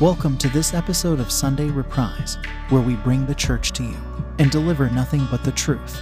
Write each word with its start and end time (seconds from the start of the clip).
Welcome 0.00 0.38
to 0.38 0.48
this 0.48 0.72
episode 0.72 1.20
of 1.20 1.30
Sunday 1.30 1.68
Reprise, 1.68 2.38
where 2.70 2.80
we 2.80 2.96
bring 2.96 3.26
the 3.26 3.34
church 3.34 3.72
to 3.72 3.82
you 3.82 3.98
and 4.38 4.50
deliver 4.50 4.88
nothing 4.88 5.28
but 5.30 5.44
the 5.44 5.52
truth. 5.52 6.00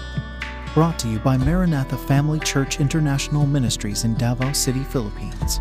Brought 0.72 1.00
to 1.00 1.08
you 1.08 1.18
by 1.18 1.36
Maranatha 1.36 1.98
Family 1.98 2.38
Church 2.38 2.78
International 2.78 3.44
Ministries 3.44 4.04
in 4.04 4.14
Davao 4.14 4.52
City, 4.52 4.84
Philippines. 4.84 5.60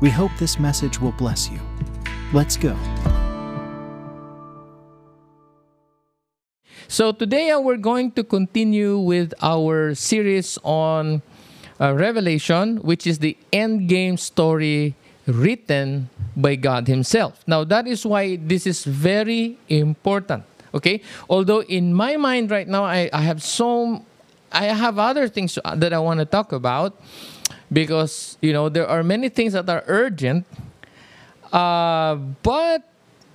We 0.00 0.10
hope 0.10 0.32
this 0.40 0.58
message 0.58 1.00
will 1.00 1.12
bless 1.12 1.48
you. 1.48 1.60
Let's 2.32 2.56
go. 2.56 2.76
So 6.88 7.12
today 7.12 7.50
uh, 7.50 7.60
we're 7.60 7.76
going 7.76 8.10
to 8.18 8.24
continue 8.24 8.98
with 8.98 9.34
our 9.40 9.94
series 9.94 10.58
on 10.64 11.22
uh, 11.80 11.94
Revelation, 11.94 12.78
which 12.78 13.06
is 13.06 13.20
the 13.20 13.36
end 13.52 13.88
game 13.88 14.16
story 14.16 14.96
written 15.28 16.10
by 16.36 16.56
God 16.56 16.88
Himself. 16.88 17.42
Now 17.46 17.64
that 17.64 17.86
is 17.86 18.06
why 18.06 18.36
this 18.36 18.66
is 18.66 18.84
very 18.84 19.58
important. 19.68 20.44
Okay, 20.74 21.02
although 21.28 21.62
in 21.62 21.92
my 21.92 22.16
mind 22.16 22.50
right 22.50 22.66
now 22.66 22.84
I, 22.84 23.10
I 23.12 23.22
have 23.22 23.42
so 23.42 24.04
I 24.50 24.66
have 24.72 24.98
other 24.98 25.28
things 25.28 25.58
that 25.64 25.92
I 25.92 25.98
want 25.98 26.20
to 26.20 26.26
talk 26.26 26.52
about 26.52 26.96
because 27.72 28.38
you 28.40 28.52
know 28.52 28.68
there 28.68 28.86
are 28.86 29.02
many 29.02 29.28
things 29.28 29.52
that 29.52 29.68
are 29.68 29.84
urgent, 29.86 30.46
uh, 31.52 32.16
but 32.42 32.88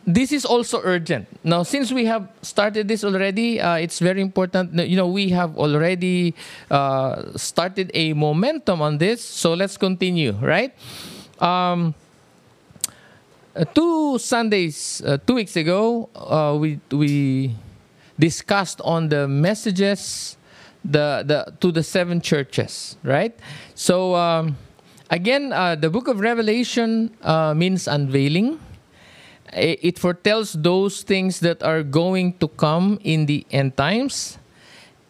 this 0.08 0.32
is 0.32 0.46
also 0.46 0.80
urgent. 0.84 1.28
Now, 1.44 1.64
since 1.64 1.92
we 1.92 2.06
have 2.06 2.32
started 2.42 2.88
this 2.88 3.04
already, 3.04 3.60
uh, 3.60 3.76
it's 3.76 4.00
very 4.00 4.22
important. 4.22 4.74
You 4.74 4.96
know, 4.96 5.08
we 5.08 5.30
have 5.36 5.58
already 5.58 6.34
uh, 6.72 7.36
started 7.36 7.92
a 7.94 8.14
momentum 8.14 8.82
on 8.82 8.98
this, 9.00 9.22
so 9.22 9.54
let's 9.54 9.76
continue, 9.76 10.32
right? 10.40 10.74
Um, 11.44 11.94
two 13.66 14.18
Sundays, 14.20 15.02
uh, 15.06 15.18
two 15.26 15.36
weeks 15.36 15.56
ago, 15.56 16.10
uh, 16.16 16.58
we 16.60 16.80
we 16.92 17.56
discussed 18.20 18.82
on 18.82 19.10
the 19.10 19.28
messages 19.28 20.38
the 20.84 21.24
the 21.26 21.54
to 21.60 21.72
the 21.72 21.84
seven 21.84 22.22
churches, 22.22 22.98
right? 23.04 23.34
So 23.76 24.16
um, 24.16 24.58
again, 25.10 25.54
uh, 25.54 25.76
the 25.76 25.90
book 25.90 26.08
of 26.08 26.20
Revelation 26.20 27.12
uh, 27.22 27.54
means 27.54 27.88
unveiling. 27.88 28.60
It, 29.54 29.80
it 29.82 30.00
foretells 30.00 30.54
those 30.54 31.04
things 31.04 31.40
that 31.40 31.64
are 31.64 31.82
going 31.82 32.38
to 32.40 32.48
come 32.50 33.00
in 33.04 33.26
the 33.26 33.46
end 33.50 33.78
times, 33.78 34.38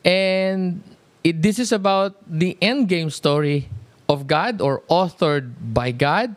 and 0.06 0.84
it, 1.24 1.42
this 1.42 1.60
is 1.60 1.72
about 1.72 2.16
the 2.28 2.58
end 2.62 2.88
game 2.88 3.10
story 3.10 3.68
of 4.08 4.28
God 4.28 4.62
or 4.62 4.84
authored 4.88 5.52
by 5.74 5.92
God 5.92 6.36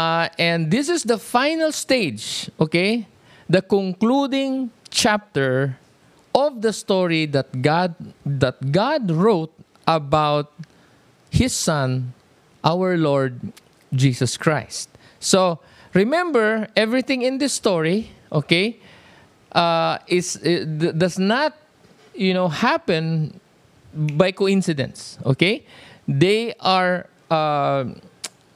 uh, 0.00 0.28
and 0.38 0.70
this 0.70 0.88
is 0.88 1.04
the 1.04 1.18
final 1.18 1.72
stage, 1.72 2.48
okay? 2.58 3.06
The 3.50 3.60
concluding 3.60 4.70
chapter 4.88 5.76
of 6.34 6.62
the 6.62 6.72
story 6.72 7.26
that 7.26 7.60
God 7.60 7.92
that 8.24 8.72
God 8.72 9.10
wrote 9.10 9.52
about 9.84 10.56
his 11.28 11.52
son, 11.52 12.14
our 12.64 12.96
Lord 12.96 13.52
Jesus 13.92 14.40
Christ. 14.40 14.88
So 15.18 15.60
remember, 15.92 16.68
everything 16.76 17.20
in 17.20 17.36
this 17.36 17.52
story, 17.52 18.08
okay, 18.32 18.80
uh, 19.52 19.98
is 20.08 20.40
does 20.96 21.18
not, 21.18 21.60
you 22.14 22.32
know, 22.32 22.48
happen 22.48 23.36
by 23.92 24.32
coincidence. 24.32 25.18
Okay, 25.26 25.66
they 26.08 26.54
are. 26.56 27.04
Uh, 27.28 28.00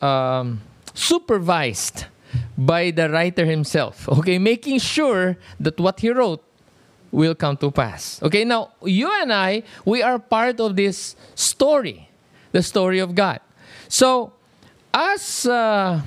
um, 0.01 0.61
supervised 0.95 2.07
by 2.57 2.91
the 2.91 3.11
writer 3.11 3.45
himself, 3.45 4.09
okay, 4.09 4.39
making 4.39 4.79
sure 4.79 5.37
that 5.61 5.79
what 5.79 6.01
he 6.01 6.11
wrote 6.11 6.43
will 7.11 7.35
come 7.35 7.57
to 7.59 7.71
pass. 7.71 8.23
Okay, 8.23 8.45
now 8.45 8.73
you 8.83 9.11
and 9.21 9.33
I, 9.33 9.63
we 9.85 10.03
are 10.03 10.19
part 10.19 10.59
of 10.61 10.77
this 10.77 11.17
story, 11.35 12.09
the 12.53 12.63
story 12.63 12.99
of 12.99 13.15
God. 13.15 13.41
So, 13.89 14.33
as 14.93 15.47
uh, 15.47 16.01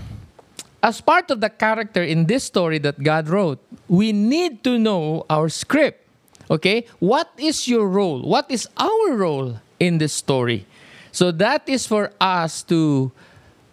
as 0.84 1.02
part 1.02 1.32
of 1.32 1.42
the 1.42 1.50
character 1.50 2.04
in 2.04 2.26
this 2.26 2.44
story 2.44 2.78
that 2.80 3.02
God 3.04 3.30
wrote, 3.30 3.60
we 3.88 4.12
need 4.12 4.64
to 4.64 4.78
know 4.78 5.26
our 5.30 5.50
script. 5.50 6.04
Okay, 6.50 6.86
what 7.00 7.30
is 7.38 7.68
your 7.68 7.88
role? 7.88 8.22
What 8.24 8.50
is 8.50 8.68
our 8.78 9.12
role 9.12 9.60
in 9.80 9.98
this 9.98 10.14
story? 10.14 10.66
So 11.12 11.32
that 11.32 11.68
is 11.68 11.88
for 11.88 12.14
us 12.22 12.64
to 12.70 13.12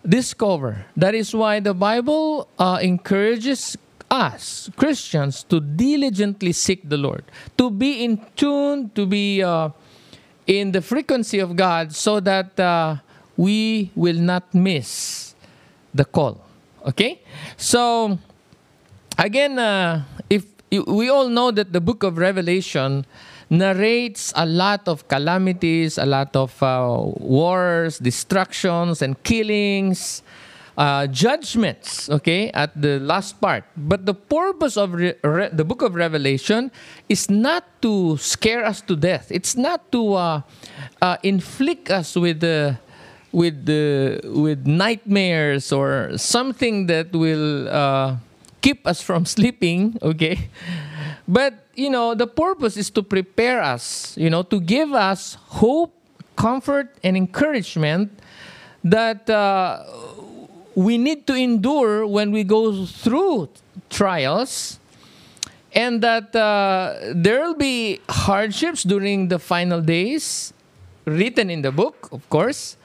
discover. 0.06 0.86
That 0.96 1.14
is 1.14 1.34
why 1.34 1.60
the 1.60 1.74
Bible 1.74 2.48
uh, 2.58 2.78
encourages 2.80 3.76
us, 4.10 4.70
Christians, 4.76 5.42
to 5.44 5.60
diligently 5.60 6.52
seek 6.52 6.88
the 6.88 6.96
Lord, 6.96 7.24
to 7.58 7.70
be 7.70 8.04
in 8.04 8.20
tune, 8.36 8.90
to 8.94 9.06
be 9.06 9.42
uh, 9.42 9.70
in 10.46 10.72
the 10.72 10.82
frequency 10.82 11.38
of 11.40 11.56
God 11.56 11.94
so 11.94 12.20
that 12.20 12.58
uh, 12.60 12.96
we 13.36 13.90
will 13.94 14.18
not 14.18 14.54
miss 14.54 15.34
the 15.92 16.04
call. 16.04 16.44
Okay? 16.86 17.22
So, 17.56 18.18
again, 19.18 19.58
uh, 19.58 20.04
if 20.28 20.44
we 20.70 21.08
all 21.08 21.28
know 21.28 21.50
that 21.50 21.72
the 21.72 21.80
book 21.80 22.02
of 22.02 22.18
Revelation 22.18 23.06
narrates 23.50 24.32
a 24.36 24.46
lot 24.46 24.88
of 24.88 25.08
calamities, 25.08 25.98
a 25.98 26.06
lot 26.06 26.34
of 26.36 26.62
uh, 26.62 26.96
wars, 27.18 27.98
destructions, 27.98 29.02
and 29.02 29.22
killings, 29.22 30.22
uh, 30.76 31.06
judgments, 31.06 32.10
okay, 32.10 32.50
at 32.50 32.70
the 32.80 32.98
last 33.00 33.40
part. 33.40 33.64
But 33.76 34.06
the 34.06 34.14
purpose 34.14 34.76
of 34.76 34.94
re- 34.94 35.14
re- 35.22 35.50
the 35.52 35.64
book 35.64 35.82
of 35.82 35.94
Revelation 35.94 36.70
is 37.08 37.30
not 37.30 37.64
to 37.82 38.16
scare 38.16 38.64
us 38.64 38.80
to 38.82 38.96
death, 38.96 39.30
it's 39.30 39.56
not 39.56 39.92
to 39.92 40.14
uh, 40.14 40.40
uh 41.00 41.16
inflict 41.22 41.90
us 41.90 42.16
with 42.16 42.40
the 42.40 42.78
with 43.34 43.66
with 44.24 44.66
nightmares 44.66 45.72
or 45.72 46.16
something 46.16 46.86
that 46.86 47.12
will 47.12 47.68
uh, 47.68 48.16
keep 48.62 48.86
us 48.86 49.02
from 49.02 49.26
sleeping 49.36 49.98
okay 50.02 50.48
but 51.26 51.54
you 51.74 51.90
know, 51.90 52.14
the 52.14 52.26
purpose 52.26 52.76
is 52.76 52.90
to 52.90 53.02
prepare 53.02 53.62
us, 53.62 54.16
you 54.16 54.30
know, 54.30 54.42
to 54.42 54.60
give 54.60 54.92
us 54.92 55.36
hope, 55.46 55.94
comfort, 56.36 56.94
and 57.02 57.16
encouragement 57.16 58.12
that 58.84 59.28
uh, 59.30 59.84
we 60.74 60.98
need 60.98 61.26
to 61.26 61.34
endure 61.34 62.06
when 62.06 62.30
we 62.30 62.44
go 62.44 62.84
through 62.84 63.48
trials 63.90 64.78
and 65.74 66.02
that 66.02 66.34
uh, 66.36 66.94
there 67.14 67.40
will 67.40 67.54
be 67.54 68.00
hardships 68.08 68.82
during 68.82 69.28
the 69.28 69.38
final 69.38 69.80
days 69.80 70.52
written 71.04 71.50
in 71.50 71.62
the 71.62 71.72
book 71.72 72.08
of 72.12 72.28
course 72.30 72.76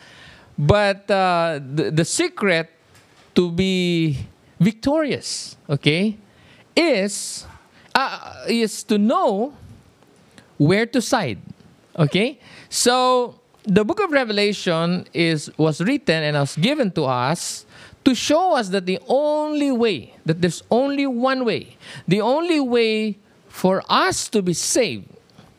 but 0.58 1.10
uh, 1.10 1.60
the, 1.74 1.92
the 1.92 2.06
secret 2.06 2.70
to 3.36 3.52
be 3.52 4.18
victorious 4.60 5.56
okay 5.70 6.18
is 6.76 7.46
uh, 8.00 8.46
is 8.48 8.84
to 8.84 8.98
know 8.98 9.54
where 10.58 10.86
to 10.86 11.02
side. 11.02 11.40
Okay? 11.98 12.40
So 12.70 13.36
the 13.64 13.84
book 13.84 14.00
of 14.00 14.12
Revelation 14.12 15.06
is 15.14 15.52
was 15.58 15.82
written 15.82 16.24
and 16.24 16.38
was 16.38 16.56
given 16.56 16.92
to 16.92 17.06
us 17.06 17.66
to 18.06 18.16
show 18.16 18.56
us 18.56 18.70
that 18.70 18.86
the 18.86 19.00
only 19.08 19.72
way, 19.72 20.16
that 20.26 20.42
there's 20.42 20.64
only 20.72 21.06
one 21.06 21.44
way, 21.44 21.76
the 22.08 22.22
only 22.22 22.60
way 22.60 23.18
for 23.50 23.84
us 23.90 24.30
to 24.30 24.42
be 24.42 24.54
saved 24.54 25.06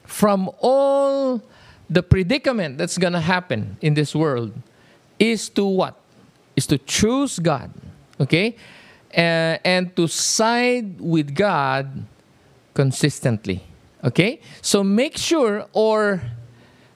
from 0.04 0.50
all 0.60 1.42
the 1.88 2.02
predicament 2.02 2.78
that's 2.78 2.96
going 2.96 3.12
to 3.12 3.20
happen 3.20 3.76
in 3.80 3.94
this 3.94 4.14
world 4.14 4.52
is 5.18 5.48
to 5.50 5.64
what? 5.64 6.00
Is 6.56 6.66
to 6.68 6.78
choose 6.78 7.38
God. 7.38 7.70
Okay? 8.18 8.56
Uh, 9.12 9.58
and 9.64 9.94
to 9.96 10.06
side 10.06 11.00
with 11.00 11.34
God 11.34 12.06
consistently. 12.80 13.60
Okay? 14.02 14.40
So 14.62 14.82
make 14.82 15.18
sure 15.18 15.66
or 15.74 16.22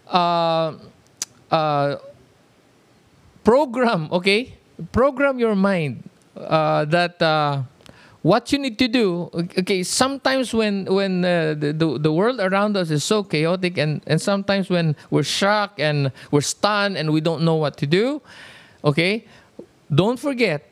uh, 0.09 0.73
uh, 1.51 1.97
program, 3.45 4.09
okay? 4.11 4.57
Program 4.93 5.39
your 5.39 5.55
mind 5.55 6.09
uh, 6.37 6.87
that 6.87 7.21
uh, 7.21 7.63
what 8.23 8.51
you 8.53 8.59
need 8.59 8.79
to 8.79 8.89
do. 8.89 9.29
Okay, 9.61 9.85
sometimes 9.85 10.55
when 10.57 10.87
when 10.89 11.23
uh, 11.23 11.53
the, 11.53 11.77
the, 11.77 11.99
the 12.09 12.13
world 12.13 12.41
around 12.41 12.75
us 12.75 12.91
is 12.91 13.05
so 13.05 13.23
chaotic, 13.23 13.77
and 13.77 14.01
and 14.07 14.17
sometimes 14.17 14.71
when 14.73 14.97
we're 15.13 15.29
shocked 15.41 15.79
and 15.79 16.11
we're 16.33 16.49
stunned 16.57 16.97
and 16.97 17.13
we 17.13 17.21
don't 17.21 17.45
know 17.45 17.57
what 17.61 17.77
to 17.77 17.87
do, 17.87 18.23
okay, 18.83 19.29
don't 19.93 20.19
forget 20.19 20.65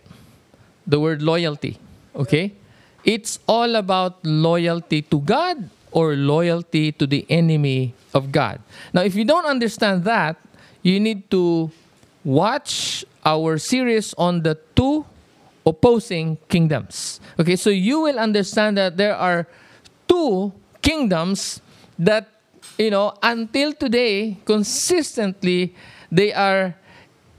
the 0.89 0.99
word 0.99 1.21
loyalty. 1.21 1.77
Okay, 2.17 2.57
it's 3.05 3.39
all 3.47 3.77
about 3.77 4.25
loyalty 4.25 5.03
to 5.03 5.21
God 5.21 5.69
or 5.91 6.15
loyalty 6.15 6.93
to 6.93 7.07
the 7.07 7.27
enemy 7.29 7.95
of 8.15 8.33
God. 8.33 8.61
Now, 8.93 9.03
if 9.03 9.15
you 9.15 9.25
don't 9.25 9.47
understand 9.47 10.05
that, 10.05 10.37
you 10.83 10.99
need 10.99 11.31
to 11.31 11.71
watch 12.25 13.05
our 13.25 13.59
series 13.59 14.15
on 14.15 14.43
the 14.43 14.59
two 14.75 15.05
opposing 15.65 16.39
kingdoms. 16.49 17.21
Okay, 17.39 17.57
so 17.57 17.71
you 17.71 18.01
will 18.01 18.19
understand 18.19 18.77
that 18.77 18.97
there 18.97 19.15
are 19.15 19.47
two 20.09 20.53
kingdoms 20.81 21.61
that, 21.99 22.29
you 22.79 22.91
know, 22.91 23.15
until 23.23 23.73
today, 23.73 24.39
consistently, 24.45 25.75
they 26.11 26.33
are, 26.33 26.75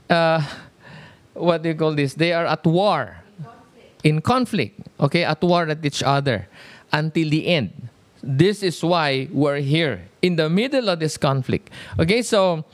uh, 0.08 0.42
what 1.34 1.62
do 1.62 1.68
you 1.68 1.74
call 1.74 1.94
this? 1.94 2.14
They 2.14 2.32
are 2.32 2.46
at 2.46 2.64
war, 2.64 3.23
in 4.04 4.20
conflict, 4.20 4.78
okay, 5.00 5.24
at 5.24 5.42
war 5.42 5.66
at 5.66 5.84
each 5.84 6.02
other 6.02 6.46
until 6.92 7.28
the 7.28 7.48
end. 7.48 7.72
This 8.22 8.62
is 8.62 8.82
why 8.84 9.28
we're 9.32 9.60
here 9.60 10.08
in 10.22 10.36
the 10.36 10.48
middle 10.48 10.88
of 10.88 11.00
this 11.00 11.16
conflict. 11.16 11.70
Okay, 11.98 12.22
so 12.22 12.64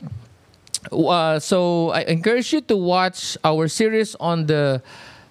uh, 0.91 1.39
so 1.39 1.89
I 1.89 2.01
encourage 2.03 2.53
you 2.53 2.61
to 2.61 2.77
watch 2.77 3.37
our 3.43 3.67
series 3.67 4.15
on 4.19 4.45
the 4.45 4.81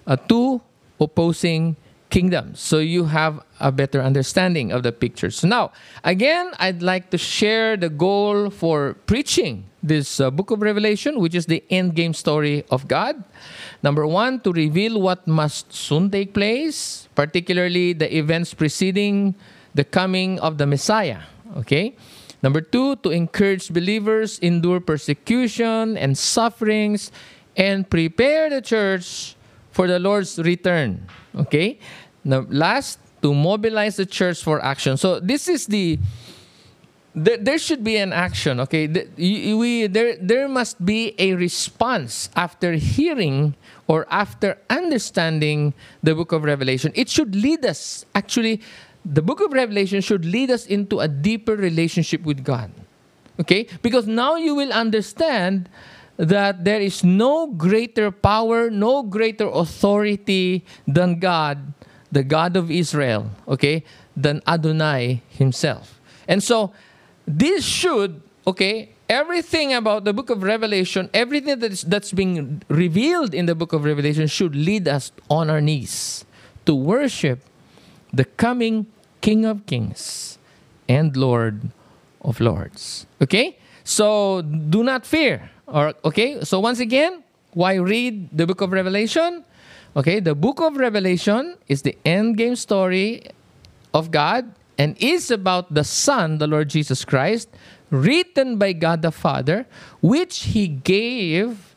uh, 0.05 0.15
two 0.15 0.61
opposing 0.99 1.75
kingdoms 2.09 2.59
so 2.59 2.77
you 2.77 3.05
have 3.05 3.39
a 3.59 3.71
better 3.71 4.01
understanding 4.01 4.71
of 4.71 4.83
the 4.83 4.91
picture. 4.91 5.31
So 5.31 5.47
now, 5.47 5.71
again, 6.03 6.51
I'd 6.59 6.83
like 6.83 7.09
to 7.11 7.17
share 7.17 7.77
the 7.77 7.89
goal 7.89 8.49
for 8.49 8.95
preaching 9.07 9.70
this 9.83 10.19
uh, 10.19 10.29
book 10.29 10.51
of 10.51 10.61
Revelation, 10.61 11.19
which 11.19 11.35
is 11.35 11.45
the 11.45 11.63
end 11.69 11.95
game 11.95 12.13
story 12.13 12.63
of 12.69 12.87
God. 12.87 13.23
Number 13.83 14.05
one, 14.05 14.39
to 14.41 14.51
reveal 14.51 15.01
what 15.01 15.27
must 15.27 15.73
soon 15.73 16.09
take 16.09 16.33
place, 16.33 17.07
particularly 17.15 17.93
the 17.93 18.15
events 18.15 18.53
preceding 18.53 19.35
the 19.73 19.83
coming 19.83 20.39
of 20.39 20.57
the 20.57 20.65
Messiah. 20.65 21.21
Okay? 21.57 21.95
Number 22.43 22.61
two, 22.61 22.95
to 22.97 23.09
encourage 23.09 23.69
believers 23.69 24.39
endure 24.39 24.79
persecution 24.79 25.97
and 25.97 26.17
sufferings 26.17 27.11
and 27.57 27.89
prepare 27.89 28.49
the 28.49 28.61
church 28.61 29.35
for 29.71 29.87
the 29.87 29.99
Lord's 29.99 30.39
return. 30.39 31.07
Okay? 31.35 31.79
Now, 32.23 32.45
last, 32.49 32.99
to 33.21 33.33
mobilize 33.33 33.97
the 33.97 34.05
church 34.05 34.43
for 34.43 34.63
action. 34.63 34.97
So 34.97 35.19
this 35.19 35.47
is 35.47 35.67
the 35.67 35.99
there, 37.13 37.37
there 37.37 37.57
should 37.57 37.83
be 37.83 37.97
an 37.97 38.13
action. 38.13 38.59
Okay, 38.61 38.87
we 38.87 39.87
there 39.87 40.15
there 40.15 40.47
must 40.47 40.83
be 40.85 41.13
a 41.19 41.33
response 41.33 42.29
after 42.35 42.73
hearing 42.73 43.55
or 43.87 44.07
after 44.09 44.57
understanding 44.69 45.73
the 46.01 46.15
book 46.15 46.31
of 46.31 46.43
Revelation. 46.43 46.91
It 46.95 47.09
should 47.09 47.35
lead 47.35 47.65
us 47.65 48.05
actually 48.15 48.61
the 49.03 49.21
book 49.21 49.41
of 49.41 49.51
Revelation 49.51 50.01
should 50.01 50.25
lead 50.25 50.51
us 50.51 50.65
into 50.65 50.99
a 50.99 51.07
deeper 51.07 51.55
relationship 51.55 52.21
with 52.23 52.43
God. 52.43 52.71
Okay? 53.39 53.67
Because 53.81 54.07
now 54.07 54.35
you 54.35 54.53
will 54.55 54.71
understand 54.71 55.69
that 56.17 56.63
there 56.63 56.79
is 56.79 57.03
no 57.03 57.47
greater 57.47 58.11
power, 58.11 58.69
no 58.69 59.01
greater 59.01 59.47
authority 59.47 60.63
than 60.87 61.19
God, 61.19 61.73
the 62.11 62.23
God 62.23 62.55
of 62.55 62.69
Israel, 62.69 63.31
okay, 63.47 63.83
than 64.15 64.41
Adonai 64.45 65.23
himself. 65.29 65.99
And 66.27 66.43
so 66.43 66.73
this 67.39 67.65
should, 67.65 68.21
okay, 68.47 68.89
everything 69.09 69.73
about 69.73 70.05
the 70.05 70.13
book 70.13 70.29
of 70.29 70.43
Revelation, 70.43 71.09
everything 71.13 71.59
that 71.59 71.71
is, 71.71 71.81
that's 71.81 72.11
being 72.11 72.63
revealed 72.67 73.33
in 73.33 73.45
the 73.45 73.55
book 73.55 73.73
of 73.73 73.83
Revelation 73.83 74.27
should 74.27 74.55
lead 74.55 74.87
us 74.87 75.11
on 75.29 75.49
our 75.49 75.61
knees 75.61 76.25
to 76.65 76.75
worship 76.75 77.39
the 78.13 78.25
coming 78.25 78.87
King 79.21 79.45
of 79.45 79.65
Kings 79.65 80.37
and 80.87 81.15
Lord 81.15 81.71
of 82.21 82.39
Lords. 82.39 83.05
Okay? 83.21 83.57
So 83.83 84.41
do 84.41 84.83
not 84.83 85.05
fear. 85.05 85.49
Or 85.67 85.93
okay? 86.03 86.43
So 86.43 86.59
once 86.59 86.79
again, 86.79 87.23
why 87.53 87.75
read 87.75 88.29
the 88.35 88.47
book 88.47 88.61
of 88.61 88.71
Revelation? 88.71 89.43
Okay, 89.95 90.21
the 90.21 90.35
book 90.35 90.61
of 90.61 90.77
Revelation 90.77 91.57
is 91.67 91.81
the 91.81 91.97
end 92.05 92.37
game 92.37 92.55
story 92.55 93.27
of 93.93 94.09
God 94.09 94.47
and 94.81 94.97
is 94.97 95.29
about 95.29 95.71
the 95.75 95.83
Son, 95.83 96.39
the 96.39 96.47
Lord 96.47 96.67
Jesus 96.67 97.05
Christ, 97.05 97.49
written 97.91 98.57
by 98.57 98.73
God 98.73 99.03
the 99.03 99.11
Father, 99.11 99.67
which 100.01 100.57
he 100.57 100.67
gave 100.67 101.75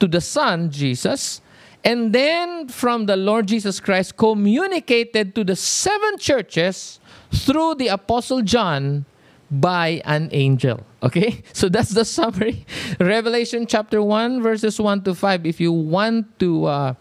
to 0.00 0.08
the 0.08 0.20
Son, 0.20 0.68
Jesus, 0.68 1.40
and 1.84 2.12
then 2.12 2.66
from 2.66 3.06
the 3.06 3.14
Lord 3.16 3.46
Jesus 3.46 3.78
Christ 3.78 4.16
communicated 4.16 5.36
to 5.36 5.44
the 5.44 5.54
seven 5.54 6.18
churches 6.18 6.98
through 7.30 7.76
the 7.76 7.86
Apostle 7.86 8.42
John 8.42 9.04
by 9.48 10.02
an 10.04 10.28
angel. 10.32 10.82
Okay? 11.00 11.44
So 11.52 11.68
that's 11.68 11.90
the 11.90 12.04
summary. 12.04 12.66
Revelation 12.98 13.66
chapter 13.66 14.02
1, 14.02 14.42
verses 14.42 14.80
1 14.80 15.04
to 15.04 15.14
5, 15.14 15.46
if 15.46 15.60
you 15.60 15.70
want 15.70 16.40
to 16.40 16.66
uh, 16.66 16.94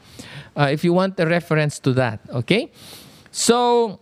uh, 0.56 0.70
if 0.70 0.84
you 0.84 0.94
want 0.94 1.20
a 1.20 1.26
reference 1.26 1.80
to 1.80 1.94
that. 1.94 2.20
Okay? 2.30 2.70
So 3.32 4.02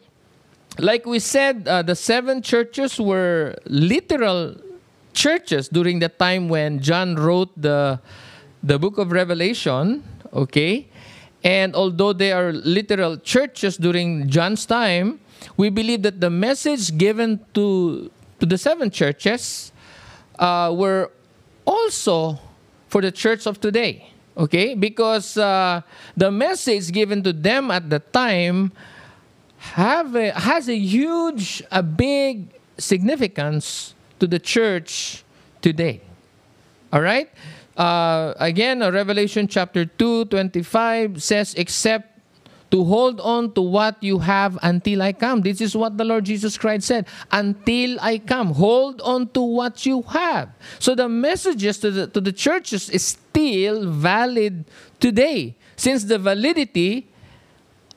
like 0.79 1.05
we 1.05 1.19
said, 1.19 1.67
uh, 1.67 1.81
the 1.81 1.95
seven 1.95 2.41
churches 2.41 2.99
were 2.99 3.55
literal 3.65 4.55
churches 5.13 5.69
during 5.69 5.99
the 5.99 6.09
time 6.09 6.49
when 6.49 6.79
John 6.79 7.15
wrote 7.15 7.49
the 7.55 7.99
the 8.61 8.77
book 8.77 8.97
of 8.97 9.11
Revelation 9.11 10.03
okay? 10.33 10.87
And 11.43 11.75
although 11.75 12.13
they 12.13 12.31
are 12.31 12.51
literal 12.51 13.17
churches 13.17 13.77
during 13.77 14.29
John's 14.29 14.65
time, 14.65 15.19
we 15.55 15.69
believe 15.69 16.01
that 16.03 16.19
the 16.19 16.29
message 16.29 16.97
given 16.97 17.39
to, 17.53 18.11
to 18.39 18.45
the 18.45 18.57
seven 18.57 18.91
churches 18.91 19.71
uh, 20.37 20.73
were 20.75 21.11
also 21.65 22.39
for 22.87 23.01
the 23.01 23.11
church 23.11 23.45
of 23.45 23.61
today, 23.61 24.09
okay? 24.35 24.75
Because 24.75 25.37
uh, 25.37 25.81
the 26.17 26.31
message 26.31 26.91
given 26.91 27.23
to 27.23 27.31
them 27.31 27.71
at 27.71 27.89
the 27.89 27.99
time 27.99 28.71
have 29.59 30.15
a, 30.15 30.31
has 30.31 30.69
a 30.69 30.75
huge, 30.75 31.61
a 31.71 31.83
big 31.83 32.49
significance 32.77 33.93
to 34.19 34.27
the 34.27 34.39
church 34.39 35.23
today. 35.61 36.01
All 36.91 37.01
right? 37.01 37.29
Uh, 37.77 38.33
again, 38.37 38.81
uh, 38.81 38.91
Revelation 38.91 39.47
chapter 39.47 39.85
2, 39.85 40.25
25 40.25 41.21
says, 41.21 41.53
except 41.55 42.19
to 42.71 42.83
hold 42.83 43.19
on 43.21 43.51
to 43.53 43.61
what 43.61 44.01
you 44.01 44.19
have 44.19 44.57
until 44.61 45.01
I 45.01 45.13
come. 45.13 45.41
This 45.41 45.61
is 45.61 45.75
what 45.75 45.97
the 45.97 46.05
Lord 46.05 46.25
Jesus 46.25 46.57
Christ 46.57 46.87
said. 46.87 47.07
Until 47.31 47.99
I 47.99 48.19
come, 48.19 48.53
hold 48.53 49.01
on 49.01 49.29
to 49.29 49.41
what 49.41 49.85
you 49.85 50.03
have. 50.03 50.49
So 50.77 50.93
the 50.93 51.09
messages 51.09 51.79
to 51.79 51.91
the, 51.91 52.07
to 52.07 52.21
the 52.21 52.31
churches 52.31 52.89
is 52.89 53.03
still 53.05 53.89
valid 53.89 54.65
today, 54.99 55.55
since 55.75 56.03
the 56.03 56.19
validity 56.19 57.07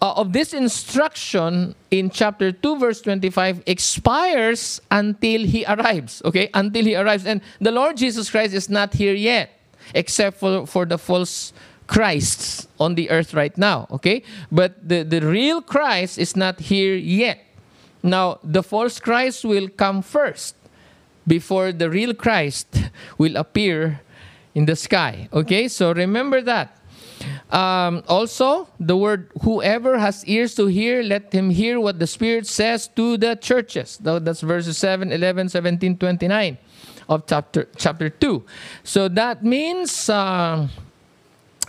uh, 0.03 0.15
of 0.17 0.33
this 0.33 0.53
instruction 0.53 1.77
in 1.93 2.11
chapter 2.11 2.51
2, 2.51 2.79
verse 2.79 3.01
25 3.01 3.63
expires 3.67 4.81
until 4.91 5.47
he 5.47 5.65
arrives. 5.65 6.21
Okay? 6.25 6.51
Until 6.53 6.85
he 6.85 6.97
arrives. 6.97 7.25
And 7.25 7.41
the 7.61 7.71
Lord 7.71 7.97
Jesus 7.97 8.29
Christ 8.29 8.53
is 8.53 8.69
not 8.69 8.93
here 8.93 9.15
yet 9.15 9.59
except 9.95 10.39
for, 10.39 10.67
for 10.67 10.85
the 10.85 10.99
false 10.99 11.53
Christs 11.87 12.67
on 12.81 12.95
the 12.95 13.11
earth 13.11 13.35
right 13.35 13.57
now, 13.59 13.87
okay? 13.91 14.23
But 14.51 14.89
the, 14.89 15.03
the 15.03 15.21
real 15.21 15.61
Christ 15.61 16.19
is 16.19 16.37
not 16.37 16.61
here 16.61 16.95
yet. 16.95 17.45
Now, 18.03 18.39
the 18.43 18.63
false 18.63 18.99
Christ 18.99 19.45
will 19.45 19.69
come 19.69 20.01
first 20.01 20.55
before 21.27 21.73
the 21.73 21.91
real 21.91 22.15
Christ 22.15 22.67
will 23.19 23.37
appear 23.37 24.01
in 24.55 24.67
the 24.67 24.77
sky, 24.77 25.29
okay? 25.33 25.69
So 25.69 25.93
remember 25.93 26.41
that. 26.43 26.79
Um, 27.53 28.03
also, 28.09 28.67
the 28.81 28.97
word 28.97 29.31
whoever 29.43 29.99
has 29.99 30.25
ears 30.25 30.55
to 30.57 30.67
hear, 30.67 31.03
let 31.03 31.33
him 31.33 31.51
hear 31.51 31.79
what 31.79 31.99
the 31.99 32.07
Spirit 32.07 32.47
says 32.47 32.89
to 32.97 33.17
the 33.19 33.37
churches. 33.37 33.99
That's 34.01 34.41
verses 34.41 34.79
7, 34.79 35.13
11, 35.13 35.51
17, 35.51 35.99
29 35.99 36.59
of 37.09 37.27
chapter 37.27 37.69
chapter 37.77 38.09
2 38.09 38.45
so 38.85 39.09
that 39.09 39.43
means 39.43 40.09
uh, 40.09 40.69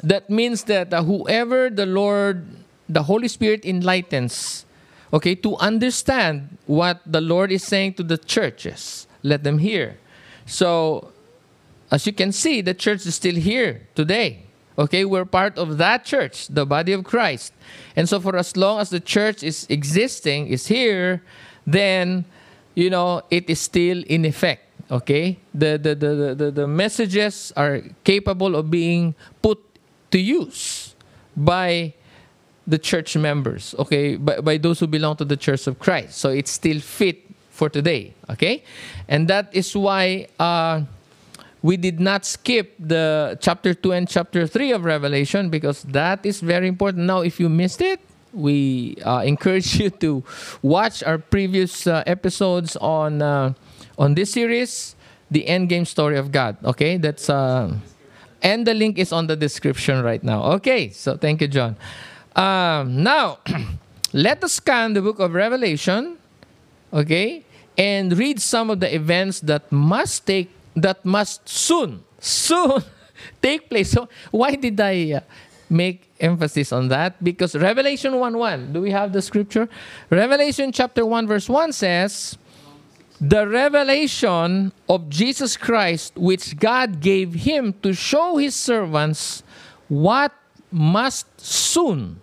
that 0.03 0.29
means 0.29 0.63
that 0.65 0.93
uh, 0.93 1.01
whoever 1.01 1.71
the 1.71 1.87
lord 1.87 2.45
the 2.87 3.01
holy 3.01 3.27
spirit 3.27 3.65
enlightens 3.65 4.63
okay 5.11 5.33
to 5.33 5.57
understand 5.57 6.55
what 6.67 7.01
the 7.03 7.19
lord 7.19 7.51
is 7.51 7.63
saying 7.63 7.95
to 7.95 8.03
the 8.03 8.17
churches 8.17 9.07
let 9.23 9.43
them 9.43 9.57
hear. 9.57 9.97
So 10.45 11.11
as 11.89 12.05
you 12.05 12.13
can 12.13 12.31
see 12.31 12.61
the 12.61 12.73
church 12.73 13.05
is 13.05 13.15
still 13.15 13.35
here 13.35 13.87
today 13.95 14.43
okay 14.77 15.05
we're 15.05 15.25
part 15.25 15.57
of 15.57 15.77
that 15.77 16.05
church 16.05 16.47
the 16.47 16.65
body 16.65 16.93
of 16.93 17.03
christ. 17.03 17.53
And 17.95 18.09
so 18.09 18.19
for 18.19 18.35
as 18.35 18.57
long 18.57 18.79
as 18.79 18.89
the 18.89 18.99
church 18.99 19.43
is 19.43 19.65
existing 19.69 20.47
is 20.47 20.67
here 20.67 21.21
then 21.65 22.25
you 22.75 22.89
know 22.89 23.21
it 23.29 23.49
is 23.49 23.59
still 23.59 24.03
in 24.07 24.25
effect 24.25 24.63
okay? 24.91 25.39
The, 25.53 25.77
the, 25.81 25.95
the, 25.95 26.35
the, 26.35 26.51
the 26.51 26.67
messages 26.67 27.51
are 27.55 27.81
capable 28.03 28.55
of 28.55 28.69
being 28.69 29.15
put 29.41 29.59
to 30.11 30.19
use 30.19 30.95
by 31.35 31.93
the 32.67 32.77
church 32.77 33.17
members 33.17 33.75
okay? 33.79 34.15
By, 34.15 34.39
by 34.41 34.57
those 34.57 34.79
who 34.79 34.87
belong 34.87 35.17
to 35.17 35.25
the 35.25 35.37
church 35.37 35.67
of 35.67 35.79
christ. 35.79 36.17
So 36.17 36.29
it's 36.29 36.51
still 36.51 36.79
fit 36.79 37.25
for 37.49 37.69
today 37.69 38.13
okay? 38.29 38.63
And 39.07 39.27
that 39.27 39.49
is 39.53 39.75
why 39.75 40.27
uh, 40.39 40.81
we 41.63 41.77
did 41.77 41.99
not 41.99 42.25
skip 42.25 42.75
the 42.77 43.37
chapter 43.39 43.73
2 43.73 43.93
and 43.93 44.07
chapter 44.07 44.45
3 44.45 44.73
of 44.73 44.83
Revelation 44.83 45.49
because 45.49 45.81
that 45.83 46.25
is 46.25 46.41
very 46.41 46.67
important. 46.67 47.07
Now, 47.07 47.21
if 47.21 47.39
you 47.39 47.47
missed 47.47 47.81
it, 47.81 48.01
we 48.33 48.97
uh, 49.05 49.19
encourage 49.25 49.79
you 49.79 49.89
to 50.03 50.23
watch 50.61 51.01
our 51.03 51.17
previous 51.17 51.87
uh, 51.87 52.03
episodes 52.05 52.75
on 52.77 53.21
uh, 53.21 53.53
on 53.97 54.13
this 54.13 54.33
series, 54.33 54.95
the 55.31 55.47
end 55.47 55.69
game 55.69 55.85
story 55.85 56.17
of 56.17 56.31
God. 56.31 56.57
Okay, 56.65 56.97
that's 56.97 57.29
uh, 57.29 57.71
and 58.43 58.67
the 58.67 58.73
link 58.73 58.99
is 58.99 59.13
on 59.13 59.27
the 59.27 59.37
description 59.37 60.03
right 60.03 60.21
now. 60.21 60.43
Okay, 60.59 60.89
so 60.89 61.15
thank 61.15 61.39
you, 61.39 61.47
John. 61.47 61.77
Um, 62.35 63.03
now, 63.03 63.39
let 64.13 64.43
us 64.43 64.59
scan 64.59 64.93
the 64.93 65.01
book 65.01 65.19
of 65.19 65.33
Revelation. 65.33 66.17
Okay, 66.91 67.45
and 67.77 68.11
read 68.17 68.41
some 68.41 68.69
of 68.69 68.81
the 68.81 68.93
events 68.93 69.39
that 69.47 69.71
must 69.71 70.27
take 70.27 70.51
that 70.75 71.03
must 71.05 71.47
soon 71.47 72.03
soon 72.23 72.83
take 73.41 73.69
place. 73.69 73.91
So 73.91 74.09
why 74.31 74.55
did 74.55 74.79
I 74.79 75.13
uh, 75.13 75.19
make 75.69 76.09
emphasis 76.19 76.71
on 76.71 76.87
that? 76.87 77.21
Because 77.23 77.55
Revelation 77.55 78.17
1 78.17 78.37
1, 78.37 78.73
do 78.73 78.81
we 78.81 78.91
have 78.91 79.11
the 79.13 79.21
scripture? 79.21 79.67
Revelation 80.09 80.71
chapter 80.71 81.05
1, 81.05 81.27
verse 81.27 81.49
1 81.49 81.73
says, 81.73 82.37
The 83.19 83.47
revelation 83.47 84.71
of 84.87 85.09
Jesus 85.09 85.57
Christ, 85.57 86.15
which 86.15 86.57
God 86.57 87.01
gave 87.01 87.33
him 87.33 87.73
to 87.83 87.93
show 87.93 88.37
his 88.37 88.55
servants 88.55 89.43
what 89.89 90.31
must 90.71 91.27
soon 91.39 92.19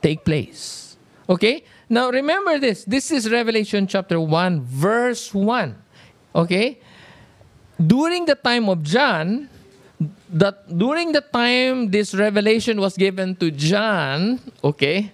take 0.00 0.24
place. 0.24 0.96
Okay? 1.28 1.64
Now 1.88 2.10
remember 2.10 2.58
this. 2.58 2.84
This 2.84 3.10
is 3.10 3.30
Revelation 3.30 3.86
chapter 3.86 4.20
1, 4.20 4.62
verse 4.62 5.34
1. 5.34 5.74
Okay? 6.34 6.80
During 7.84 8.24
the 8.24 8.34
time 8.34 8.68
of 8.68 8.82
John, 8.82 9.48
that 10.30 10.66
during 10.76 11.12
the 11.12 11.20
time 11.20 11.90
this 11.90 12.14
revelation 12.14 12.80
was 12.80 12.96
given 12.96 13.36
to 13.36 13.50
John, 13.50 14.40
okay, 14.64 15.12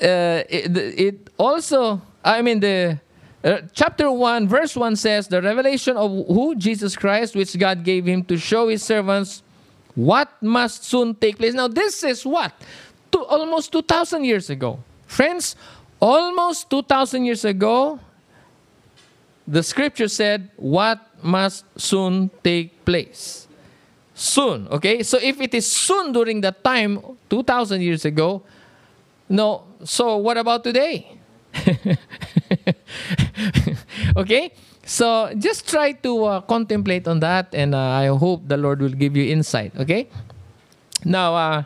uh, 0.00 0.46
it, 0.48 0.76
it, 0.76 1.30
also, 1.36 2.00
I 2.24 2.42
mean, 2.42 2.60
the 2.60 3.00
uh, 3.42 3.58
chapter 3.72 4.10
1, 4.10 4.48
verse 4.48 4.76
1 4.76 4.96
says, 4.96 5.28
The 5.28 5.42
revelation 5.42 5.96
of 5.96 6.10
who? 6.26 6.54
Jesus 6.54 6.96
Christ, 6.96 7.34
which 7.34 7.58
God 7.58 7.84
gave 7.84 8.06
him 8.06 8.24
to 8.24 8.36
show 8.36 8.68
his 8.68 8.82
servants 8.82 9.42
what 9.94 10.30
must 10.40 10.84
soon 10.84 11.14
take 11.14 11.38
place. 11.38 11.54
Now, 11.54 11.68
this 11.68 12.02
is 12.04 12.24
what? 12.24 12.52
Almost 13.12 13.72
2,000 13.72 14.24
years 14.24 14.50
ago. 14.50 14.78
Friends, 15.06 15.56
almost 16.00 16.70
2,000 16.70 17.24
years 17.24 17.44
ago, 17.44 17.98
the 19.46 19.62
scripture 19.62 20.08
said, 20.08 20.50
What 20.56 21.00
must 21.22 21.64
soon 21.76 22.30
take 22.42 22.84
place? 22.84 23.48
soon. 24.18 24.66
Okay? 24.68 25.02
So 25.02 25.18
if 25.22 25.40
it 25.40 25.54
is 25.54 25.70
soon 25.70 26.12
during 26.12 26.42
that 26.42 26.62
time, 26.64 27.00
2,000 27.30 27.80
years 27.80 28.04
ago, 28.04 28.42
no. 29.28 29.62
So 29.84 30.16
what 30.18 30.36
about 30.36 30.64
today? 30.64 31.06
okay? 34.16 34.52
So 34.84 35.32
just 35.38 35.68
try 35.68 35.92
to 35.92 36.24
uh, 36.24 36.40
contemplate 36.42 37.06
on 37.06 37.20
that, 37.20 37.54
and 37.54 37.74
uh, 37.74 37.78
I 37.78 38.06
hope 38.06 38.48
the 38.48 38.56
Lord 38.56 38.80
will 38.82 38.96
give 38.96 39.16
you 39.16 39.30
insight. 39.30 39.72
Okay? 39.78 40.08
Now, 41.04 41.34
uh, 41.34 41.62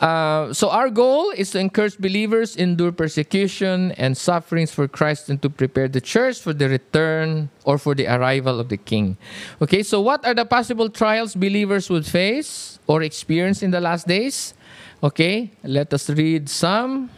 uh, 0.00 0.50
so 0.50 0.70
our 0.70 0.88
goal 0.88 1.30
is 1.36 1.50
to 1.50 1.58
encourage 1.58 1.98
believers 1.98 2.56
endure 2.56 2.90
persecution 2.90 3.92
and 3.92 4.16
sufferings 4.16 4.72
for 4.72 4.88
Christ 4.88 5.28
and 5.28 5.40
to 5.42 5.50
prepare 5.50 5.88
the 5.88 6.00
church 6.00 6.40
for 6.40 6.54
the 6.54 6.70
return 6.70 7.50
or 7.64 7.76
for 7.76 7.94
the 7.94 8.06
arrival 8.06 8.58
of 8.58 8.70
the 8.70 8.78
King. 8.78 9.18
Okay, 9.60 9.82
so 9.82 10.00
what 10.00 10.24
are 10.24 10.32
the 10.32 10.46
possible 10.46 10.88
trials 10.88 11.34
believers 11.34 11.90
would 11.90 12.06
face 12.06 12.78
or 12.86 13.02
experience 13.02 13.62
in 13.62 13.72
the 13.72 13.80
last 13.80 14.08
days? 14.08 14.54
Okay, 15.02 15.50
let 15.64 15.92
us 15.92 16.08
read 16.08 16.48
some 16.48 17.10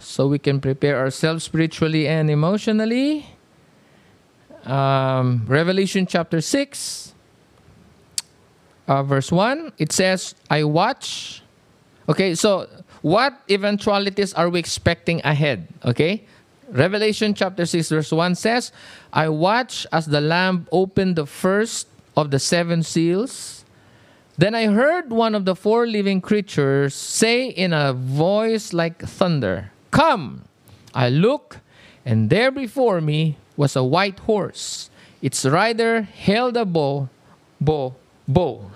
so 0.00 0.26
we 0.26 0.40
can 0.40 0.60
prepare 0.60 0.98
ourselves 0.98 1.44
spiritually 1.44 2.08
and 2.08 2.30
emotionally. 2.30 3.26
Um, 4.64 5.44
Revelation 5.46 6.06
chapter 6.06 6.40
6, 6.40 7.14
uh, 8.88 9.02
verse 9.04 9.30
1, 9.30 9.72
it 9.78 9.92
says, 9.92 10.34
I 10.50 10.64
watch 10.64 11.43
Okay, 12.08 12.34
so 12.34 12.68
what 13.02 13.40
eventualities 13.48 14.34
are 14.34 14.48
we 14.48 14.58
expecting 14.58 15.20
ahead? 15.24 15.68
Okay, 15.84 16.24
Revelation 16.68 17.34
chapter 17.34 17.64
6, 17.64 17.88
verse 17.88 18.12
1 18.12 18.34
says, 18.34 18.72
I 19.12 19.28
watched 19.28 19.86
as 19.92 20.06
the 20.06 20.20
Lamb 20.20 20.66
opened 20.72 21.16
the 21.16 21.26
first 21.26 21.88
of 22.16 22.30
the 22.30 22.38
seven 22.38 22.82
seals. 22.82 23.64
Then 24.36 24.54
I 24.54 24.66
heard 24.66 25.10
one 25.10 25.34
of 25.34 25.44
the 25.44 25.54
four 25.54 25.86
living 25.86 26.20
creatures 26.20 26.94
say 26.94 27.46
in 27.46 27.72
a 27.72 27.92
voice 27.92 28.72
like 28.72 29.02
thunder, 29.02 29.70
Come! 29.90 30.44
I 30.92 31.08
look, 31.08 31.58
and 32.04 32.30
there 32.30 32.50
before 32.50 33.00
me 33.00 33.36
was 33.56 33.76
a 33.76 33.84
white 33.84 34.20
horse. 34.20 34.90
Its 35.22 35.44
rider 35.44 36.02
held 36.02 36.56
a 36.56 36.64
bow, 36.64 37.08
bow, 37.60 37.94
bow 38.26 38.70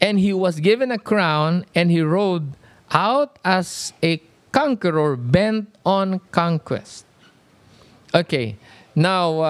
and 0.00 0.18
he 0.18 0.32
was 0.32 0.60
given 0.60 0.90
a 0.90 0.98
crown, 0.98 1.64
and 1.74 1.90
he 1.90 2.00
rode 2.00 2.52
out 2.90 3.38
as 3.44 3.92
a 4.02 4.22
conqueror 4.52 5.16
bent 5.16 5.68
on 5.84 6.20
conquest. 6.30 7.04
Okay, 8.14 8.56
now 8.94 9.40
uh, 9.40 9.44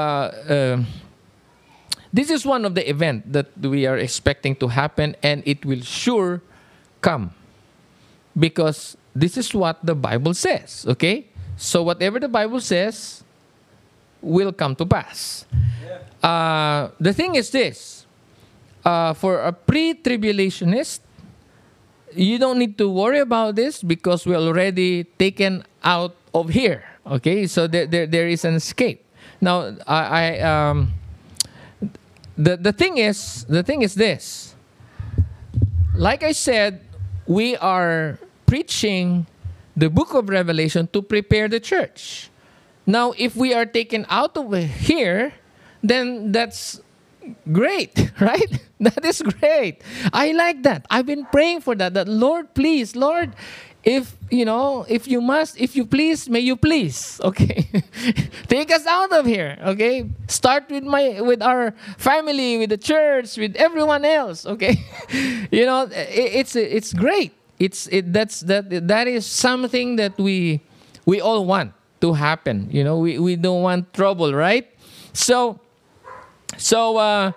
uh, 0.48 0.84
this 2.12 2.30
is 2.30 2.44
one 2.44 2.64
of 2.64 2.74
the 2.74 2.88
event 2.88 3.32
that 3.32 3.46
we 3.60 3.86
are 3.86 3.98
expecting 3.98 4.56
to 4.56 4.68
happen, 4.68 5.14
and 5.22 5.42
it 5.46 5.64
will 5.64 5.82
sure 5.82 6.42
come 7.00 7.30
because 8.38 8.96
this 9.14 9.36
is 9.36 9.54
what 9.54 9.78
the 9.84 9.94
Bible 9.94 10.34
says. 10.34 10.84
Okay, 10.88 11.26
so 11.56 11.82
whatever 11.82 12.18
the 12.18 12.28
Bible 12.28 12.60
says 12.60 13.22
will 14.20 14.52
come 14.52 14.74
to 14.76 14.86
pass. 14.86 15.46
Uh, 16.22 16.88
the 16.98 17.12
thing 17.12 17.36
is 17.36 17.50
this 17.50 17.97
uh, 18.88 19.12
for 19.12 19.40
a 19.44 19.52
pre-tribulationist, 19.52 21.00
you 22.16 22.38
don't 22.38 22.58
need 22.58 22.78
to 22.78 22.88
worry 22.88 23.20
about 23.20 23.54
this 23.54 23.82
because 23.82 24.24
we're 24.24 24.40
already 24.40 25.04
taken 25.20 25.62
out 25.84 26.16
of 26.32 26.48
here. 26.48 26.84
Okay, 27.06 27.46
so 27.46 27.66
there, 27.66 27.86
there, 27.86 28.06
there 28.06 28.28
is 28.28 28.44
an 28.44 28.54
escape. 28.54 29.04
Now, 29.40 29.76
I, 29.86 30.00
I 30.00 30.40
um, 30.40 30.92
the 32.36 32.56
the 32.56 32.72
thing 32.72 32.98
is 32.98 33.44
the 33.44 33.62
thing 33.62 33.82
is 33.82 33.94
this. 33.94 34.54
Like 35.94 36.22
I 36.22 36.32
said, 36.32 36.80
we 37.26 37.56
are 37.56 38.18
preaching 38.46 39.26
the 39.76 39.90
book 39.90 40.14
of 40.14 40.28
Revelation 40.28 40.88
to 40.92 41.02
prepare 41.02 41.48
the 41.48 41.60
church. 41.60 42.30
Now, 42.86 43.12
if 43.18 43.36
we 43.36 43.52
are 43.52 43.66
taken 43.66 44.06
out 44.08 44.36
of 44.36 44.52
here, 44.52 45.34
then 45.82 46.32
that's 46.32 46.80
great, 47.52 48.12
right? 48.20 48.60
That 48.80 49.04
is 49.04 49.22
great. 49.22 49.82
I 50.12 50.30
like 50.30 50.62
that. 50.62 50.86
I've 50.88 51.06
been 51.06 51.26
praying 51.26 51.62
for 51.62 51.74
that. 51.74 51.94
That 51.94 52.06
Lord, 52.06 52.54
please, 52.54 52.94
Lord, 52.94 53.34
if 53.82 54.16
you 54.30 54.44
know, 54.44 54.84
if 54.88 55.08
you 55.08 55.20
must, 55.20 55.58
if 55.58 55.74
you 55.74 55.84
please, 55.84 56.28
may 56.28 56.40
you 56.40 56.56
please. 56.56 57.20
Okay, 57.28 57.66
take 58.46 58.70
us 58.70 58.86
out 58.86 59.12
of 59.12 59.26
here. 59.26 59.58
Okay, 59.74 60.08
start 60.28 60.70
with 60.70 60.84
my, 60.84 61.20
with 61.20 61.42
our 61.42 61.72
family, 61.98 62.58
with 62.58 62.70
the 62.70 62.78
church, 62.78 63.36
with 63.36 63.56
everyone 63.56 64.04
else. 64.04 64.46
Okay, 64.46 64.78
you 65.50 65.66
know, 65.66 65.90
it, 65.90 66.46
it's 66.46 66.54
it's 66.56 66.92
great. 66.92 67.32
It's 67.58 67.88
it 67.88 68.12
that's 68.12 68.40
that 68.46 68.70
that 68.88 69.08
is 69.08 69.26
something 69.26 69.96
that 69.96 70.16
we 70.18 70.60
we 71.04 71.20
all 71.20 71.44
want 71.44 71.72
to 72.00 72.12
happen. 72.12 72.68
You 72.70 72.84
know, 72.84 72.98
we 72.98 73.18
we 73.18 73.36
don't 73.36 73.62
want 73.62 73.92
trouble, 73.92 74.34
right? 74.34 74.68
So 75.12 75.58
so, 76.58 76.96
uh, 76.98 77.32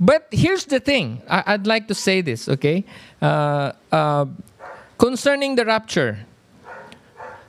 but 0.00 0.26
here's 0.32 0.64
the 0.64 0.80
thing. 0.80 1.22
I, 1.28 1.52
would 1.52 1.66
like 1.66 1.86
to 1.88 1.94
say 1.94 2.20
this, 2.22 2.48
okay? 2.48 2.84
Uh, 3.20 3.72
uh, 3.92 4.26
concerning 4.98 5.54
the 5.54 5.64
rapture, 5.64 6.18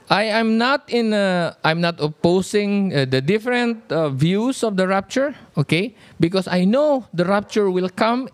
I 0.09 0.25
am 0.25 0.57
not 0.59 0.83
in. 0.89 1.13
A, 1.13 1.57
I'm 1.63 1.81
not 1.81 1.99
opposing 1.99 2.93
uh, 2.93 3.05
the 3.05 3.21
different 3.21 3.91
uh, 3.91 4.09
views 4.09 4.63
of 4.63 4.77
the 4.77 4.87
rapture, 4.87 5.33
okay? 5.57 5.95
Because 6.19 6.47
I 6.47 6.65
know 6.65 7.07
the 7.13 7.25
rapture 7.25 7.71
will 7.71 7.89
come 7.89 8.29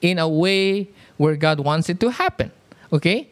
in 0.00 0.18
a 0.18 0.28
way 0.28 0.90
where 1.18 1.36
God 1.36 1.60
wants 1.60 1.88
it 1.88 2.00
to 2.00 2.10
happen, 2.10 2.50
okay? 2.92 3.30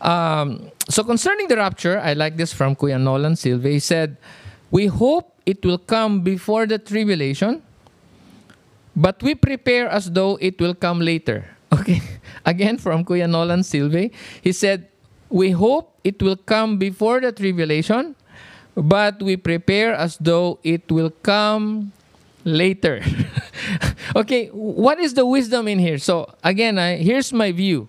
Um, 0.00 0.72
so 0.88 1.04
concerning 1.04 1.48
the 1.48 1.56
rapture, 1.56 2.00
I 2.00 2.14
like 2.14 2.36
this 2.36 2.52
from 2.52 2.74
Kuya 2.74 2.98
Nolan 3.00 3.36
Silva. 3.36 3.68
He 3.68 3.78
said, 3.78 4.16
"We 4.72 4.86
hope 4.86 5.36
it 5.44 5.64
will 5.64 5.78
come 5.78 6.22
before 6.22 6.66
the 6.66 6.78
tribulation." 6.78 7.62
But 8.98 9.22
we 9.22 9.38
prepare 9.38 9.86
as 9.86 10.10
though 10.10 10.42
it 10.42 10.58
will 10.60 10.74
come 10.74 10.98
later. 10.98 11.46
Okay. 11.68 12.00
Again, 12.46 12.78
from 12.78 13.04
Kuya 13.04 13.28
Nolan 13.28 13.62
Silva, 13.62 14.08
he 14.40 14.52
said, 14.52 14.88
We 15.28 15.52
hope 15.52 16.00
it 16.02 16.16
will 16.22 16.36
come 16.36 16.78
before 16.78 17.20
the 17.20 17.30
tribulation, 17.30 18.16
but 18.74 19.20
we 19.20 19.36
prepare 19.36 19.92
as 19.92 20.16
though 20.16 20.58
it 20.64 20.90
will 20.90 21.10
come 21.10 21.92
later. 22.44 23.04
okay, 24.16 24.48
what 24.48 24.98
is 24.98 25.12
the 25.12 25.26
wisdom 25.26 25.68
in 25.68 25.78
here? 25.78 25.98
So 25.98 26.32
again, 26.42 26.78
I, 26.78 26.96
here's 26.96 27.34
my 27.34 27.52
view. 27.52 27.88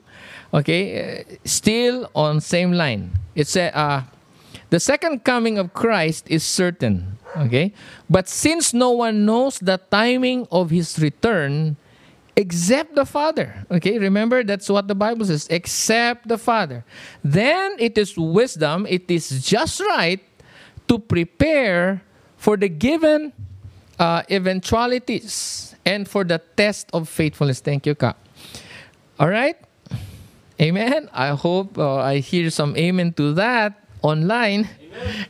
Okay, 0.54 1.24
uh, 1.24 1.38
still 1.46 2.12
on 2.14 2.42
same 2.42 2.74
line. 2.74 3.16
It's 3.34 3.56
a 3.56 3.72
uh, 3.72 4.04
the 4.70 4.80
second 4.80 5.24
coming 5.24 5.58
of 5.58 5.74
Christ 5.74 6.28
is 6.28 6.44
certain. 6.44 7.19
Okay, 7.38 7.74
but 8.10 8.28
since 8.28 8.74
no 8.74 8.92
one 8.92 9.26
knows 9.26 9.60
the 9.60 9.78
timing 9.92 10.48
of 10.52 10.70
his 10.70 10.98
return 11.00 11.78
except 12.40 12.96
the 12.96 13.06
Father. 13.06 13.66
Okay, 13.70 14.00
remember 14.00 14.44
that's 14.44 14.70
what 14.70 14.88
the 14.88 14.96
Bible 14.96 15.26
says, 15.26 15.46
except 15.50 16.28
the 16.28 16.38
Father. 16.38 16.86
Then 17.24 17.76
it 17.78 17.98
is 17.98 18.18
wisdom, 18.18 18.88
it 18.88 19.12
is 19.12 19.44
just 19.44 19.82
right 19.82 20.22
to 20.88 20.98
prepare 20.98 22.02
for 22.38 22.56
the 22.56 22.70
given 22.70 23.34
uh, 24.00 24.24
eventualities 24.32 25.76
and 25.86 26.08
for 26.08 26.24
the 26.24 26.40
test 26.56 26.90
of 26.94 27.10
faithfulness. 27.10 27.60
Thank 27.60 27.86
you, 27.86 27.94
Ka. 27.94 28.16
All 29.20 29.30
right? 29.30 29.58
Amen. 30.62 31.10
I 31.14 31.30
hope 31.30 31.78
uh, 31.78 31.98
I 31.98 32.20
hear 32.20 32.50
some 32.50 32.76
amen 32.76 33.14
to 33.14 33.34
that 33.34 33.84
online. 34.02 34.68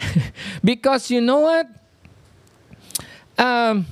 because 0.64 1.10
you 1.10 1.22
know 1.22 1.40
what? 1.40 1.68
Um, 3.40 3.86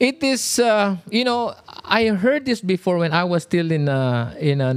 it 0.00 0.22
is, 0.22 0.58
uh, 0.58 0.96
you 1.10 1.24
know, 1.24 1.54
I 1.84 2.08
heard 2.08 2.44
this 2.44 2.60
before 2.60 2.98
when 2.98 3.12
I 3.12 3.22
was 3.24 3.44
still 3.44 3.70
in 3.70 3.88
a, 3.88 4.34
in 4.40 4.60
a 4.60 4.74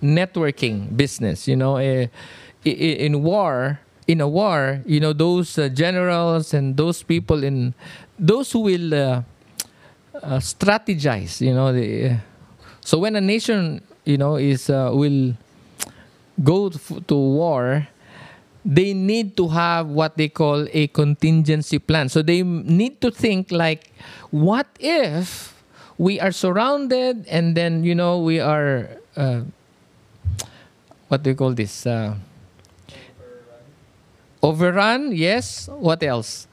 networking 0.00 0.96
business, 0.96 1.48
you 1.48 1.56
know, 1.56 1.76
uh, 1.76 2.06
in 2.64 3.22
war 3.22 3.80
in 4.06 4.20
a 4.20 4.28
war, 4.28 4.80
you 4.86 5.00
know, 5.00 5.12
those 5.12 5.58
uh, 5.58 5.68
generals 5.68 6.54
and 6.54 6.76
those 6.76 7.02
people 7.02 7.42
in 7.42 7.74
those 8.18 8.52
who 8.52 8.60
will 8.60 8.94
uh, 8.94 9.22
uh, 10.22 10.38
strategize, 10.38 11.40
you 11.40 11.52
know, 11.52 11.72
the, 11.72 12.16
so 12.80 12.98
when 12.98 13.16
a 13.16 13.20
nation, 13.20 13.82
you 14.04 14.16
know, 14.16 14.36
is 14.36 14.70
uh, 14.70 14.90
will 14.92 15.34
go 16.44 16.68
to 16.70 17.14
war, 17.16 17.88
they 18.66 18.92
need 18.92 19.36
to 19.38 19.46
have 19.48 19.86
what 19.86 20.16
they 20.16 20.28
call 20.28 20.66
a 20.72 20.88
contingency 20.88 21.78
plan. 21.78 22.08
So 22.08 22.20
they 22.20 22.42
need 22.42 23.00
to 23.00 23.10
think 23.12 23.52
like, 23.52 23.92
what 24.30 24.66
if 24.80 25.54
we 25.96 26.18
are 26.18 26.32
surrounded 26.32 27.24
and 27.28 27.56
then 27.56 27.84
you 27.84 27.94
know 27.94 28.18
we 28.18 28.40
are 28.40 28.90
uh, 29.16 29.42
what 31.08 31.22
do 31.22 31.30
you 31.30 31.36
call 31.36 31.54
this? 31.54 31.86
Uh, 31.86 32.16
Overrun, 34.42 35.12
yes. 35.12 35.68
What 35.68 36.02
else? 36.02 36.46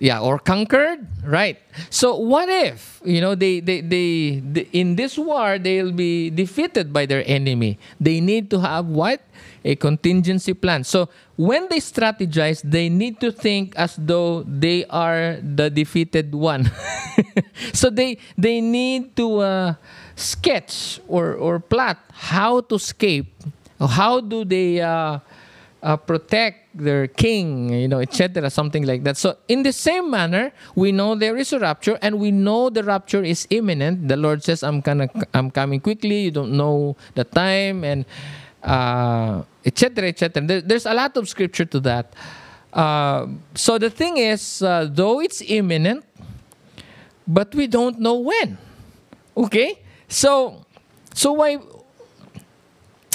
Yeah, 0.00 0.20
or 0.20 0.38
conquered, 0.38 1.04
right? 1.22 1.60
So 1.90 2.16
what 2.16 2.48
if 2.48 3.02
you 3.04 3.20
know 3.20 3.34
they, 3.34 3.60
they, 3.60 3.82
they, 3.82 4.40
they 4.40 4.64
in 4.72 4.96
this 4.96 5.18
war 5.18 5.58
they'll 5.58 5.92
be 5.92 6.30
defeated 6.30 6.90
by 6.90 7.04
their 7.04 7.22
enemy? 7.28 7.78
They 8.00 8.18
need 8.20 8.48
to 8.50 8.60
have 8.60 8.86
what 8.86 9.20
a 9.62 9.76
contingency 9.76 10.54
plan. 10.54 10.84
So 10.84 11.10
when 11.36 11.68
they 11.68 11.80
strategize, 11.84 12.62
they 12.64 12.88
need 12.88 13.20
to 13.20 13.30
think 13.30 13.76
as 13.76 13.94
though 14.00 14.42
they 14.44 14.86
are 14.86 15.36
the 15.42 15.68
defeated 15.68 16.34
one. 16.34 16.70
so 17.74 17.90
they 17.90 18.16
they 18.38 18.62
need 18.62 19.14
to 19.16 19.40
uh, 19.44 19.74
sketch 20.16 21.00
or 21.08 21.34
or 21.34 21.60
plot 21.60 21.98
how 22.32 22.62
to 22.72 22.76
escape. 22.76 23.28
How 23.80 24.20
do 24.20 24.44
they 24.44 24.80
uh, 24.80 25.20
uh, 25.82 25.96
protect 25.96 26.68
their 26.74 27.06
king, 27.06 27.72
you 27.72 27.88
know, 27.88 28.00
etc., 28.00 28.50
something 28.50 28.84
like 28.84 29.04
that. 29.04 29.16
So, 29.16 29.36
in 29.48 29.62
the 29.62 29.72
same 29.72 30.10
manner, 30.10 30.52
we 30.74 30.92
know 30.92 31.14
there 31.14 31.36
is 31.36 31.52
a 31.52 31.58
rapture, 31.58 31.98
and 32.02 32.18
we 32.18 32.30
know 32.30 32.70
the 32.70 32.84
rapture 32.84 33.22
is 33.22 33.46
imminent. 33.50 34.08
The 34.08 34.16
Lord 34.16 34.42
says, 34.44 34.62
"I'm 34.62 34.80
gonna, 34.80 35.08
I'm 35.34 35.50
coming 35.50 35.80
quickly." 35.80 36.20
You 36.20 36.30
don't 36.30 36.52
know 36.52 36.96
the 37.14 37.24
time, 37.24 37.84
and 37.84 38.04
etc., 39.64 40.04
uh, 40.04 40.08
etc. 40.08 40.40
Et 40.40 40.46
there, 40.46 40.60
there's 40.60 40.86
a 40.86 40.94
lot 40.94 41.16
of 41.16 41.28
scripture 41.28 41.64
to 41.64 41.80
that. 41.80 42.14
Uh, 42.72 43.26
so 43.54 43.78
the 43.78 43.90
thing 43.90 44.16
is, 44.18 44.62
uh, 44.62 44.86
though 44.90 45.20
it's 45.20 45.42
imminent, 45.42 46.04
but 47.26 47.54
we 47.54 47.66
don't 47.66 47.98
know 47.98 48.14
when. 48.14 48.58
Okay, 49.36 49.80
so 50.08 50.64
so 51.14 51.32
why 51.32 51.58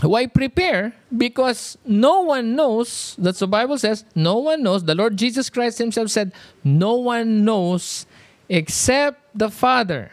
why 0.09 0.27
prepare? 0.27 0.93
Because 1.15 1.77
no 1.85 2.21
one 2.21 2.55
knows, 2.55 3.15
that's 3.17 3.39
the 3.39 3.47
Bible 3.47 3.77
says, 3.77 4.05
no 4.13 4.37
one 4.37 4.63
knows. 4.63 4.83
The 4.83 4.95
Lord 4.95 5.17
Jesus 5.17 5.49
Christ 5.49 5.77
Himself 5.77 6.09
said, 6.09 6.33
no 6.63 6.95
one 6.95 7.45
knows 7.45 8.05
except 8.49 9.37
the 9.37 9.49
Father. 9.49 10.11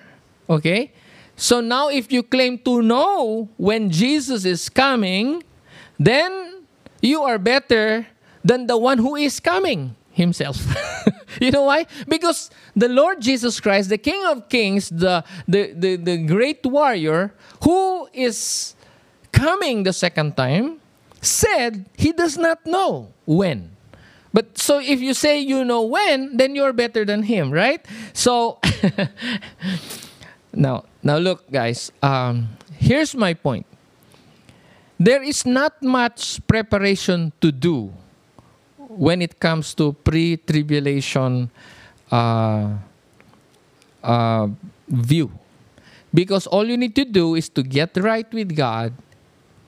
Okay? 0.49 0.93
So 1.37 1.61
now, 1.61 1.89
if 1.89 2.13
you 2.13 2.23
claim 2.23 2.59
to 2.59 2.83
know 2.83 3.49
when 3.57 3.91
Jesus 3.91 4.45
is 4.45 4.69
coming, 4.69 5.43
then 5.99 6.63
you 7.01 7.23
are 7.23 7.39
better 7.39 8.07
than 8.45 8.67
the 8.67 8.77
one 8.77 8.99
who 8.99 9.17
is 9.17 9.41
coming 9.41 9.97
himself. 10.11 10.57
you 11.41 11.51
know 11.51 11.65
why? 11.65 11.87
Because 12.07 12.51
the 12.77 12.89
Lord 12.89 13.21
Jesus 13.21 13.61
Christ, 13.61 13.89
the 13.89 13.99
King 13.99 14.25
of 14.27 14.49
Kings, 14.49 14.89
the, 14.91 15.25
the, 15.49 15.73
the, 15.73 15.97
the 15.97 16.17
great 16.19 16.65
warrior, 16.65 17.35
who 17.65 18.09
is 18.13 18.75
coming 19.43 19.83
the 19.83 19.93
second 19.93 20.39
time 20.39 20.79
said 21.19 21.83
he 21.99 22.15
does 22.15 22.39
not 22.39 22.63
know 22.63 23.11
when. 23.27 23.75
But 24.31 24.57
so 24.57 24.79
if 24.79 25.03
you 25.03 25.19
say 25.19 25.43
you 25.43 25.67
know 25.67 25.83
when, 25.83 26.39
then 26.39 26.55
you're 26.55 26.73
better 26.73 27.05
than 27.05 27.27
him, 27.27 27.51
right? 27.51 27.83
So 28.15 28.63
now, 30.55 30.87
now 31.03 31.19
look, 31.19 31.51
guys. 31.51 31.91
Um, 32.01 32.55
here's 32.79 33.15
my 33.19 33.35
point. 33.35 33.67
There 34.97 35.23
is 35.23 35.45
not 35.45 35.83
much 35.83 36.39
preparation 36.47 37.35
to 37.43 37.51
do 37.51 37.91
when 38.79 39.21
it 39.21 39.41
comes 39.41 39.75
to 39.75 39.93
pre-tribulation 40.07 41.51
uh, 42.13 42.79
uh, 44.03 44.47
view, 44.87 45.33
because 46.15 46.47
all 46.47 46.65
you 46.65 46.77
need 46.77 46.95
to 46.95 47.05
do 47.05 47.35
is 47.35 47.49
to 47.51 47.63
get 47.65 47.97
right 47.97 48.31
with 48.33 48.55
God 48.55 48.95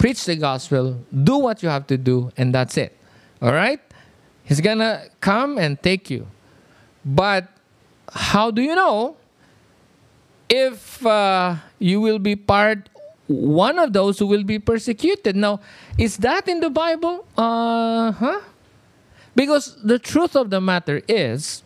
preach 0.04 0.26
the 0.26 0.36
gospel, 0.36 1.00
do 1.24 1.38
what 1.38 1.62
you 1.62 1.68
have 1.70 1.86
to 1.86 1.96
do, 1.96 2.30
and 2.36 2.54
that's 2.54 2.76
it. 2.76 2.94
All 3.40 3.52
right? 3.52 3.80
He's 4.42 4.60
gonna 4.60 5.08
come 5.22 5.56
and 5.56 5.82
take 5.82 6.10
you. 6.10 6.26
But 7.02 7.48
how 8.12 8.50
do 8.50 8.60
you 8.60 8.74
know 8.74 9.16
if 10.50 11.06
uh, 11.06 11.56
you 11.78 12.02
will 12.02 12.18
be 12.18 12.36
part 12.36 12.90
one 13.28 13.78
of 13.78 13.94
those 13.94 14.18
who 14.18 14.26
will 14.26 14.44
be 14.44 14.58
persecuted? 14.58 15.36
Now, 15.36 15.60
is 15.96 16.18
that 16.18 16.48
in 16.48 16.60
the 16.60 16.68
Bible? 16.68 17.24
Uh 17.38 18.12
huh. 18.12 18.40
Because 19.34 19.74
the 19.82 19.98
truth 19.98 20.36
of 20.36 20.50
the 20.50 20.60
matter 20.60 21.00
is, 21.08 21.62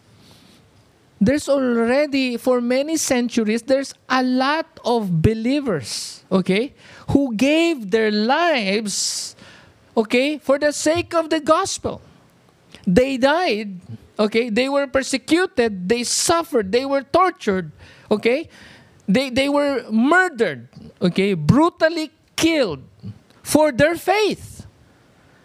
there's 1.20 1.48
already 1.48 2.36
for 2.36 2.60
many 2.60 2.96
centuries 2.96 3.62
there's 3.62 3.92
a 4.08 4.22
lot 4.22 4.66
of 4.84 5.20
believers 5.20 6.22
okay 6.30 6.72
who 7.10 7.34
gave 7.34 7.90
their 7.90 8.10
lives 8.10 9.36
okay 9.96 10.38
for 10.38 10.58
the 10.58 10.72
sake 10.72 11.14
of 11.14 11.30
the 11.30 11.40
gospel. 11.40 12.00
They 12.86 13.16
died 13.16 13.80
okay 14.18 14.50
they 14.50 14.68
were 14.68 14.86
persecuted 14.86 15.88
they 15.88 16.02
suffered 16.02 16.72
they 16.72 16.84
were 16.84 17.02
tortured 17.02 17.70
okay 18.10 18.48
they 19.06 19.30
they 19.30 19.48
were 19.48 19.86
murdered 19.92 20.66
okay 21.00 21.34
brutally 21.34 22.10
killed 22.34 22.82
for 23.48 23.72
their 23.72 23.96
faith. 23.96 24.66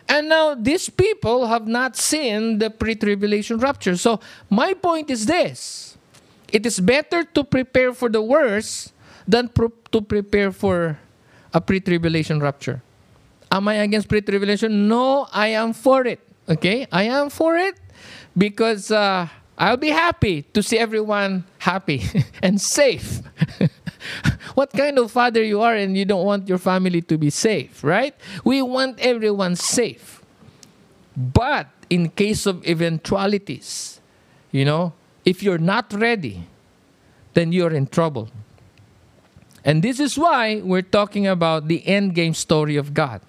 And 0.08 0.28
now 0.28 0.54
these 0.54 0.89
people 0.89 1.47
have 1.47 1.65
not 1.65 1.95
seen 1.95 2.60
the 2.60 2.69
pre 2.69 2.95
tribulation 2.95 3.58
rapture. 3.58 3.95
So 3.95 4.19
my 4.49 4.76
point 4.76 5.10
is 5.10 5.26
this. 5.26 5.97
It 6.52 6.65
is 6.65 6.80
better 6.80 7.23
to 7.23 7.43
prepare 7.43 7.93
for 7.93 8.10
the 8.10 8.21
worst 8.21 8.93
than 9.26 9.47
pro- 9.47 9.73
to 9.91 10.02
prepare 10.02 10.52
for 10.52 10.99
a 11.54 11.62
pre 11.62 11.80
tribulation 11.80 12.39
rapture. 12.39 12.82
Am 13.52 13.68
I 13.68 13.76
against 13.76 14.08
pre 14.08 14.22
tribulation? 14.22 14.88
No, 14.88 15.28
I 15.32 15.50
am 15.50 15.74
for 15.74 16.06
it. 16.06 16.20
Okay? 16.50 16.88
I 16.92 17.04
am 17.04 17.30
for 17.30 17.56
it 17.56 17.80
because 18.38 18.92
uh, 18.92 19.28
I'll 19.58 19.78
be 19.78 19.89
happy 19.89 20.42
to 20.54 20.63
see 20.63 20.80
everyone 20.80 21.46
happy 21.60 22.04
and 22.42 22.60
safe. 22.60 23.22
what 24.56 24.72
kind 24.72 24.98
of 24.98 25.12
father 25.12 25.44
you 25.44 25.62
are 25.62 25.76
and 25.76 25.96
you 25.98 26.06
don't 26.06 26.26
want 26.26 26.50
your 26.50 26.58
family 26.58 27.02
to 27.04 27.18
be 27.18 27.30
safe, 27.30 27.84
right? 27.84 28.16
We 28.44 28.62
want 28.62 29.00
everyone 29.00 29.56
safe. 29.56 30.22
But 31.16 31.68
in 31.89 32.10
case 32.10 32.46
of 32.46 32.66
eventualities, 32.66 34.02
you 34.52 34.66
know, 34.66 34.94
if 35.26 35.44
you're 35.44 35.60
not 35.62 35.94
ready, 35.94 36.44
then 37.34 37.52
you're 37.52 37.74
in 37.74 37.88
trouble. 37.88 38.30
And 39.65 39.82
this 39.82 39.99
is 39.99 40.17
why 40.17 40.62
we're 40.63 40.82
talking 40.84 41.28
about 41.28 41.67
the 41.67 41.86
end 41.88 42.15
game 42.15 42.34
story 42.34 42.76
of 42.76 42.93
God. 42.93 43.21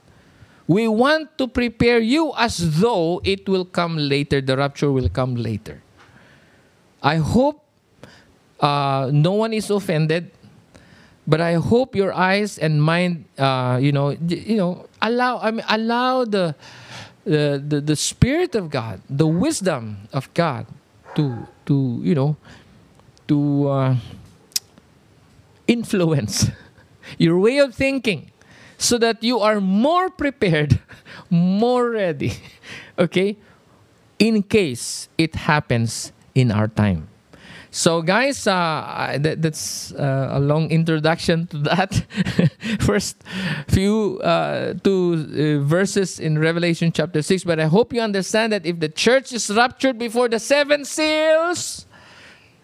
We 0.67 0.89
want 0.89 1.37
to 1.39 1.47
prepare 1.47 1.99
you 2.01 2.33
as 2.37 2.81
though 2.81 3.21
it 3.23 3.49
will 3.49 3.65
come 3.65 3.97
later, 3.97 4.41
the 4.41 4.57
rapture 4.57 4.91
will 4.91 5.09
come 5.09 5.37
later. 5.37 5.83
I 7.03 7.17
hope 7.17 7.63
uh, 8.61 9.11
no 9.13 9.33
one 9.33 9.53
is 9.53 9.69
offended, 9.71 10.31
but 11.27 11.41
I 11.41 11.55
hope 11.55 11.95
your 11.95 12.13
eyes 12.15 12.59
and 12.59 12.83
mind, 12.83 13.27
uh, 13.37 13.79
you 13.81 13.93
know, 13.93 14.17
you 14.27 14.57
know, 14.57 14.87
allow. 15.03 15.39
I 15.39 15.51
mean, 15.51 15.65
allow 15.69 16.25
the, 16.25 16.55
the 17.25 17.61
the 17.61 17.81
the 17.81 17.97
spirit 17.97 18.55
of 18.55 18.71
God, 18.71 19.03
the 19.09 19.27
wisdom 19.27 20.09
of 20.13 20.33
God, 20.33 20.65
to 21.15 21.47
to 21.67 22.01
you 22.03 22.15
know, 22.15 22.37
to 23.29 23.69
uh, 23.69 23.97
influence 25.67 26.51
your 27.19 27.39
way 27.39 27.59
of 27.59 27.75
thinking, 27.75 28.31
so 28.79 28.99
that 28.99 29.23
you 29.23 29.41
are 29.41 29.61
more 29.61 30.11
prepared, 30.11 30.81
more 31.31 31.91
ready. 31.91 32.33
Okay, 32.99 33.37
in 34.19 34.43
case 34.43 35.09
it 35.19 35.35
happens 35.35 36.13
in 36.35 36.51
our 36.51 36.69
time. 36.69 37.09
So, 37.75 38.03
guys, 38.03 38.47
uh, 38.47 39.19
that, 39.21 39.43
that's 39.43 39.93
uh, 39.95 40.29
a 40.31 40.39
long 40.39 40.71
introduction 40.71 41.49
to 41.49 41.59
that. 41.59 42.07
First 42.81 43.25
few 43.67 44.21
uh, 44.21 44.75
two 44.85 45.59
uh, 45.61 45.67
verses 45.67 46.21
in 46.21 46.39
Revelation 46.39 46.93
chapter 46.93 47.21
6. 47.21 47.43
But 47.43 47.59
I 47.59 47.65
hope 47.65 47.93
you 47.93 48.01
understand 48.01 48.53
that 48.53 48.65
if 48.65 48.79
the 48.79 48.89
church 48.89 49.33
is 49.33 49.51
raptured 49.51 49.99
before 49.99 50.29
the 50.29 50.39
seven 50.39 50.85
seals, 50.85 51.87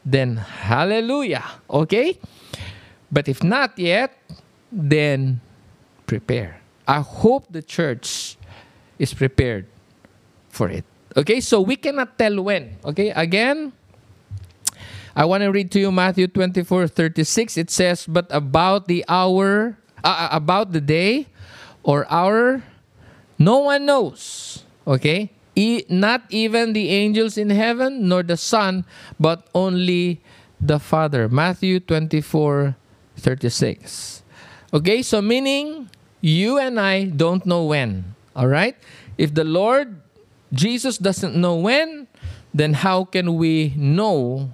then 0.04 0.36
hallelujah. 0.36 1.44
Okay? 1.68 2.16
But 3.10 3.28
if 3.28 3.42
not 3.42 3.78
yet, 3.78 4.16
then 4.70 5.40
prepare. 6.06 6.60
I 6.86 7.00
hope 7.00 7.46
the 7.50 7.62
church 7.62 8.36
is 8.98 9.14
prepared 9.14 9.66
for 10.48 10.68
it. 10.68 10.84
Okay, 11.16 11.40
so 11.40 11.60
we 11.60 11.76
cannot 11.76 12.18
tell 12.18 12.42
when. 12.42 12.78
Okay, 12.84 13.10
again, 13.10 13.72
I 15.14 15.24
want 15.24 15.42
to 15.42 15.50
read 15.50 15.70
to 15.72 15.80
you 15.80 15.90
Matthew 15.90 16.28
24 16.28 16.86
36. 16.86 17.56
It 17.58 17.70
says, 17.70 18.06
But 18.06 18.26
about 18.30 18.86
the 18.86 19.04
hour, 19.08 19.76
uh, 20.04 20.28
about 20.30 20.72
the 20.72 20.80
day 20.80 21.26
or 21.82 22.06
hour, 22.10 22.62
no 23.38 23.58
one 23.58 23.86
knows. 23.86 24.62
Okay, 24.86 25.30
e- 25.54 25.84
not 25.88 26.22
even 26.30 26.72
the 26.72 26.88
angels 26.90 27.36
in 27.36 27.50
heaven, 27.50 28.08
nor 28.08 28.22
the 28.22 28.36
Son, 28.36 28.84
but 29.18 29.48
only 29.54 30.20
the 30.60 30.78
Father. 30.78 31.28
Matthew 31.28 31.80
24 31.80 32.76
36. 33.20 34.22
Okay, 34.72 35.02
so 35.02 35.22
meaning 35.22 35.90
you 36.20 36.58
and 36.58 36.80
I 36.80 37.04
don't 37.04 37.44
know 37.46 37.64
when. 37.64 38.14
All 38.34 38.48
right, 38.48 38.76
if 39.18 39.34
the 39.34 39.44
Lord 39.44 40.00
Jesus 40.52 40.98
doesn't 40.98 41.36
know 41.36 41.56
when, 41.56 42.08
then 42.54 42.74
how 42.74 43.04
can 43.04 43.36
we 43.36 43.74
know 43.76 44.50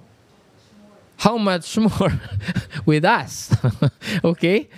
how 1.17 1.37
much 1.37 1.77
more 1.77 2.19
with 2.85 3.05
us? 3.05 3.55
okay? 4.23 4.69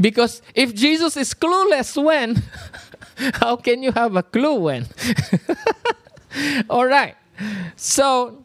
Because 0.00 0.42
if 0.54 0.74
Jesus 0.74 1.16
is 1.16 1.34
clueless 1.34 1.96
when, 2.02 2.42
how 3.34 3.56
can 3.56 3.82
you 3.82 3.92
have 3.92 4.16
a 4.16 4.22
clue 4.22 4.54
when? 4.54 4.86
All 6.68 6.86
right. 6.86 7.16
So, 7.76 8.44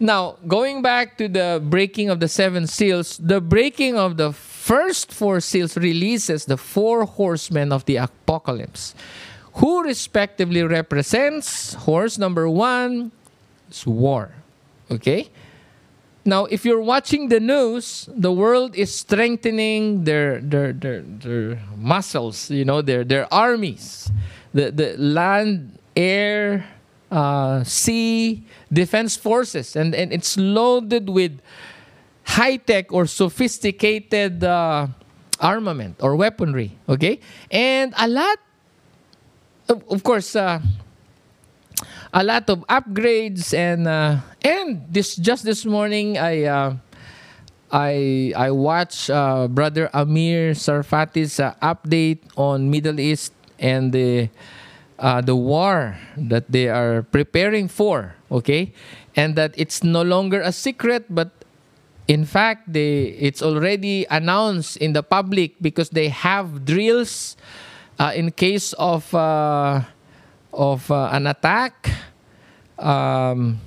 now 0.00 0.36
going 0.46 0.82
back 0.82 1.16
to 1.18 1.28
the 1.28 1.62
breaking 1.62 2.10
of 2.10 2.20
the 2.20 2.28
seven 2.28 2.66
seals, 2.66 3.18
the 3.18 3.40
breaking 3.40 3.96
of 3.96 4.16
the 4.16 4.32
first 4.32 5.12
four 5.12 5.40
seals 5.40 5.76
releases 5.76 6.46
the 6.46 6.56
four 6.56 7.04
horsemen 7.04 7.72
of 7.72 7.84
the 7.84 7.96
apocalypse 7.96 8.94
who 9.54 9.84
respectively 9.84 10.62
represents 10.62 11.74
horse 11.74 12.18
number 12.18 12.48
one 12.48 13.12
is 13.70 13.86
war. 13.86 14.32
Okay? 14.90 15.30
Now, 16.24 16.46
if 16.46 16.64
you're 16.64 16.80
watching 16.80 17.28
the 17.28 17.38
news, 17.38 18.08
the 18.08 18.32
world 18.32 18.74
is 18.74 18.94
strengthening 18.94 20.04
their 20.04 20.40
their 20.40 20.72
their, 20.72 21.02
their 21.02 21.60
muscles, 21.76 22.50
you 22.50 22.64
know, 22.64 22.80
their 22.80 23.04
their 23.04 23.28
armies. 23.32 24.10
The 24.54 24.72
the 24.72 24.96
land, 24.96 25.78
air, 25.94 26.64
uh, 27.10 27.64
sea, 27.64 28.44
defense 28.72 29.16
forces, 29.16 29.76
and, 29.76 29.94
and 29.94 30.12
it's 30.12 30.36
loaded 30.36 31.08
with 31.08 31.40
high 32.24 32.56
tech 32.56 32.92
or 32.92 33.06
sophisticated 33.06 34.42
uh, 34.42 34.86
armament 35.40 35.96
or 36.00 36.16
weaponry. 36.16 36.72
Okay? 36.88 37.20
And 37.50 37.94
a 37.96 38.08
lot 38.08 38.38
of, 39.68 40.02
course, 40.02 40.36
uh, 40.36 40.60
a 42.12 42.22
lot 42.22 42.48
of 42.48 42.60
upgrades 42.68 43.52
and 43.52 43.88
uh, 43.88 44.18
and 44.42 44.86
this 44.88 45.16
just 45.16 45.44
this 45.44 45.66
morning 45.66 46.16
I 46.16 46.44
uh, 46.44 46.76
I 47.72 48.32
I 48.36 48.50
watched 48.52 49.10
uh, 49.10 49.48
brother 49.48 49.90
Amir 49.92 50.52
Tsarfati's 50.54 51.40
uh, 51.40 51.54
update 51.60 52.22
on 52.36 52.70
Middle 52.70 53.00
East 53.00 53.32
and 53.58 53.90
the 53.92 54.30
uh, 54.98 55.20
the 55.20 55.36
war 55.36 55.96
that 56.16 56.50
they 56.50 56.68
are 56.68 57.02
preparing 57.02 57.68
for. 57.68 58.14
Okay, 58.30 58.72
and 59.16 59.36
that 59.36 59.54
it's 59.56 59.82
no 59.82 60.02
longer 60.02 60.40
a 60.40 60.52
secret, 60.52 61.06
but 61.08 61.30
in 62.08 62.24
fact 62.24 62.72
they 62.72 63.16
it's 63.16 63.40
already 63.40 64.04
announced 64.10 64.76
in 64.76 64.92
the 64.92 65.02
public 65.02 65.56
because 65.62 65.90
they 65.90 66.08
have 66.08 66.64
drills 66.64 67.36
uh, 67.98 68.12
in 68.14 68.30
case 68.30 68.72
of 68.74 69.14
uh, 69.14 69.82
of 70.52 70.90
uh, 70.90 71.10
an 71.12 71.26
attack, 71.26 71.90
um, 72.78 73.60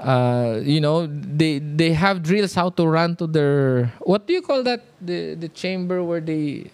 uh, 0.00 0.60
you 0.62 0.80
know, 0.80 1.06
they 1.06 1.58
they 1.58 1.92
have 1.92 2.22
drills 2.22 2.54
how 2.54 2.70
to 2.70 2.86
run 2.86 3.16
to 3.16 3.26
their 3.26 3.92
what 4.00 4.26
do 4.26 4.32
you 4.32 4.42
call 4.42 4.62
that 4.62 4.84
the 5.00 5.34
the 5.34 5.48
chamber 5.48 6.02
where 6.02 6.20
they 6.20 6.70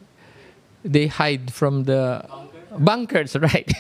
they 0.85 1.07
hide 1.07 1.53
from 1.53 1.85
the 1.85 2.25
bunkers 2.79 3.37
right? 3.41 3.71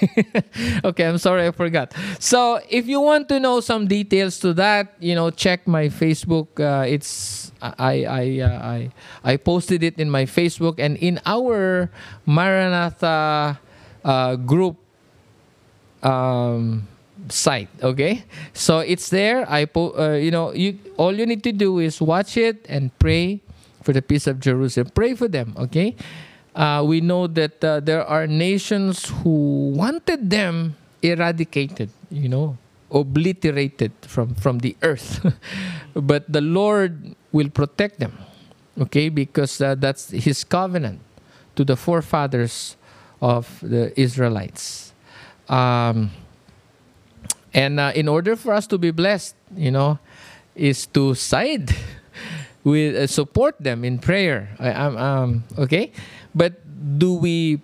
Okay 0.84 1.04
i'm 1.06 1.18
sorry 1.18 1.46
i 1.46 1.50
forgot. 1.50 1.94
So 2.18 2.60
if 2.68 2.86
you 2.86 3.00
want 3.00 3.28
to 3.28 3.40
know 3.40 3.60
some 3.60 3.86
details 3.86 4.38
to 4.40 4.52
that 4.54 4.94
you 5.00 5.14
know 5.14 5.30
check 5.30 5.66
my 5.66 5.88
facebook. 5.88 6.48
Uh, 6.58 6.86
it's 6.86 7.52
i 7.62 8.04
i 8.04 8.24
uh, 8.40 8.58
i 8.64 8.78
i 9.22 9.36
posted 9.36 9.82
it 9.82 9.98
in 10.00 10.08
my 10.08 10.24
facebook 10.24 10.78
and 10.78 10.96
in 10.96 11.20
our 11.26 11.90
maranatha 12.24 13.60
uh, 14.04 14.36
group 14.36 14.76
um, 16.02 16.88
site 17.28 17.68
okay? 17.82 18.24
So 18.54 18.80
it's 18.80 19.10
there. 19.10 19.44
I 19.50 19.66
po- 19.66 19.92
uh, 19.92 20.16
you 20.16 20.30
know 20.30 20.52
you 20.52 20.78
all 20.96 21.12
you 21.12 21.26
need 21.26 21.44
to 21.44 21.52
do 21.52 21.78
is 21.78 22.00
watch 22.00 22.36
it 22.36 22.64
and 22.68 22.96
pray 22.98 23.40
for 23.82 23.92
the 23.92 24.02
peace 24.02 24.26
of 24.26 24.40
jerusalem. 24.40 24.90
Pray 24.94 25.14
for 25.14 25.28
them 25.28 25.54
okay 25.56 25.96
uh, 26.60 26.82
we 26.84 27.00
know 27.00 27.26
that 27.26 27.64
uh, 27.64 27.80
there 27.80 28.04
are 28.04 28.26
nations 28.26 29.08
who 29.24 29.72
wanted 29.74 30.28
them 30.28 30.76
eradicated, 31.00 31.88
you 32.10 32.28
know, 32.28 32.58
obliterated 32.90 33.92
from, 34.02 34.34
from 34.34 34.58
the 34.58 34.76
earth. 34.82 35.24
but 35.94 36.30
the 36.30 36.42
Lord 36.42 37.16
will 37.32 37.48
protect 37.48 37.98
them, 37.98 38.12
okay, 38.78 39.08
because 39.08 39.58
uh, 39.62 39.74
that's 39.74 40.10
His 40.10 40.44
covenant 40.44 41.00
to 41.56 41.64
the 41.64 41.76
forefathers 41.76 42.76
of 43.22 43.58
the 43.62 43.98
Israelites. 43.98 44.92
Um, 45.48 46.10
and 47.54 47.80
uh, 47.80 47.92
in 47.94 48.06
order 48.06 48.36
for 48.36 48.52
us 48.52 48.66
to 48.66 48.76
be 48.76 48.90
blessed, 48.90 49.34
you 49.56 49.70
know, 49.70 49.98
is 50.54 50.84
to 50.88 51.14
side 51.14 51.74
with 52.64 52.96
uh, 52.96 53.06
support 53.06 53.56
them 53.60 53.84
in 53.84 53.98
prayer. 53.98 54.50
I, 54.58 54.70
um, 54.70 55.44
okay, 55.58 55.92
but 56.34 56.60
do 56.98 57.14
we 57.14 57.60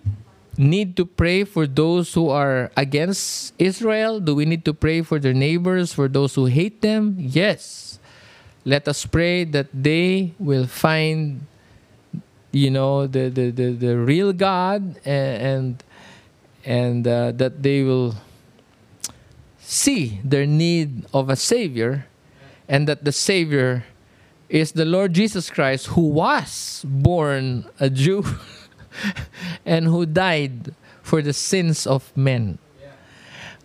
need 0.57 0.97
to 0.97 1.05
pray 1.05 1.43
for 1.43 1.67
those 1.67 2.13
who 2.13 2.29
are 2.29 2.71
against 2.75 3.53
Israel? 3.59 4.19
Do 4.19 4.33
we 4.33 4.45
need 4.45 4.65
to 4.65 4.73
pray 4.73 5.01
for 5.01 5.19
their 5.19 5.33
neighbors, 5.33 5.93
for 5.93 6.07
those 6.07 6.35
who 6.35 6.45
hate 6.45 6.81
them? 6.81 7.15
Yes. 7.17 7.99
Let 8.65 8.87
us 8.87 9.05
pray 9.05 9.45
that 9.45 9.67
they 9.71 10.33
will 10.39 10.67
find, 10.67 11.45
you 12.51 12.69
know, 12.69 13.07
the, 13.07 13.29
the, 13.29 13.51
the, 13.51 13.71
the 13.71 13.97
real 13.97 14.33
God 14.33 14.99
and, 15.05 15.81
and 16.65 17.07
uh, 17.07 17.31
that 17.31 17.63
they 17.63 17.83
will 17.83 18.15
see 19.59 20.19
their 20.23 20.45
need 20.45 21.05
of 21.13 21.29
a 21.29 21.35
Savior 21.35 22.07
and 22.67 22.87
that 22.87 23.05
the 23.05 23.11
Savior 23.11 23.85
is 24.49 24.71
the 24.71 24.85
Lord 24.85 25.13
Jesus 25.13 25.49
Christ 25.49 25.87
who 25.87 26.09
was 26.09 26.83
born 26.87 27.65
a 27.79 27.89
Jew. 27.89 28.23
and 29.65 29.85
who 29.85 30.05
died 30.05 30.73
for 31.01 31.21
the 31.21 31.33
sins 31.33 31.87
of 31.87 32.15
men. 32.15 32.57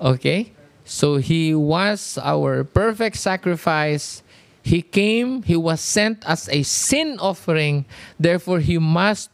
Okay? 0.01 0.53
So 0.85 1.17
he 1.17 1.55
was 1.55 2.19
our 2.23 2.65
perfect 2.65 3.17
sacrifice. 3.17 4.23
He 4.63 4.83
came, 4.83 5.43
he 5.43 5.57
was 5.57 5.81
sent 5.81 6.25
as 6.27 6.49
a 6.49 6.63
sin 6.63 7.19
offering, 7.19 7.85
therefore 8.19 8.61
he 8.61 8.79
must 8.79 9.31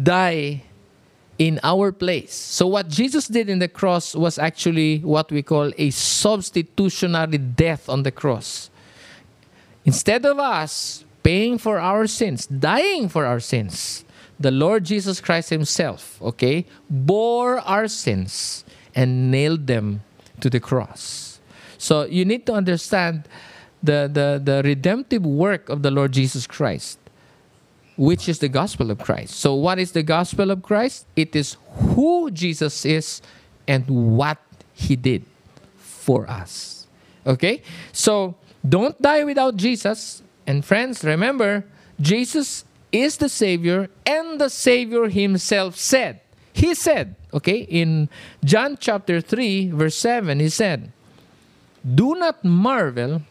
die 0.00 0.62
in 1.38 1.60
our 1.62 1.92
place. 1.92 2.34
So, 2.34 2.66
what 2.66 2.88
Jesus 2.88 3.26
did 3.28 3.48
in 3.48 3.60
the 3.60 3.68
cross 3.68 4.14
was 4.14 4.38
actually 4.38 4.98
what 4.98 5.30
we 5.30 5.42
call 5.42 5.72
a 5.78 5.90
substitutionary 5.90 7.38
death 7.38 7.88
on 7.88 8.02
the 8.02 8.10
cross. 8.10 8.69
Instead 9.90 10.24
of 10.24 10.38
us 10.38 11.04
paying 11.24 11.58
for 11.58 11.80
our 11.80 12.06
sins, 12.06 12.46
dying 12.46 13.08
for 13.08 13.26
our 13.26 13.40
sins, 13.40 14.04
the 14.38 14.52
Lord 14.52 14.84
Jesus 14.84 15.20
Christ 15.20 15.50
Himself, 15.50 16.16
okay, 16.22 16.64
bore 16.88 17.58
our 17.58 17.88
sins 17.88 18.64
and 18.94 19.32
nailed 19.32 19.66
them 19.66 20.02
to 20.42 20.48
the 20.48 20.60
cross. 20.60 21.40
So, 21.76 22.04
you 22.04 22.24
need 22.24 22.46
to 22.46 22.52
understand 22.52 23.26
the, 23.82 24.06
the, 24.06 24.38
the 24.38 24.62
redemptive 24.62 25.26
work 25.26 25.68
of 25.68 25.82
the 25.82 25.90
Lord 25.90 26.12
Jesus 26.12 26.46
Christ 26.46 26.98
which 27.96 28.28
is 28.28 28.38
the 28.38 28.48
gospel 28.48 28.92
of 28.92 28.98
Christ. 28.98 29.34
So, 29.34 29.54
what 29.54 29.80
is 29.80 29.90
the 29.90 30.04
gospel 30.04 30.52
of 30.52 30.62
Christ? 30.62 31.04
It 31.16 31.34
is 31.34 31.56
who 31.96 32.30
Jesus 32.30 32.86
is 32.86 33.20
and 33.66 33.84
what 34.16 34.38
he 34.72 34.94
did 34.94 35.24
for 35.76 36.30
us. 36.30 36.86
Okay? 37.26 37.62
So, 37.92 38.36
don't 38.66 39.00
die 39.00 39.24
without 39.24 39.56
Jesus. 39.56 40.22
And, 40.46 40.64
friends, 40.64 41.04
remember, 41.04 41.64
Jesus 42.00 42.64
is 42.92 43.16
the 43.16 43.28
Savior, 43.28 43.88
and 44.06 44.40
the 44.40 44.50
Savior 44.50 45.08
himself 45.08 45.76
said, 45.76 46.20
He 46.52 46.74
said, 46.74 47.14
okay, 47.32 47.58
in 47.58 48.08
John 48.44 48.76
chapter 48.78 49.20
3, 49.20 49.70
verse 49.70 49.96
7, 49.96 50.40
He 50.40 50.48
said, 50.48 50.92
Do 51.82 52.14
not 52.14 52.44
marvel 52.44 53.22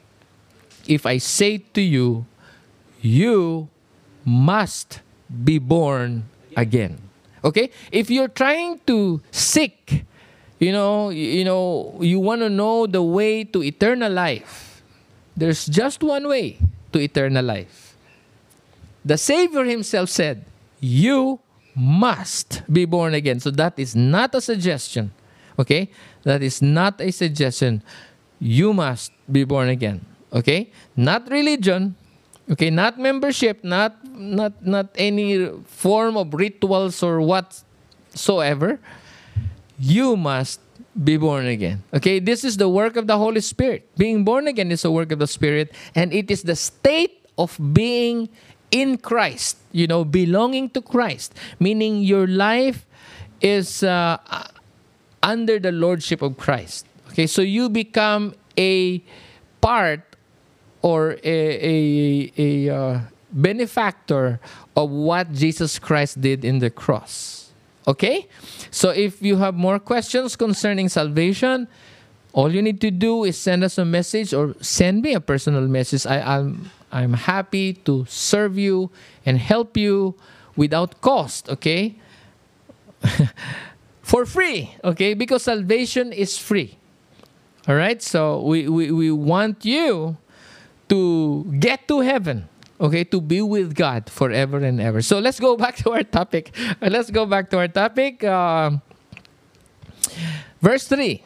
if 0.88 1.06
I 1.06 1.18
say 1.18 1.60
to 1.74 1.82
you, 1.82 2.26
You 3.02 3.70
must 4.26 5.02
be 5.30 5.60
born 5.60 6.26
again. 6.56 6.98
Okay? 7.44 7.70
If 7.92 8.10
you're 8.10 8.28
trying 8.28 8.80
to 8.88 9.22
seek, 9.32 10.06
you 10.60 10.72
know, 10.72 11.10
you 11.10 11.44
know, 11.44 11.98
you 12.02 12.20
want 12.20 12.42
to 12.42 12.50
know 12.50 12.86
the 12.86 13.02
way 13.02 13.44
to 13.46 13.64
eternal 13.64 14.12
life. 14.12 14.69
There's 15.40 15.66
just 15.66 16.04
one 16.04 16.28
way 16.28 16.60
to 16.92 17.00
eternal 17.00 17.44
life. 17.44 17.96
The 19.08 19.16
Savior 19.16 19.64
himself 19.64 20.12
said, 20.12 20.44
"You 20.84 21.40
must 21.72 22.68
be 22.68 22.84
born 22.84 23.16
again." 23.16 23.40
So 23.40 23.50
that 23.56 23.80
is 23.80 23.96
not 23.96 24.36
a 24.36 24.44
suggestion. 24.44 25.16
Okay? 25.56 25.88
That 26.28 26.44
is 26.44 26.60
not 26.60 27.00
a 27.00 27.12
suggestion. 27.16 27.82
You 28.40 28.76
must 28.76 29.16
be 29.32 29.48
born 29.48 29.72
again. 29.72 30.04
Okay? 30.36 30.76
Not 31.00 31.32
religion, 31.32 31.96
Okay, 32.50 32.74
not 32.74 32.98
membership, 32.98 33.62
not 33.62 33.94
not 34.10 34.58
not 34.66 34.90
any 34.98 35.54
form 35.70 36.18
of 36.18 36.34
rituals 36.34 37.06
or 37.06 37.22
whatsoever. 37.22 38.82
You 39.78 40.18
must 40.18 40.58
be 41.04 41.18
born 41.18 41.46
again. 41.46 41.84
Okay, 41.94 42.20
this 42.20 42.44
is 42.44 42.58
the 42.58 42.70
work 42.70 42.96
of 42.96 43.08
the 43.08 43.18
Holy 43.18 43.42
Spirit. 43.42 43.88
Being 43.98 44.24
born 44.24 44.48
again 44.48 44.72
is 44.72 44.84
a 44.86 44.92
work 44.92 45.12
of 45.12 45.20
the 45.20 45.28
Spirit, 45.28 45.74
and 45.96 46.14
it 46.14 46.32
is 46.32 46.44
the 46.44 46.56
state 46.56 47.26
of 47.38 47.58
being 47.74 48.30
in 48.72 48.98
Christ. 48.98 49.58
You 49.72 49.88
know, 49.88 50.04
belonging 50.04 50.70
to 50.72 50.82
Christ, 50.82 51.34
meaning 51.60 52.02
your 52.02 52.28
life 52.28 52.86
is 53.42 53.84
uh, 53.84 54.18
under 55.22 55.60
the 55.60 55.72
lordship 55.72 56.22
of 56.22 56.38
Christ. 56.38 56.86
Okay, 57.10 57.28
so 57.28 57.42
you 57.42 57.70
become 57.70 58.36
a 58.58 59.04
part 59.62 60.02
or 60.82 61.18
a, 61.24 61.38
a, 61.64 62.32
a 62.38 62.76
uh, 62.76 63.00
benefactor 63.32 64.40
of 64.76 64.90
what 64.90 65.32
Jesus 65.34 65.80
Christ 65.80 66.22
did 66.22 66.46
in 66.46 66.60
the 66.60 66.70
cross. 66.70 67.49
Okay? 67.90 68.28
So 68.70 68.92
if 68.92 69.22
you 69.22 69.38
have 69.38 69.56
more 69.56 69.80
questions 69.80 70.36
concerning 70.36 70.90
salvation, 70.90 71.68
all 72.34 72.54
you 72.54 72.62
need 72.62 72.80
to 72.82 72.92
do 72.92 73.24
is 73.24 73.36
send 73.36 73.64
us 73.64 73.80
a 73.80 73.86
message 73.86 74.32
or 74.32 74.54
send 74.62 75.02
me 75.02 75.14
a 75.16 75.20
personal 75.20 75.68
message. 75.68 76.06
I, 76.06 76.22
I'm, 76.22 76.70
I'm 76.92 77.14
happy 77.14 77.74
to 77.90 78.06
serve 78.08 78.60
you 78.60 78.92
and 79.26 79.40
help 79.40 79.76
you 79.76 80.14
without 80.56 81.02
cost, 81.02 81.50
okay? 81.50 81.96
For 84.04 84.26
free, 84.26 84.76
okay? 84.84 85.16
Because 85.16 85.44
salvation 85.44 86.14
is 86.14 86.38
free. 86.38 86.78
All 87.68 87.76
right? 87.76 88.02
So 88.04 88.42
we, 88.42 88.70
we, 88.70 88.92
we 88.92 89.12
want 89.12 89.66
you 89.66 90.18
to 90.90 91.44
get 91.58 91.88
to 91.88 92.02
heaven 92.02 92.50
okay 92.80 93.04
to 93.04 93.22
be 93.22 93.42
with 93.42 93.76
god 93.76 94.10
forever 94.10 94.58
and 94.58 94.80
ever. 94.82 95.02
So 95.02 95.20
let's 95.20 95.40
go 95.40 95.58
back 95.64 95.76
to 95.78 95.92
our 95.92 96.04
topic. 96.04 96.56
Let's 96.82 97.12
go 97.12 97.26
back 97.26 97.50
to 97.52 97.58
our 97.58 97.68
topic. 97.68 98.24
Uh, 98.24 98.80
verse 100.62 100.88
3 100.88 101.24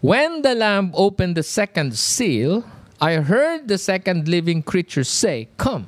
when 0.00 0.42
the 0.42 0.54
lamb 0.54 0.92
opened 0.94 1.36
the 1.36 1.42
second 1.42 1.96
seal 1.96 2.64
i 3.00 3.14
heard 3.16 3.68
the 3.68 3.78
second 3.78 4.28
living 4.28 4.62
creature 4.62 5.04
say 5.04 5.48
come. 5.56 5.86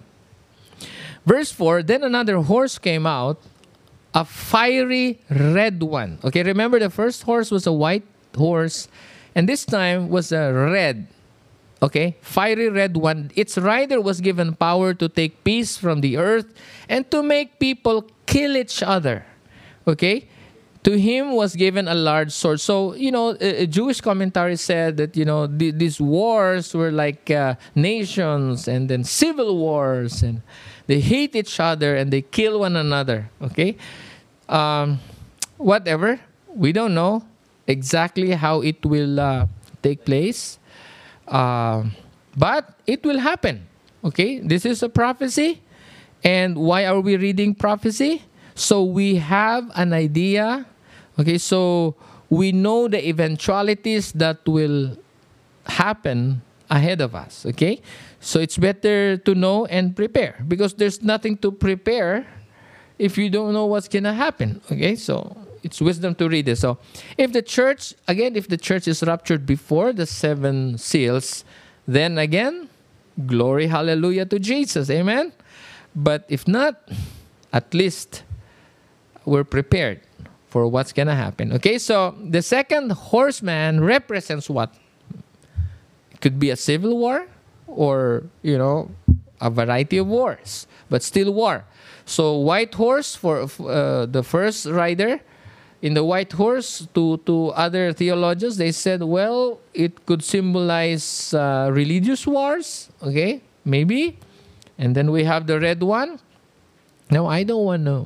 Verse 1.25 1.51
4 1.53 1.83
then 1.83 2.03
another 2.03 2.39
horse 2.39 2.79
came 2.79 3.07
out 3.07 3.41
a 4.15 4.25
fiery 4.25 5.21
red 5.29 5.83
one. 5.83 6.19
Okay 6.25 6.43
remember 6.43 6.79
the 6.79 6.91
first 6.91 7.23
horse 7.25 7.51
was 7.51 7.67
a 7.67 7.73
white 7.73 8.05
horse 8.37 8.89
and 9.35 9.49
this 9.49 9.65
time 9.65 10.09
was 10.09 10.33
a 10.33 10.53
red 10.53 11.07
Okay, 11.83 12.17
fiery 12.23 12.69
red 12.71 12.97
one. 12.97 13.31
Its 13.35 13.59
rider 13.59 14.01
was 14.01 14.21
given 14.21 14.55
power 14.55 14.95
to 14.95 15.09
take 15.09 15.45
peace 15.45 15.77
from 15.77 16.01
the 16.01 16.17
earth 16.17 16.55
and 16.89 17.11
to 17.11 17.23
make 17.23 17.59
people 17.59 18.09
kill 18.25 18.57
each 18.57 18.83
other. 18.83 19.27
Okay, 19.87 20.27
to 20.87 20.97
him 20.97 21.33
was 21.33 21.57
given 21.57 21.89
a 21.89 21.95
large 21.95 22.31
sword. 22.31 22.61
So, 22.61 22.95
you 22.95 23.11
know, 23.11 23.37
a, 23.41 23.67
Jewish 23.67 24.01
commentary 24.01 24.55
said 24.55 24.97
that, 24.99 25.17
you 25.17 25.25
know, 25.25 25.49
th- 25.49 25.75
these 25.75 26.01
wars 26.01 26.73
were 26.73 26.93
like 26.93 27.29
uh, 27.29 27.57
nations 27.75 28.69
and 28.69 28.89
then 28.89 29.03
civil 29.03 29.59
wars 29.59 30.23
and 30.23 30.43
they 30.87 31.01
hate 31.01 31.35
each 31.35 31.59
other 31.59 31.97
and 31.97 32.13
they 32.13 32.23
kill 32.23 32.61
one 32.61 32.77
another. 32.77 33.29
Okay? 33.43 33.77
Um, 34.49 35.01
whatever. 35.57 36.21
We 36.55 36.73
don't 36.73 36.95
know 36.95 37.25
exactly 37.67 38.31
how 38.31 38.61
it 38.61 38.87
will 38.87 39.19
uh, 39.19 39.47
take 39.83 40.05
place. 40.05 40.61
Uh, 41.27 41.85
but 42.37 42.79
it 42.87 43.05
will 43.05 43.19
happen. 43.19 43.67
Okay, 44.05 44.39
this 44.39 44.65
is 44.65 44.83
a 44.83 44.89
prophecy. 44.89 45.63
And 46.23 46.57
why 46.57 46.87
are 46.87 47.01
we 47.01 47.17
reading 47.17 47.55
prophecy? 47.55 48.23
So 48.55 48.83
we 48.85 49.17
have 49.17 49.71
an 49.75 49.93
idea. 49.93 50.67
Okay, 51.19 51.39
so 51.39 51.95
we 52.31 52.53
know 52.53 52.89
the 52.89 53.07
eventualities 53.09 54.13
that 54.13 54.47
will 54.47 54.97
happen 55.67 56.43
ahead 56.71 57.01
of 57.01 57.15
us. 57.15 57.47
Okay, 57.47 57.81
so 58.21 58.41
it's 58.41 58.57
better 58.57 59.17
to 59.17 59.35
know 59.35 59.67
and 59.67 59.95
prepare 59.95 60.43
because 60.49 60.75
there's 60.75 61.03
nothing 61.03 61.37
to 61.39 61.53
prepare 61.53 62.27
if 62.99 63.19
you 63.19 63.31
don't 63.31 63.53
know 63.53 63.67
what's 63.67 63.89
gonna 63.89 64.15
happen. 64.15 64.61
Okay, 64.71 64.97
so 64.97 65.37
it's 65.67 65.81
wisdom 65.81 66.15
to 66.15 66.29
read 66.29 66.47
this. 66.47 66.61
So, 66.61 66.79
if 67.19 67.33
the 67.33 67.43
church, 67.43 67.95
again, 68.09 68.37
if 68.37 68.49
the 68.49 68.57
church 68.57 68.89
is 68.89 69.03
raptured 69.03 69.45
before 69.45 69.93
the 69.93 70.07
seven 70.07 70.79
seals, 70.79 71.45
then 71.87 72.19
again, 72.19 72.69
glory, 73.27 73.67
hallelujah 73.67 74.25
to 74.27 74.39
Jesus. 74.39 74.89
Amen. 74.89 75.33
But 75.95 76.25
if 76.29 76.47
not, 76.47 76.89
at 77.53 77.75
least 77.75 78.23
we're 79.25 79.45
prepared 79.45 80.01
for 80.49 80.69
what's 80.69 80.93
to 80.93 81.15
happen. 81.15 81.53
Okay, 81.55 81.79
so 81.79 82.15
the 82.23 82.43
second 82.43 82.93
horseman 82.93 83.83
represents 83.83 84.49
what? 84.49 84.73
It 86.13 86.21
could 86.21 86.39
be 86.39 86.51
a 86.51 86.57
civil 86.57 86.97
war 86.97 87.27
or, 87.67 88.23
you 88.43 88.57
know, 88.57 88.91
a 89.41 89.51
variety 89.51 89.99
of 89.99 90.07
wars, 90.07 90.67
but 90.89 91.03
still 91.03 91.35
war. 91.35 91.65
So, 92.07 92.39
white 92.39 92.73
horse 92.75 93.17
for 93.17 93.49
uh, 93.61 94.07
the 94.07 94.23
first 94.23 94.67
rider 94.67 95.21
in 95.87 95.95
the 95.95 96.05
white 96.05 96.33
horse 96.33 96.89
to, 96.95 97.19
to 97.29 97.49
other 97.55 97.93
theologians 97.93 98.57
they 98.57 98.73
said 98.73 99.03
well 99.03 99.61
it 99.75 99.93
could 100.07 100.23
symbolize 100.23 101.33
uh, 101.35 101.71
religious 101.73 102.27
wars 102.27 102.91
okay 103.03 103.41
maybe. 103.67 104.17
And 104.79 104.95
then 104.95 105.11
we 105.11 105.25
have 105.25 105.47
the 105.47 105.59
red 105.61 105.83
one. 105.83 106.19
Now 107.11 107.27
i 107.27 107.43
don't 107.43 107.65
want 107.65 107.85
to 107.85 107.99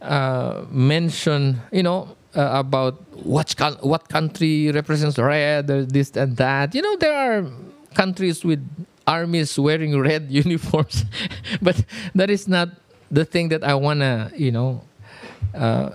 uh, 0.00 0.64
mention 0.70 1.60
you 1.72 1.82
know 1.82 2.16
uh, 2.36 2.50
about 2.52 3.00
what, 3.24 3.54
what 3.80 4.08
country 4.08 4.70
represents 4.70 5.18
red 5.18 5.70
or 5.70 5.84
this 5.84 6.10
and 6.16 6.36
that. 6.36 6.74
You 6.74 6.82
know 6.82 6.96
there 6.96 7.14
are 7.14 7.46
countries 7.94 8.44
with 8.44 8.60
armies 9.06 9.58
wearing 9.58 9.98
red 10.10 10.30
uniforms 10.30 11.04
but 11.62 11.84
that 12.14 12.30
is 12.30 12.46
not 12.46 12.68
the 13.10 13.24
thing 13.24 13.48
that 13.48 13.64
i 13.64 13.74
want 13.74 13.98
to 13.98 14.30
you 14.36 14.52
know 14.52 14.84
uh, 15.54 15.90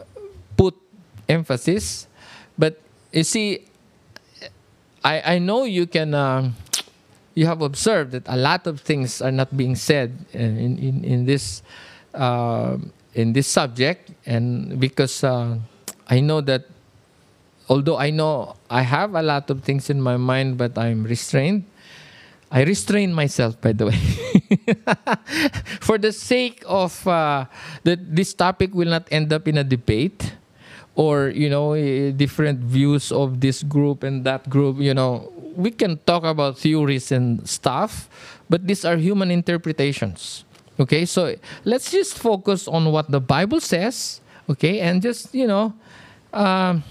emphasis. 1.28 2.08
But 2.58 2.80
you 3.12 3.24
see, 3.24 3.66
I, 5.04 5.36
I 5.36 5.40
know 5.40 5.64
you 5.64 5.88
can, 5.88 6.14
uh, 6.14 6.52
you 7.34 7.46
have 7.46 7.62
observed 7.62 8.12
that 8.12 8.24
a 8.28 8.38
lot 8.38 8.68
of 8.68 8.82
things 8.82 9.22
are 9.22 9.32
not 9.32 9.56
being 9.56 9.76
said 9.76 10.26
in, 10.34 10.78
in, 10.80 11.04
in 11.04 11.26
this, 11.26 11.62
uh, 12.14 12.78
in 13.14 13.34
this 13.34 13.48
subject. 13.48 14.12
and 14.26 14.80
because 14.80 15.24
uh, 15.24 15.58
I 16.08 16.20
know 16.20 16.42
that 16.42 16.66
although 17.70 17.98
I 17.98 18.10
know 18.10 18.56
I 18.70 18.82
have 18.82 19.16
a 19.16 19.22
lot 19.22 19.50
of 19.50 19.64
things 19.64 19.90
in 19.90 20.02
my 20.02 20.18
mind, 20.18 20.58
but 20.58 20.78
I'm 20.78 21.04
restrained. 21.04 21.66
I 22.52 22.64
restrain 22.64 23.12
myself, 23.12 23.60
by 23.60 23.74
the 23.74 23.88
way, 23.88 24.00
for 25.82 25.98
the 25.98 26.14
sake 26.14 26.64
of 26.66 27.06
uh, 27.08 27.46
that 27.84 28.16
this 28.16 28.34
topic 28.34 28.74
will 28.74 28.88
not 28.88 29.08
end 29.12 29.34
up 29.34 29.48
in 29.48 29.58
a 29.58 29.64
debate 29.64 30.34
or 30.96 31.30
you 31.30 31.50
know 31.50 31.74
eh, 31.74 32.12
different 32.12 32.60
views 32.60 33.12
of 33.12 33.40
this 33.40 33.64
group 33.64 34.04
and 34.04 34.24
that 34.24 34.50
group. 34.50 34.80
You 34.80 34.94
know, 34.94 35.32
we 35.56 35.72
can 35.72 36.00
talk 36.06 36.24
about 36.24 36.58
theories 36.58 37.12
and 37.12 37.48
stuff, 37.48 38.10
but 38.50 38.68
these 38.68 38.84
are 38.84 38.98
human 38.98 39.32
interpretations. 39.32 40.44
Okay, 40.80 41.06
so 41.06 41.36
let's 41.64 41.92
just 41.92 42.18
focus 42.18 42.68
on 42.68 42.92
what 42.92 43.12
the 43.12 43.22
Bible 43.22 43.60
says. 43.60 44.20
Okay, 44.50 44.80
and 44.80 45.02
just 45.02 45.34
you 45.34 45.48
know. 45.48 45.74
Um, 46.34 46.84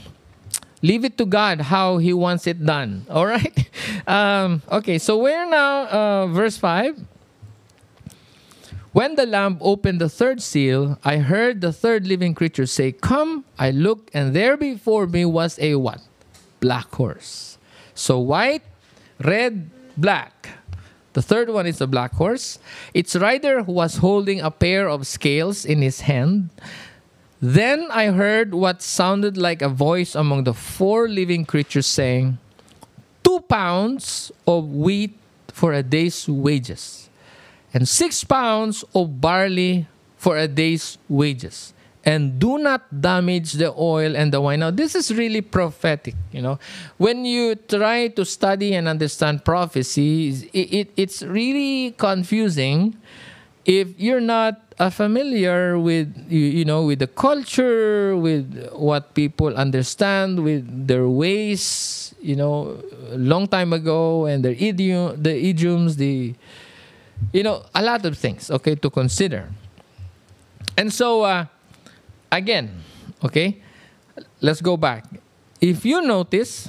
leave 0.85 1.05
it 1.05 1.17
to 1.17 1.25
God 1.25 1.61
how 1.73 1.97
He 1.97 2.13
wants 2.13 2.47
it 2.47 2.65
done. 2.65 3.07
All 3.11 3.27
right? 3.27 3.57
Um, 4.07 4.63
okay, 4.71 4.99
so 4.99 5.17
we're 5.19 5.49
now, 5.49 5.89
uh, 5.89 6.27
verse 6.29 6.57
5. 6.59 7.01
When 8.95 9.17
the 9.17 9.27
Lamb 9.27 9.59
opened 9.61 10.01
the 10.01 10.09
third 10.09 10.41
seal, 10.41 11.01
I 11.03 11.17
heard 11.19 11.61
the 11.61 11.73
third 11.73 12.07
living 12.07 12.33
creature 12.33 12.65
say, 12.65 12.93
Come, 12.93 13.45
I 13.59 13.73
looked, 13.73 14.15
and 14.15 14.37
there 14.37 14.57
before 14.57 15.09
me 15.09 15.25
was 15.25 15.59
a 15.59 15.75
what? 15.75 16.01
Black 16.61 16.95
horse. 16.95 17.59
So 17.97 18.21
white, 18.21 18.63
red, 19.19 19.69
black. 19.97 20.63
The 21.13 21.23
third 21.23 21.51
one 21.51 21.67
is 21.67 21.81
a 21.81 21.89
black 21.89 22.13
horse. 22.13 22.61
Its 22.95 23.17
rider 23.17 23.65
was 23.65 23.97
holding 23.97 24.41
a 24.41 24.53
pair 24.53 24.89
of 24.89 25.09
scales 25.09 25.65
in 25.65 25.83
his 25.83 26.03
hand. 26.03 26.51
Then 27.43 27.89
I 27.91 28.15
heard 28.15 28.55
what 28.55 28.81
sounded 28.81 29.37
like 29.37 29.61
a 29.61 29.69
voice 29.69 30.15
among 30.15 30.45
the 30.45 30.55
four 30.55 31.09
living 31.09 31.47
creatures 31.47 31.89
saying, 31.89 32.39
Two 33.25 33.41
pounds 33.41 34.31
of 34.47 34.71
wheat 34.71 35.19
for 35.49 35.73
a 35.73 35.83
day's 35.83 36.29
wages, 36.29 37.11
and 37.75 37.89
six 37.89 38.23
pounds 38.23 38.85
of 38.95 39.21
barley 39.21 39.87
for 40.17 40.39
a 40.39 40.49
day's 40.49 40.97
wages. 41.09 41.75
And 42.07 42.39
do 42.39 42.59
not 42.59 43.01
damage 43.01 43.55
the 43.55 43.73
oil 43.73 44.15
and 44.15 44.31
the 44.31 44.41
wine. 44.41 44.61
Now, 44.61 44.71
this 44.71 44.95
is 44.95 45.13
really 45.15 45.41
prophetic. 45.41 46.15
You 46.33 46.43
know, 46.43 46.59
when 46.99 47.25
you 47.25 47.57
try 47.57 48.09
to 48.09 48.25
study 48.25 48.75
and 48.75 48.87
understand 48.89 49.45
prophecy, 49.45 50.29
it, 50.53 50.73
it, 50.73 50.91
it's 50.97 51.23
really 51.23 51.93
confusing 51.93 52.97
if 53.65 53.99
you're 53.99 54.21
not 54.21 54.61
uh, 54.79 54.91
familiar 54.91 55.79
with 55.79 56.13
you, 56.29 56.41
you 56.41 56.65
know 56.65 56.85
with 56.85 56.99
the 56.99 57.07
culture 57.07 58.17
with 58.17 58.69
what 58.73 59.15
people 59.15 59.57
understand 59.57 60.43
with 60.43 60.65
their 60.87 61.09
ways 61.09 62.15
you 62.21 62.37
know 62.37 62.83
long 63.13 63.47
time 63.47 63.73
ago 63.73 64.27
and 64.27 64.45
their 64.45 64.57
idiom 64.59 65.23
the 65.23 65.33
idioms 65.33 65.97
the 65.97 66.35
you 67.33 67.43
know 67.43 67.65
a 67.75 67.83
lot 67.83 68.05
of 68.05 68.17
things 68.17 68.51
okay 68.51 68.75
to 68.75 68.91
consider. 68.91 69.49
And 70.77 70.93
so 70.93 71.23
uh, 71.23 71.47
again 72.31 72.83
okay 73.25 73.61
let's 74.41 74.61
go 74.61 74.77
back. 74.77 75.05
If 75.61 75.85
you 75.85 76.03
notice 76.03 76.69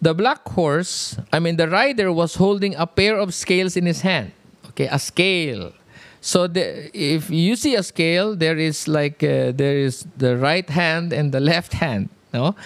the 0.00 0.12
black 0.12 0.46
horse 0.48 1.16
i 1.32 1.38
mean 1.38 1.56
the 1.56 1.66
rider 1.66 2.12
was 2.12 2.34
holding 2.34 2.74
a 2.76 2.86
pair 2.86 3.16
of 3.16 3.32
scales 3.32 3.74
in 3.74 3.86
his 3.86 4.02
hand 4.02 4.32
okay 4.68 4.88
a 4.90 4.98
scale. 4.98 5.72
So 6.20 6.46
the, 6.46 6.88
if 6.96 7.28
you 7.28 7.54
see 7.54 7.74
a 7.76 7.82
scale, 7.82 8.34
there 8.34 8.56
is 8.56 8.88
like 8.88 9.22
uh, 9.22 9.52
there 9.52 9.76
is 9.76 10.06
the 10.16 10.38
right 10.38 10.68
hand 10.70 11.12
and 11.12 11.32
the 11.32 11.38
left 11.38 11.74
hand, 11.74 12.08
no, 12.32 12.56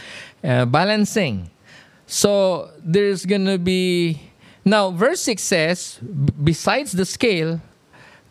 uh, 0.45 0.65
balancing. 0.65 1.51
So 2.07 2.71
there's 2.79 3.27
gonna 3.27 3.59
be 3.59 4.28
now. 4.69 4.91
Verse 4.91 5.21
six 5.21 5.43
says, 5.43 5.99
besides 6.43 6.93
the 6.93 7.05
scale, 7.05 7.61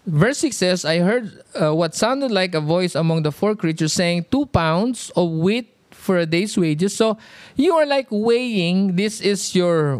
verse 0.06 0.40
six 0.40 0.58
says, 0.58 0.86
I 0.86 1.00
heard 1.00 1.42
uh, 1.60 1.74
what 1.74 1.96
sounded 1.96 2.32
like 2.32 2.56
a 2.56 2.62
voice 2.62 2.96
among 2.96 3.24
the 3.24 3.32
four 3.32 3.56
creatures 3.56 3.94
saying, 3.94 4.26
two 4.32 4.46
pounds 4.46 5.12
of 5.16 5.30
wheat 5.32 5.74
for 5.92 6.18
a 6.18 6.26
day's 6.26 6.58
wages. 6.58 6.96
So 6.96 7.18
you 7.56 7.76
are 7.76 7.86
like 7.86 8.08
weighing. 8.10 8.96
This 8.96 9.20
is 9.22 9.54
your 9.56 10.00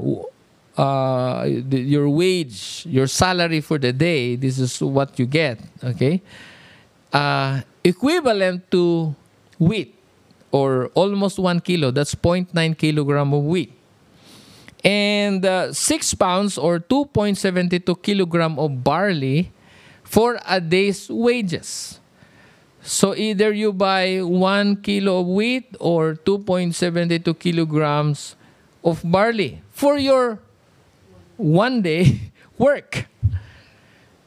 uh, 0.78 1.44
your 1.70 2.10
wage, 2.10 2.86
your 2.88 3.08
salary 3.08 3.62
for 3.62 3.78
the 3.78 3.92
day, 3.92 4.36
this 4.36 4.60
is 4.60 4.80
what 4.82 5.18
you 5.18 5.26
get, 5.26 5.60
okay? 5.84 6.22
Uh, 7.12 7.62
equivalent 7.84 8.70
to 8.72 9.16
wheat 9.58 9.96
or 10.52 10.88
almost 10.94 11.40
one 11.40 11.60
kilo, 11.60 11.92
that's 11.92 12.14
0.9 12.16 12.78
kilogram 12.78 13.34
of 13.34 13.44
wheat. 13.44 13.77
And 14.84 15.44
uh, 15.46 15.74
six 15.74 16.14
pounds 16.14 16.58
or 16.58 16.80
2.72 16.80 18.02
kilogram 18.02 18.60
of 18.60 18.84
barley 18.84 19.52
for 20.04 20.40
a 20.48 20.62
day's 20.62 21.10
wages. 21.10 22.00
So 22.82 23.16
either 23.16 23.52
you 23.52 23.74
buy 23.74 24.22
one 24.24 24.78
kilo 24.82 25.20
of 25.20 25.28
wheat 25.28 25.76
or 25.80 26.16
2.72 26.16 27.38
kilograms 27.38 28.36
of 28.84 29.02
barley 29.04 29.62
for 29.72 29.98
your 29.98 30.40
one 31.36 31.82
day 31.82 32.32
work. 32.58 33.08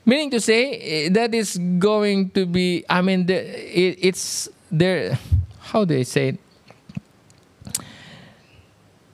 Meaning 0.05 0.31
to 0.31 0.41
say, 0.41 0.77
eh, 0.77 1.09
that 1.11 1.35
is 1.35 1.57
going 1.79 2.31
to 2.31 2.45
be, 2.45 2.85
I 2.89 3.01
mean, 3.01 3.27
it's 3.29 4.49
there, 4.71 5.19
how 5.61 5.85
do 5.85 5.97
I 5.97 6.03
say 6.03 6.29
it? 6.29 6.39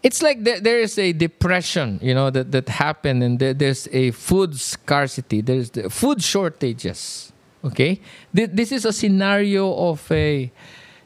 It's 0.07 0.23
like 0.23 0.45
there, 0.45 0.61
there 0.61 0.79
is 0.79 0.99
a 0.99 1.13
depression, 1.13 1.99
you 2.01 2.15
know, 2.15 2.31
that, 2.31 2.53
that 2.53 2.69
happened 2.69 3.25
and 3.25 3.41
there, 3.41 3.53
there's 3.53 3.89
a 3.91 4.13
food 4.13 4.55
scarcity, 4.55 5.41
there's 5.41 5.71
the 5.71 5.91
food 5.91 6.23
shortages, 6.23 7.33
okay? 7.65 8.01
This 8.33 8.71
is 8.71 8.85
a 8.85 8.93
scenario 8.93 9.75
of 9.75 10.07
a, 10.13 10.53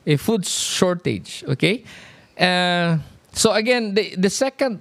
a 0.05 0.17
food 0.17 0.45
shortage, 0.45 1.43
okay? 1.49 1.83
Uh, 2.39 2.99
so 3.33 3.53
again, 3.53 3.95
the, 3.95 4.15
the 4.17 4.29
second 4.29 4.81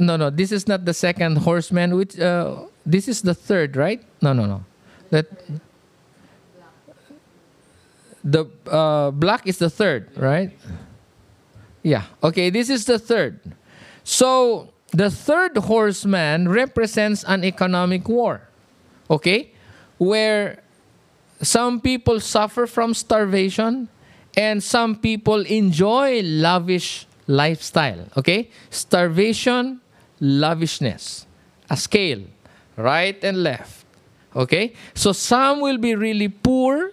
no, 0.00 0.16
no. 0.16 0.30
This 0.30 0.50
is 0.50 0.66
not 0.66 0.84
the 0.84 0.94
second 0.94 1.36
horseman. 1.36 1.94
Which 1.94 2.18
uh, 2.18 2.66
this 2.84 3.06
is 3.06 3.22
the 3.22 3.34
third, 3.34 3.76
right? 3.76 4.02
No, 4.20 4.32
no, 4.32 4.46
no. 4.46 4.64
That 5.10 5.26
the 8.24 8.46
uh, 8.66 9.12
black 9.12 9.46
is 9.46 9.58
the 9.58 9.70
third, 9.70 10.10
right? 10.16 10.50
Yeah. 11.84 12.10
Okay. 12.22 12.50
This 12.50 12.68
is 12.68 12.84
the 12.86 12.98
third. 12.98 13.38
So 14.02 14.72
the 14.90 15.10
third 15.10 15.56
horseman 15.56 16.48
represents 16.48 17.22
an 17.24 17.44
economic 17.44 18.08
war. 18.08 18.48
Okay, 19.10 19.52
where 19.98 20.64
some 21.42 21.78
people 21.78 22.20
suffer 22.20 22.66
from 22.66 22.94
starvation 22.94 23.88
and 24.36 24.64
some 24.64 24.96
people 24.96 25.44
enjoy 25.44 26.22
lavish 26.22 27.06
lifestyle 27.26 28.08
okay 28.16 28.50
starvation 28.70 29.80
lavishness, 30.24 31.26
a 31.68 31.76
scale, 31.76 32.22
right 32.76 33.22
and 33.22 33.42
left. 33.42 33.84
Okay? 34.34 34.72
So 34.94 35.12
some 35.12 35.60
will 35.60 35.78
be 35.78 35.94
really 35.94 36.28
poor. 36.28 36.92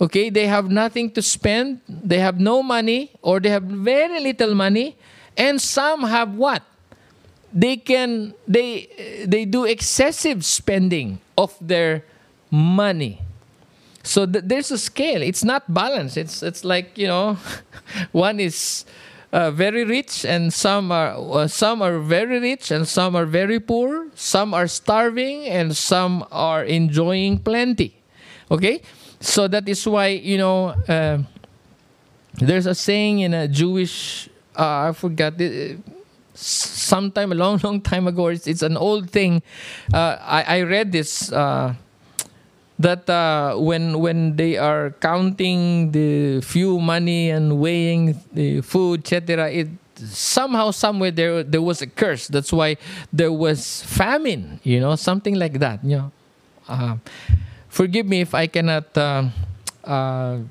Okay? 0.00 0.30
They 0.30 0.46
have 0.46 0.70
nothing 0.70 1.10
to 1.12 1.22
spend, 1.22 1.80
they 1.88 2.18
have 2.18 2.38
no 2.40 2.62
money, 2.62 3.12
or 3.22 3.40
they 3.40 3.50
have 3.50 3.64
very 3.64 4.20
little 4.20 4.54
money. 4.54 4.96
And 5.36 5.60
some 5.60 6.02
have 6.02 6.34
what? 6.34 6.62
They 7.52 7.76
can 7.76 8.34
they 8.46 9.24
they 9.26 9.46
do 9.46 9.64
excessive 9.64 10.44
spending 10.44 11.18
of 11.36 11.56
their 11.60 12.04
money. 12.50 13.22
So 14.02 14.26
th- 14.26 14.44
there's 14.44 14.70
a 14.70 14.76
scale. 14.76 15.22
It's 15.22 15.44
not 15.44 15.72
balanced. 15.72 16.18
It's 16.18 16.42
it's 16.42 16.62
like 16.62 16.98
you 16.98 17.06
know, 17.06 17.38
one 18.12 18.38
is 18.38 18.84
uh, 19.32 19.50
very 19.50 19.84
rich 19.84 20.24
and 20.24 20.52
some 20.52 20.90
are 20.92 21.14
uh, 21.16 21.46
some 21.48 21.82
are 21.82 21.98
very 21.98 22.38
rich 22.38 22.70
and 22.70 22.88
some 22.88 23.14
are 23.14 23.26
very 23.26 23.60
poor 23.60 24.08
some 24.14 24.54
are 24.54 24.66
starving 24.66 25.44
and 25.44 25.76
some 25.76 26.24
are 26.32 26.64
enjoying 26.64 27.38
plenty 27.38 27.94
okay 28.50 28.80
so 29.20 29.48
that 29.48 29.68
is 29.68 29.86
why 29.86 30.08
you 30.08 30.38
know 30.38 30.68
uh, 30.88 31.18
there's 32.34 32.66
a 32.66 32.74
saying 32.74 33.20
in 33.20 33.34
a 33.34 33.48
jewish 33.48 34.28
uh, 34.56 34.88
i 34.88 34.92
forgot 34.92 35.40
it, 35.40 35.78
sometime 36.34 37.32
a 37.32 37.34
long 37.34 37.58
long 37.64 37.80
time 37.80 38.06
ago 38.06 38.28
it's, 38.28 38.46
it's 38.46 38.62
an 38.62 38.76
old 38.76 39.10
thing 39.10 39.42
uh, 39.92 40.16
I, 40.20 40.58
I 40.58 40.62
read 40.62 40.92
this 40.92 41.32
uh, 41.32 41.74
that 42.78 43.10
uh, 43.10 43.56
when 43.58 43.98
when 43.98 44.36
they 44.36 44.56
are 44.56 44.90
counting 45.00 45.90
the 45.90 46.40
few 46.40 46.78
money 46.78 47.30
and 47.30 47.58
weighing 47.58 48.18
the 48.32 48.60
food, 48.60 49.00
etc., 49.00 49.50
it 49.50 49.68
somehow 49.96 50.70
somewhere 50.70 51.10
there 51.10 51.42
there 51.42 51.62
was 51.62 51.82
a 51.82 51.86
curse. 51.86 52.28
That's 52.28 52.52
why 52.52 52.76
there 53.12 53.32
was 53.32 53.82
famine. 53.82 54.60
You 54.62 54.80
know, 54.80 54.94
something 54.94 55.34
like 55.34 55.58
that. 55.58 55.84
You 55.84 55.96
know, 55.96 56.12
uh, 56.68 56.96
forgive 57.78 58.10
me 58.10 58.26
if 58.26 58.34
I 58.34 58.50
cannot. 58.50 58.90
Uh, 58.98 59.30
uh 59.86 60.42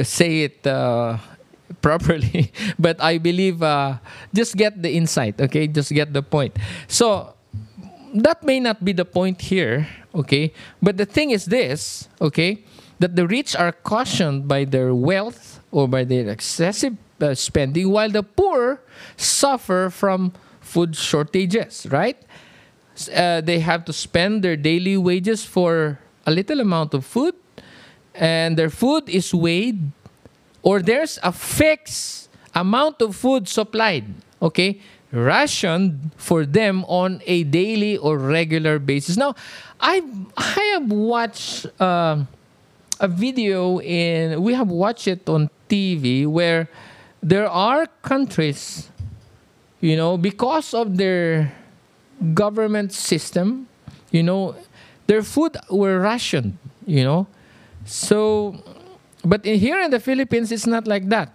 say 0.00 0.44
it 0.48 0.66
uh, 0.66 1.18
properly, 1.82 2.50
but 2.78 3.00
I 3.00 3.18
believe 3.18 3.62
uh, 3.62 3.98
just 4.34 4.56
get 4.56 4.82
the 4.82 4.90
insight, 4.90 5.40
okay? 5.40 5.66
Just 5.66 5.92
get 5.92 6.12
the 6.12 6.22
point. 6.22 6.56
So 6.88 7.34
that 8.14 8.42
may 8.42 8.60
not 8.60 8.84
be 8.84 8.92
the 8.92 9.04
point 9.04 9.40
here, 9.40 9.86
okay? 10.14 10.52
But 10.80 10.96
the 10.96 11.06
thing 11.06 11.30
is 11.30 11.46
this, 11.46 12.08
okay? 12.20 12.64
That 12.98 13.16
the 13.16 13.26
rich 13.26 13.56
are 13.56 13.72
cautioned 13.72 14.48
by 14.48 14.64
their 14.64 14.94
wealth 14.94 15.60
or 15.70 15.88
by 15.88 16.04
their 16.04 16.28
excessive 16.28 16.96
uh, 17.20 17.34
spending, 17.34 17.90
while 17.90 18.10
the 18.10 18.22
poor 18.22 18.80
suffer 19.16 19.90
from 19.90 20.32
food 20.60 20.96
shortages, 20.96 21.86
right? 21.90 22.16
Uh, 23.14 23.40
they 23.40 23.58
have 23.60 23.84
to 23.86 23.92
spend 23.92 24.44
their 24.44 24.56
daily 24.56 24.96
wages 24.96 25.44
for 25.44 25.98
a 26.26 26.30
little 26.30 26.60
amount 26.60 26.94
of 26.94 27.04
food, 27.04 27.34
and 28.14 28.56
their 28.56 28.70
food 28.70 29.08
is 29.08 29.32
weighed, 29.32 29.90
or 30.62 30.80
there's 30.82 31.18
a 31.22 31.32
fixed 31.32 32.28
amount 32.54 33.00
of 33.00 33.16
food 33.16 33.48
supplied, 33.48 34.04
okay? 34.42 34.78
rationed 35.12 36.10
for 36.16 36.46
them 36.46 36.84
on 36.88 37.20
a 37.26 37.44
daily 37.44 37.98
or 37.98 38.16
regular 38.18 38.78
basis. 38.78 39.16
Now, 39.16 39.36
I 39.78 40.02
I 40.36 40.62
have 40.74 40.90
watched 40.90 41.66
uh, 41.78 42.24
a 42.98 43.08
video 43.08 43.78
in 43.80 44.42
we 44.42 44.54
have 44.54 44.68
watched 44.68 45.06
it 45.06 45.28
on 45.28 45.50
TV 45.68 46.26
where 46.26 46.68
there 47.22 47.48
are 47.48 47.86
countries, 48.00 48.88
you 49.80 49.96
know, 49.96 50.16
because 50.16 50.72
of 50.72 50.96
their 50.96 51.52
government 52.34 52.92
system, 52.92 53.66
you 54.10 54.22
know, 54.22 54.54
their 55.06 55.22
food 55.22 55.56
were 55.70 55.98
rationed, 56.00 56.56
you 56.86 57.04
know. 57.04 57.26
So, 57.84 58.56
but 59.24 59.44
in, 59.44 59.58
here 59.58 59.80
in 59.80 59.90
the 59.90 60.00
Philippines, 60.00 60.52
it's 60.52 60.66
not 60.66 60.86
like 60.86 61.08
that. 61.08 61.34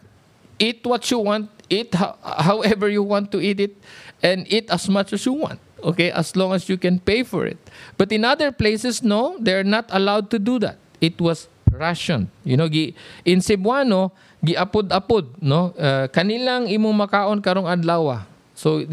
Eat 0.59 0.85
what 0.85 1.11
you 1.11 1.19
want, 1.19 1.49
eat 1.69 1.93
ho- 1.93 2.15
however 2.23 2.89
you 2.89 3.03
want 3.03 3.31
to 3.33 3.41
eat 3.41 3.59
it, 3.59 3.75
and 4.23 4.47
eat 4.51 4.71
as 4.71 4.89
much 4.89 5.13
as 5.13 5.25
you 5.25 5.33
want. 5.33 5.59
Okay, 5.83 6.09
as 6.09 6.35
long 6.35 6.53
as 6.53 6.67
you 6.69 6.77
can 6.77 6.97
pay 6.97 7.21
for 7.21 7.45
it. 7.45 7.57
But 7.97 8.11
in 8.11 8.25
other 8.25 8.51
places, 8.51 9.03
no, 9.03 9.37
they're 9.39 9.63
not 9.63 9.85
allowed 9.93 10.31
to 10.31 10.39
do 10.39 10.57
that. 10.59 10.77
It 10.99 11.21
was 11.21 11.47
rationed. 11.69 12.33
You 12.43 12.57
know, 12.57 12.67
gi, 12.67 12.95
in 13.25 13.39
Cebuano, 13.45 14.09
giapod-apod, 14.43 15.37
no? 15.39 15.77
Uh, 15.77 16.07
kanilang 16.09 16.65
imong 16.65 16.97
makaon 16.97 17.45
karong 17.45 17.69
adlaw. 17.69 18.25
So, 18.57 18.83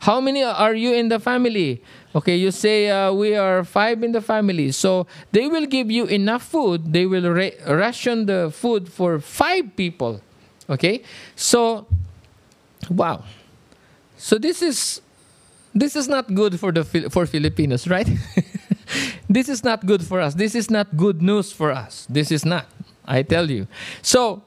how 0.00 0.20
many 0.20 0.44
are 0.44 0.74
you 0.74 0.92
in 0.92 1.08
the 1.08 1.18
family? 1.18 1.82
Okay, 2.14 2.36
you 2.36 2.50
say 2.50 2.90
uh, 2.90 3.10
we 3.10 3.34
are 3.34 3.64
five 3.64 4.02
in 4.02 4.12
the 4.12 4.20
family. 4.20 4.70
So, 4.70 5.06
they 5.32 5.48
will 5.48 5.64
give 5.64 5.90
you 5.90 6.04
enough 6.04 6.42
food. 6.42 6.92
They 6.92 7.06
will 7.06 7.32
ra- 7.32 7.56
ration 7.66 8.26
the 8.26 8.52
food 8.52 8.92
for 8.92 9.18
five 9.18 9.74
people. 9.76 10.20
Okay? 10.68 11.02
So, 11.36 11.86
wow. 12.90 13.24
So, 14.18 14.36
this 14.36 14.60
is 14.60 15.00
this 15.74 15.96
is 15.96 16.06
not 16.06 16.28
good 16.34 16.60
for 16.60 16.70
the 16.70 16.84
for 16.84 17.24
Filipinos, 17.24 17.88
right? 17.88 18.06
this 19.28 19.48
is 19.48 19.64
not 19.64 19.86
good 19.86 20.04
for 20.04 20.20
us. 20.20 20.34
This 20.34 20.54
is 20.54 20.70
not 20.70 20.94
good 20.98 21.22
news 21.22 21.50
for 21.50 21.72
us. 21.72 22.06
This 22.10 22.30
is 22.30 22.44
not. 22.44 22.68
I 23.06 23.22
tell 23.22 23.50
you. 23.50 23.68
So, 24.02 24.42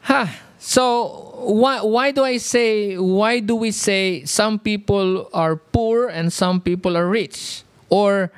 ha. 0.00 0.32
So 0.58 1.34
why 1.44 1.82
why 1.82 2.10
do 2.10 2.24
I 2.24 2.38
say 2.38 2.96
why 2.96 3.40
do 3.40 3.54
we 3.54 3.70
say 3.70 4.24
some 4.24 4.58
people 4.58 5.28
are 5.32 5.56
poor 5.56 6.08
and 6.08 6.32
some 6.32 6.60
people 6.60 6.96
are 6.96 7.08
rich? 7.08 7.62
Or 7.88 8.32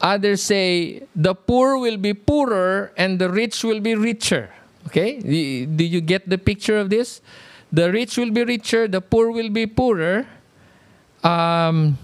others 0.00 0.42
say 0.42 1.02
the 1.14 1.34
poor 1.34 1.78
will 1.78 1.96
be 1.96 2.12
poorer 2.12 2.92
and 2.96 3.18
the 3.18 3.30
rich 3.30 3.64
will 3.64 3.80
be 3.80 3.94
richer. 3.94 4.50
Okay? 4.86 5.18
Do 5.20 5.84
you 5.84 6.00
get 6.00 6.28
the 6.28 6.38
picture 6.38 6.78
of 6.78 6.90
this? 6.90 7.22
The 7.72 7.90
rich 7.90 8.16
will 8.16 8.30
be 8.30 8.44
richer, 8.44 8.86
the 8.86 9.00
poor 9.00 9.30
will 9.30 9.50
be 9.50 9.66
poorer. 9.66 10.26
Um, 11.24 11.98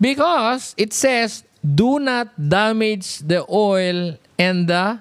because 0.00 0.74
it 0.78 0.92
says, 0.94 1.44
do 1.60 1.98
not 1.98 2.30
damage 2.48 3.18
the 3.18 3.44
oil 3.50 4.16
and 4.38 4.68
the 4.68 5.00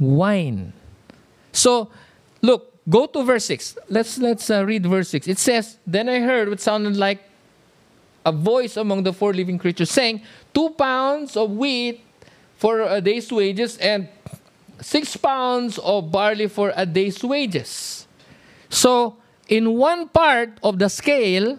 wine. 0.00 0.72
So, 1.52 1.90
look, 2.40 2.74
go 2.88 3.06
to 3.06 3.22
verse 3.22 3.44
6. 3.46 3.76
Let's, 3.88 4.18
let's 4.18 4.50
uh, 4.50 4.64
read 4.64 4.86
verse 4.86 5.08
6. 5.10 5.28
It 5.28 5.38
says, 5.38 5.78
Then 5.86 6.08
I 6.08 6.20
heard 6.20 6.48
what 6.48 6.60
sounded 6.60 6.96
like 6.96 7.22
a 8.24 8.32
voice 8.32 8.76
among 8.76 9.02
the 9.02 9.12
four 9.12 9.32
living 9.32 9.58
creatures 9.58 9.90
saying, 9.90 10.22
Two 10.54 10.70
pounds 10.70 11.36
of 11.36 11.50
wheat 11.52 12.02
for 12.56 12.80
a 12.82 13.00
day's 13.00 13.30
wages 13.30 13.78
and 13.78 14.08
six 14.80 15.16
pounds 15.16 15.78
of 15.78 16.10
barley 16.10 16.48
for 16.48 16.72
a 16.76 16.86
day's 16.86 17.22
wages. 17.22 18.06
So, 18.68 19.16
in 19.48 19.74
one 19.74 20.08
part 20.08 20.58
of 20.62 20.78
the 20.78 20.88
scale, 20.88 21.58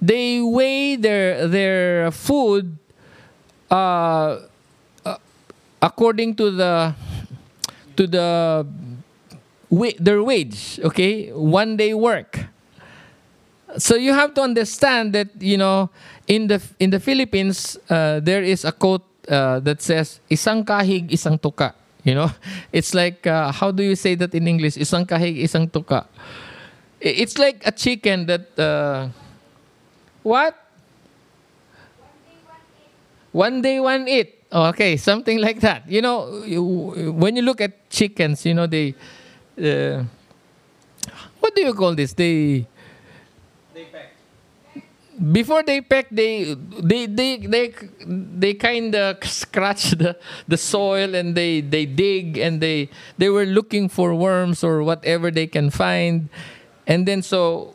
they 0.00 0.40
weigh 0.40 0.96
their 0.96 1.46
their 1.46 2.10
food 2.10 2.76
uh, 3.70 4.40
uh, 5.04 5.16
according 5.80 6.34
to 6.36 6.50
the 6.50 6.94
to 7.96 8.06
the 8.06 8.66
their 9.98 10.22
wage 10.22 10.80
okay 10.84 11.30
one 11.32 11.76
day 11.76 11.94
work 11.94 12.46
so 13.78 13.94
you 13.96 14.12
have 14.12 14.34
to 14.34 14.40
understand 14.40 15.12
that 15.12 15.28
you 15.40 15.56
know 15.56 15.90
in 16.26 16.46
the 16.46 16.62
in 16.78 16.90
the 16.90 17.00
Philippines 17.00 17.76
uh, 17.90 18.20
there 18.20 18.42
is 18.42 18.64
a 18.64 18.72
quote 18.72 19.04
uh, 19.28 19.58
that 19.60 19.82
says 19.82 20.20
isang 20.30 20.64
kahig 20.64 21.10
isang 21.10 21.40
tuka 21.40 21.74
you 22.04 22.14
know 22.14 22.30
it's 22.72 22.94
like 22.94 23.26
uh, 23.26 23.50
how 23.50 23.70
do 23.70 23.82
you 23.82 23.96
say 23.96 24.14
that 24.14 24.34
in 24.34 24.46
English 24.46 24.76
isang 24.76 25.04
kahig 25.04 25.36
isang 25.42 25.66
tuka 25.66 26.06
it's 27.04 27.36
like 27.36 27.60
a 27.66 27.72
chicken 27.72 28.24
that 28.26 28.48
uh, 28.58 29.08
what? 30.24 30.56
One 33.30 33.60
day, 33.60 33.78
one 33.78 34.08
eat. 34.08 34.40
Okay, 34.50 34.96
something 34.96 35.38
like 35.38 35.60
that. 35.60 35.84
You 35.86 36.00
know, 36.00 36.42
you, 36.44 36.62
when 37.12 37.36
you 37.36 37.42
look 37.42 37.60
at 37.60 37.90
chickens, 37.90 38.46
you 38.46 38.54
know, 38.54 38.66
they. 38.66 38.94
Uh, 39.56 40.04
what 41.40 41.54
do 41.54 41.62
you 41.62 41.74
call 41.74 41.94
this? 41.94 42.12
They. 42.12 42.66
They 43.72 43.84
peck. 43.84 44.10
Before 45.32 45.62
they 45.62 45.80
pack, 45.80 46.10
they 46.10 46.54
they 46.82 47.06
they 47.06 47.36
they 47.38 47.74
they 48.02 48.54
kind 48.54 48.94
of 48.94 49.22
scratch 49.22 49.92
the, 49.92 50.18
the 50.48 50.56
soil 50.56 51.14
and 51.14 51.36
they 51.36 51.60
they 51.60 51.86
dig 51.86 52.36
and 52.36 52.60
they 52.60 52.90
they 53.16 53.28
were 53.28 53.46
looking 53.46 53.88
for 53.88 54.14
worms 54.14 54.64
or 54.64 54.82
whatever 54.82 55.30
they 55.30 55.46
can 55.46 55.70
find, 55.70 56.28
and 56.86 57.06
then 57.06 57.22
so 57.22 57.74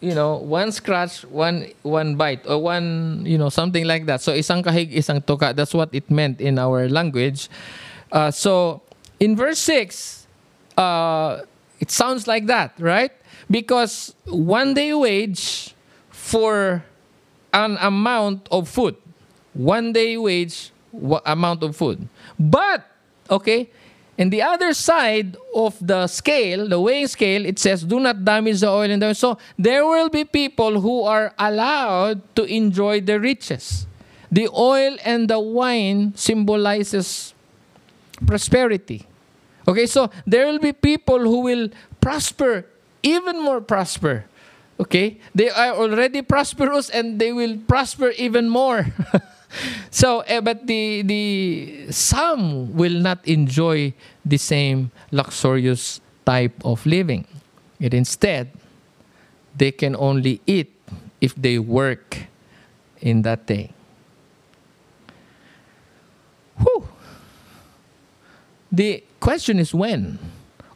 you 0.00 0.14
know, 0.14 0.36
one 0.36 0.72
scratch, 0.72 1.24
one 1.26 1.68
one 1.82 2.16
bite, 2.16 2.46
or 2.48 2.58
one, 2.58 3.22
you 3.24 3.36
know, 3.36 3.48
something 3.48 3.84
like 3.84 4.06
that. 4.06 4.20
So 4.20 4.32
isang 4.32 4.64
kahig, 4.64 4.92
isang 4.92 5.24
tuka 5.24 5.54
That's 5.54 5.74
what 5.74 5.90
it 5.92 6.10
meant 6.10 6.40
in 6.40 6.58
our 6.58 6.88
language. 6.88 7.48
Uh, 8.10 8.30
so 8.30 8.82
in 9.20 9.36
verse 9.36 9.58
6, 9.60 10.19
uh, 10.80 11.44
it 11.78 11.90
sounds 11.90 12.26
like 12.26 12.46
that, 12.46 12.72
right? 12.78 13.12
Because 13.50 14.14
one 14.26 14.74
day 14.74 14.94
wage 14.94 15.74
for 16.10 16.84
an 17.52 17.76
amount 17.80 18.48
of 18.50 18.68
food. 18.68 18.96
One 19.52 19.92
day 19.92 20.16
wage 20.16 20.70
wa- 20.92 21.20
amount 21.26 21.62
of 21.62 21.76
food. 21.76 22.08
But, 22.38 22.86
okay, 23.28 23.68
and 24.16 24.32
the 24.32 24.42
other 24.42 24.72
side 24.74 25.36
of 25.54 25.76
the 25.80 26.06
scale, 26.06 26.68
the 26.68 26.80
weighing 26.80 27.08
scale, 27.08 27.44
it 27.46 27.58
says, 27.58 27.82
do 27.82 27.98
not 28.00 28.24
damage 28.24 28.60
the 28.60 28.68
oil 28.68 28.90
and 28.90 29.00
the 29.02 29.14
So 29.14 29.38
there 29.58 29.84
will 29.86 30.08
be 30.10 30.24
people 30.24 30.80
who 30.80 31.02
are 31.04 31.34
allowed 31.38 32.20
to 32.36 32.44
enjoy 32.44 33.00
the 33.00 33.18
riches. 33.18 33.86
The 34.30 34.48
oil 34.48 34.96
and 35.04 35.28
the 35.28 35.40
wine 35.40 36.12
symbolizes 36.16 37.34
prosperity. 38.26 39.06
Okay, 39.70 39.86
so 39.86 40.10
there 40.26 40.50
will 40.50 40.58
be 40.58 40.72
people 40.74 41.22
who 41.22 41.46
will 41.46 41.70
prosper, 42.02 42.66
even 43.06 43.38
more 43.38 43.60
prosper. 43.62 44.26
Okay, 44.82 45.22
they 45.32 45.46
are 45.46 45.78
already 45.78 46.22
prosperous 46.26 46.90
and 46.90 47.22
they 47.22 47.30
will 47.30 47.54
prosper 47.70 48.10
even 48.18 48.50
more. 48.50 48.90
so, 49.94 50.26
eh, 50.26 50.42
but 50.42 50.66
the 50.66 51.06
the 51.06 51.86
some 51.94 52.74
will 52.74 52.98
not 52.98 53.22
enjoy 53.30 53.94
the 54.26 54.42
same 54.42 54.90
luxurious 55.14 56.02
type 56.26 56.58
of 56.66 56.82
living. 56.82 57.22
It 57.78 57.94
instead, 57.94 58.50
they 59.54 59.70
can 59.70 59.94
only 59.94 60.42
eat 60.50 60.74
if 61.22 61.38
they 61.38 61.62
work 61.62 62.26
in 62.98 63.22
that 63.22 63.46
day. 63.46 63.70
Whew. 66.58 66.90
The 68.74 69.04
question 69.20 69.58
is 69.58 69.74
when, 69.74 70.18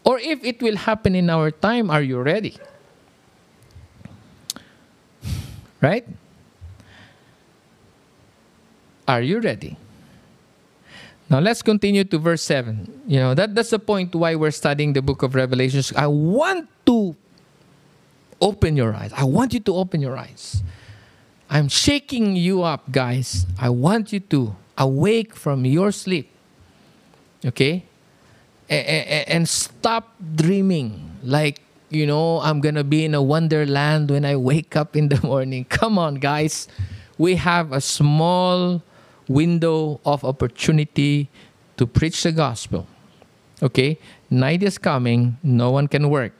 or 0.04 0.18
if 0.18 0.44
it 0.44 0.62
will 0.62 0.76
happen 0.76 1.14
in 1.14 1.30
our 1.30 1.50
time. 1.50 1.90
Are 1.90 2.02
you 2.02 2.20
ready? 2.20 2.56
Right? 5.80 6.06
Are 9.08 9.20
you 9.20 9.40
ready? 9.40 9.76
Now 11.28 11.40
let's 11.40 11.62
continue 11.62 12.04
to 12.04 12.18
verse 12.18 12.42
7. 12.42 13.02
You 13.06 13.18
know, 13.20 13.34
that, 13.34 13.54
that's 13.54 13.70
the 13.70 13.78
point 13.78 14.14
why 14.14 14.34
we're 14.34 14.50
studying 14.50 14.92
the 14.92 15.02
book 15.02 15.22
of 15.22 15.34
Revelations. 15.34 15.92
I 15.96 16.06
want 16.06 16.68
to 16.86 17.16
open 18.40 18.76
your 18.76 18.94
eyes. 18.94 19.12
I 19.16 19.24
want 19.24 19.54
you 19.54 19.60
to 19.60 19.74
open 19.74 20.00
your 20.00 20.16
eyes. 20.16 20.62
I'm 21.48 21.68
shaking 21.68 22.36
you 22.36 22.62
up, 22.62 22.90
guys. 22.90 23.46
I 23.58 23.70
want 23.70 24.12
you 24.12 24.20
to 24.20 24.56
awake 24.76 25.34
from 25.34 25.64
your 25.64 25.92
sleep. 25.92 26.30
Okay? 27.44 27.84
And 28.68 29.48
stop 29.48 30.14
dreaming 30.34 31.18
like, 31.22 31.60
you 31.90 32.06
know, 32.06 32.40
I'm 32.40 32.60
to 32.62 32.84
be 32.84 33.04
in 33.04 33.14
a 33.14 33.22
wonderland 33.22 34.10
when 34.10 34.24
I 34.24 34.36
wake 34.36 34.76
up 34.76 34.96
in 34.96 35.08
the 35.08 35.20
morning. 35.26 35.64
Come 35.64 35.98
on, 35.98 36.16
guys. 36.16 36.68
We 37.18 37.36
have 37.36 37.72
a 37.72 37.80
small 37.80 38.82
window 39.28 40.00
of 40.04 40.24
opportunity 40.24 41.30
to 41.76 41.86
preach 41.86 42.22
the 42.22 42.32
gospel. 42.32 42.86
Okay? 43.62 43.98
Night 44.30 44.62
is 44.62 44.78
coming. 44.78 45.38
No 45.42 45.70
one 45.70 45.88
can 45.88 46.10
work. 46.10 46.32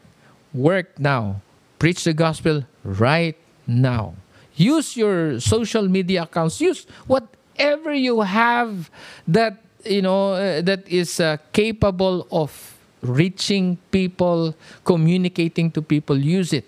Work 0.53 0.99
now. 0.99 1.41
Preach 1.79 2.05
the 2.05 2.15
gospel 2.15 2.65
right 2.83 3.37
now. 3.67 4.15
Use 4.57 4.97
your 4.97 5.41
social 5.41 5.89
media 5.89 6.23
accounts. 6.23 6.61
Use 6.61 6.87
whatever 7.07 7.93
you 7.93 8.21
have 8.23 8.91
that 9.27 9.64
you 9.87 10.03
know 10.03 10.33
uh, 10.33 10.63
that 10.63 10.89
is 10.89 11.21
uh, 11.21 11.37
capable 11.53 12.27
of 12.31 12.77
reaching 13.03 13.77
people, 13.91 14.55
communicating 14.85 15.71
to 15.73 15.83
people. 15.83 16.17
Use 16.17 16.53
it 16.53 16.67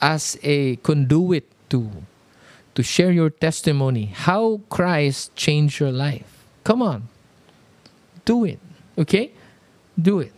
as 0.00 0.38
a 0.42 0.76
conduit 0.76 1.44
to 1.70 1.90
to 2.74 2.82
share 2.82 3.10
your 3.12 3.30
testimony, 3.30 4.06
how 4.06 4.60
Christ 4.68 5.34
changed 5.36 5.78
your 5.80 5.92
life. 5.92 6.44
Come 6.64 6.82
on. 6.82 7.08
Do 8.24 8.44
it. 8.44 8.58
Okay? 8.98 9.32
Do 10.00 10.20
it. 10.20 10.32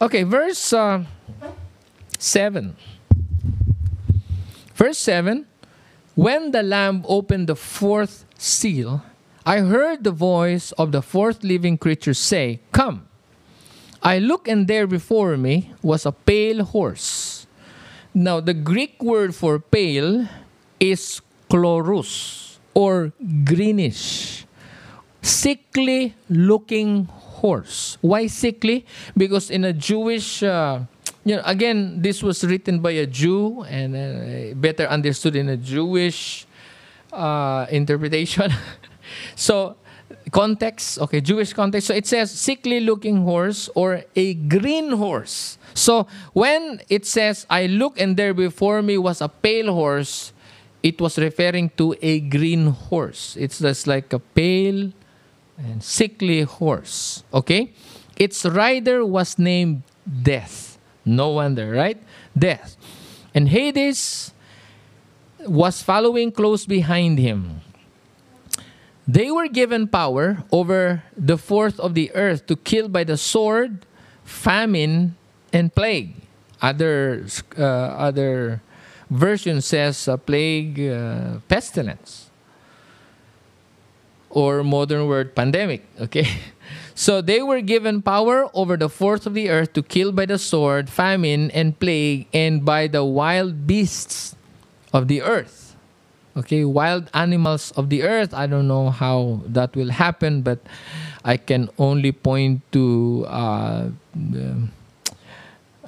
Okay, 0.00 0.24
verse 0.24 0.72
uh, 0.72 1.04
7. 2.18 2.76
Verse 4.74 4.98
7 4.98 5.46
When 6.14 6.50
the 6.50 6.62
Lamb 6.62 7.04
opened 7.06 7.46
the 7.48 7.56
fourth 7.56 8.24
seal, 8.36 9.02
I 9.44 9.58
heard 9.66 10.04
the 10.04 10.12
voice 10.14 10.70
of 10.78 10.92
the 10.92 11.02
fourth 11.02 11.42
living 11.42 11.76
creature 11.76 12.14
say, 12.14 12.60
Come. 12.70 13.08
I 14.02 14.18
look, 14.18 14.46
and 14.46 14.66
there 14.66 14.86
before 14.86 15.36
me 15.36 15.72
was 15.82 16.06
a 16.06 16.12
pale 16.12 16.64
horse. 16.64 17.46
Now, 18.14 18.40
the 18.40 18.54
Greek 18.54 19.02
word 19.02 19.34
for 19.34 19.58
pale 19.58 20.28
is 20.78 21.20
chloros 21.50 22.58
or 22.74 23.12
greenish, 23.44 24.46
sickly 25.22 26.14
looking 26.28 27.04
horse. 27.42 27.98
Why 28.00 28.26
sickly? 28.26 28.86
Because 29.16 29.50
in 29.50 29.64
a 29.64 29.72
Jewish, 29.72 30.42
uh, 30.42 30.80
you 31.24 31.36
know, 31.36 31.42
again, 31.44 32.02
this 32.02 32.22
was 32.22 32.44
written 32.44 32.80
by 32.80 32.92
a 32.92 33.06
Jew 33.06 33.62
and 33.62 33.94
uh, 33.94 34.54
better 34.54 34.86
understood 34.86 35.36
in 35.36 35.48
a 35.48 35.56
Jewish 35.56 36.46
uh, 37.12 37.66
interpretation. 37.70 38.52
so, 39.34 39.76
context, 40.30 40.98
okay, 40.98 41.20
Jewish 41.20 41.52
context. 41.52 41.88
So 41.88 41.94
it 41.94 42.06
says 42.06 42.30
sickly 42.30 42.80
looking 42.80 43.22
horse 43.22 43.68
or 43.74 44.04
a 44.14 44.34
green 44.34 44.92
horse. 44.92 45.58
So 45.74 46.06
when 46.32 46.80
it 46.88 47.06
says, 47.06 47.46
I 47.48 47.66
look 47.66 48.00
and 48.00 48.16
there 48.16 48.34
before 48.34 48.82
me 48.82 48.98
was 48.98 49.20
a 49.20 49.28
pale 49.28 49.72
horse, 49.72 50.32
it 50.82 51.00
was 51.00 51.18
referring 51.18 51.70
to 51.78 51.94
a 52.02 52.20
green 52.20 52.66
horse. 52.68 53.36
It's 53.38 53.60
just 53.60 53.86
like 53.86 54.12
a 54.12 54.18
pale 54.18 54.92
and 55.56 55.82
sickly 55.82 56.42
horse. 56.42 57.24
Okay? 57.32 57.72
Its 58.16 58.44
rider 58.44 59.06
was 59.06 59.38
named 59.38 59.82
Death. 60.22 60.78
No 61.04 61.30
wonder, 61.30 61.70
right? 61.70 62.00
Death. 62.36 62.76
And 63.34 63.48
Hades 63.48 64.32
was 65.46 65.82
following 65.82 66.30
close 66.32 66.66
behind 66.66 67.18
him. 67.18 67.61
They 69.06 69.30
were 69.30 69.48
given 69.48 69.88
power 69.88 70.44
over 70.52 71.02
the 71.16 71.36
fourth 71.36 71.80
of 71.80 71.94
the 71.94 72.10
earth 72.14 72.46
to 72.46 72.56
kill 72.56 72.88
by 72.88 73.04
the 73.04 73.16
sword, 73.16 73.84
famine, 74.24 75.16
and 75.52 75.74
plague. 75.74 76.14
Other, 76.60 77.26
uh, 77.58 77.62
other 77.62 78.62
version 79.10 79.60
says 79.60 80.06
a 80.06 80.16
plague, 80.16 80.78
uh, 80.78 81.42
pestilence, 81.48 82.30
or 84.30 84.62
modern 84.62 85.08
word 85.08 85.34
pandemic. 85.34 85.84
Okay, 86.00 86.28
so 86.94 87.20
they 87.20 87.42
were 87.42 87.60
given 87.60 88.02
power 88.02 88.48
over 88.54 88.76
the 88.76 88.88
fourth 88.88 89.26
of 89.26 89.34
the 89.34 89.50
earth 89.50 89.72
to 89.74 89.82
kill 89.82 90.12
by 90.12 90.26
the 90.26 90.38
sword, 90.38 90.88
famine, 90.88 91.50
and 91.50 91.78
plague, 91.78 92.28
and 92.32 92.64
by 92.64 92.86
the 92.86 93.04
wild 93.04 93.66
beasts 93.66 94.36
of 94.92 95.08
the 95.08 95.22
earth. 95.22 95.61
Okay, 96.36 96.64
wild 96.64 97.10
animals 97.12 97.72
of 97.72 97.90
the 97.90 98.02
earth. 98.02 98.32
I 98.32 98.46
don't 98.46 98.66
know 98.66 98.88
how 98.88 99.42
that 99.46 99.76
will 99.76 99.90
happen, 99.90 100.40
but 100.40 100.60
I 101.24 101.36
can 101.36 101.68
only 101.78 102.12
point 102.12 102.62
to 102.72 103.26
uh, 103.28 103.90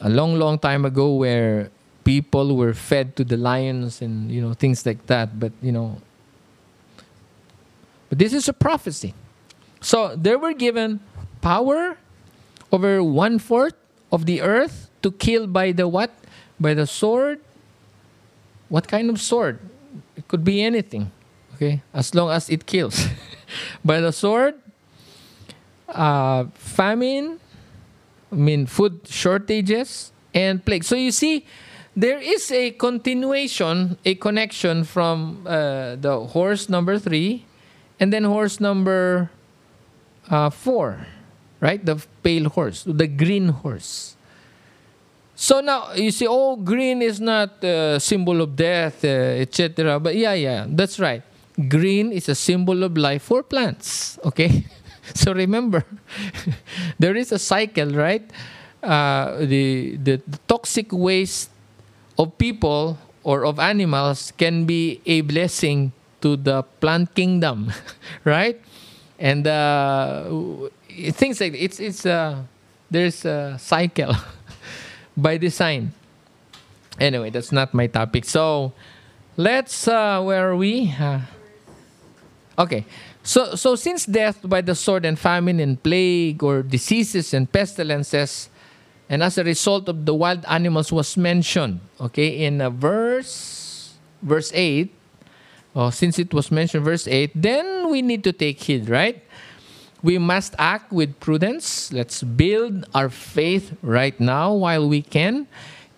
a 0.01 0.09
long, 0.09 0.39
long 0.39 0.59
time 0.59 0.85
ago 0.85 1.15
where 1.15 1.71
people 2.05 2.57
were 2.57 2.75
fed 2.75 3.17
to 3.17 3.25
the 3.25 3.39
lions 3.39 4.03
and 4.03 4.31
you 4.31 4.41
know 4.43 4.53
things 4.53 4.85
like 4.85 5.07
that 5.07 5.41
but 5.41 5.51
you 5.63 5.73
know 5.73 5.97
but 8.15 8.19
this 8.19 8.33
is 8.33 8.49
a 8.49 8.53
prophecy. 8.53 9.15
So 9.81 10.15
they 10.15 10.37
were 10.37 10.53
given 10.53 11.01
power 11.41 11.99
over 12.71 13.03
one 13.03 13.39
fourth 13.39 13.75
of 14.13 14.27
the 14.27 14.41
earth 14.41 14.89
to 15.03 15.11
kill 15.11 15.49
by 15.49 15.73
the 15.73 15.89
what? 15.89 16.11
By 16.61 16.75
the 16.75 16.87
sword? 16.87 17.41
What 18.69 18.87
kind 18.87 19.11
of 19.11 19.21
sword 19.21 19.59
it 20.17 20.27
could 20.29 20.45
be 20.45 20.63
anything 20.63 21.11
okay 21.55 21.83
as 21.93 22.15
long 22.15 22.31
as 22.31 22.51
it 22.51 22.67
kills 22.67 23.07
by 23.85 24.01
the 24.01 24.13
sword 24.13 24.55
uh, 25.89 26.45
famine 26.55 27.39
i 28.33 28.35
mean 28.35 28.67
food 28.67 29.01
shortages 29.07 30.13
and 30.35 30.65
plague 30.65 30.85
so 30.85 30.97
you 30.97 31.11
see 31.11 31.47
there 31.97 32.19
is 32.19 32.51
a 32.51 32.73
continuation, 32.73 33.97
a 34.05 34.17
connection 34.17 34.83
from 34.83 35.47
uh, 35.47 35.95
the 35.97 36.27
horse 36.27 36.69
number 36.69 36.99
three 36.99 37.47
and 38.01 38.13
then 38.13 38.25
horse 38.25 38.59
number 38.59 39.31
uh, 40.29 40.51
four, 40.51 41.07
right? 41.61 41.85
The 41.85 42.05
pale 42.23 42.49
horse, 42.49 42.83
the 42.83 43.07
green 43.07 43.49
horse. 43.49 44.14
So 45.37 45.61
now 45.61 45.93
you 45.95 46.11
see, 46.11 46.27
oh, 46.29 46.57
green 46.57 47.03
is 47.03 47.21
not 47.21 47.63
a 47.63 47.99
symbol 47.99 48.41
of 48.41 48.55
death, 48.55 49.05
uh, 49.05 49.43
etc. 49.43 49.99
But 49.99 50.15
yeah, 50.15 50.35
yeah, 50.35 50.67
that's 50.69 51.01
right. 51.01 51.23
Green 51.69 52.13
is 52.13 52.29
a 52.29 52.35
symbol 52.35 52.83
of 52.83 52.97
life 52.97 53.23
for 53.23 53.43
plants. 53.43 54.19
Okay, 54.25 54.65
so 55.15 55.33
remember, 55.33 55.85
there 56.99 57.17
is 57.17 57.33
a 57.33 57.39
cycle, 57.39 57.91
right? 57.91 58.23
Uh, 58.83 59.39
the, 59.47 59.97
the 59.97 60.23
toxic 60.47 60.93
waste 60.93 61.51
of 62.19 62.37
people 62.39 62.99
or 63.25 63.45
of 63.47 63.59
animals 63.59 64.33
can 64.37 64.67
be 64.67 65.01
a 65.07 65.23
blessing 65.23 65.93
to 66.21 66.37
the 66.37 66.63
plant 66.81 67.15
kingdom, 67.15 67.73
right? 68.25 68.61
And 69.19 69.47
uh, 69.47 70.25
things 71.13 71.41
like 71.41 71.55
it's 71.55 71.81
it's 71.81 72.05
uh, 72.07 72.43
there's 72.91 73.25
a 73.25 73.57
cycle 73.59 74.15
by 75.17 75.37
design. 75.37 75.93
Anyway, 76.99 77.31
that's 77.31 77.53
not 77.53 77.75
my 77.75 77.87
topic. 77.87 78.25
So 78.25 78.73
let's 79.37 79.89
uh, 79.89 80.23
where 80.23 80.51
are 80.51 80.57
we? 80.57 80.95
Uh, 80.99 81.21
okay. 82.59 82.85
So 83.23 83.55
so 83.55 83.75
since 83.75 84.07
death 84.07 84.39
by 84.45 84.61
the 84.61 84.75
sword 84.75 85.05
and 85.05 85.19
famine 85.19 85.59
and 85.59 85.83
plague 85.83 86.43
or 86.43 86.63
diseases 86.63 87.33
and 87.33 87.51
pestilences 87.51 88.49
and 89.09 89.23
as 89.23 89.39
a 89.39 89.45
result 89.45 89.89
of 89.89 90.07
the 90.07 90.15
wild 90.15 90.45
animals 90.49 90.93
was 90.93 91.17
mentioned 91.17 91.81
okay 92.01 92.45
in 92.45 92.61
a 92.61 92.71
verse 92.71 93.95
verse 94.23 94.51
8 94.55 94.93
oh, 95.77 95.91
since 95.91 96.19
it 96.19 96.33
was 96.33 96.51
mentioned 96.51 96.85
verse 96.85 97.07
8 97.07 97.33
then 97.35 97.91
we 97.91 98.03
need 98.03 98.25
to 98.25 98.33
take 98.33 98.61
heed 98.61 98.89
right 98.89 99.23
we 100.05 100.21
must 100.21 100.55
act 100.59 100.93
with 100.93 101.19
prudence 101.19 101.91
let's 101.93 102.23
build 102.23 102.85
our 102.95 103.09
faith 103.09 103.73
right 103.83 104.21
now 104.21 104.53
while 104.53 104.87
we 104.87 105.01
can 105.01 105.49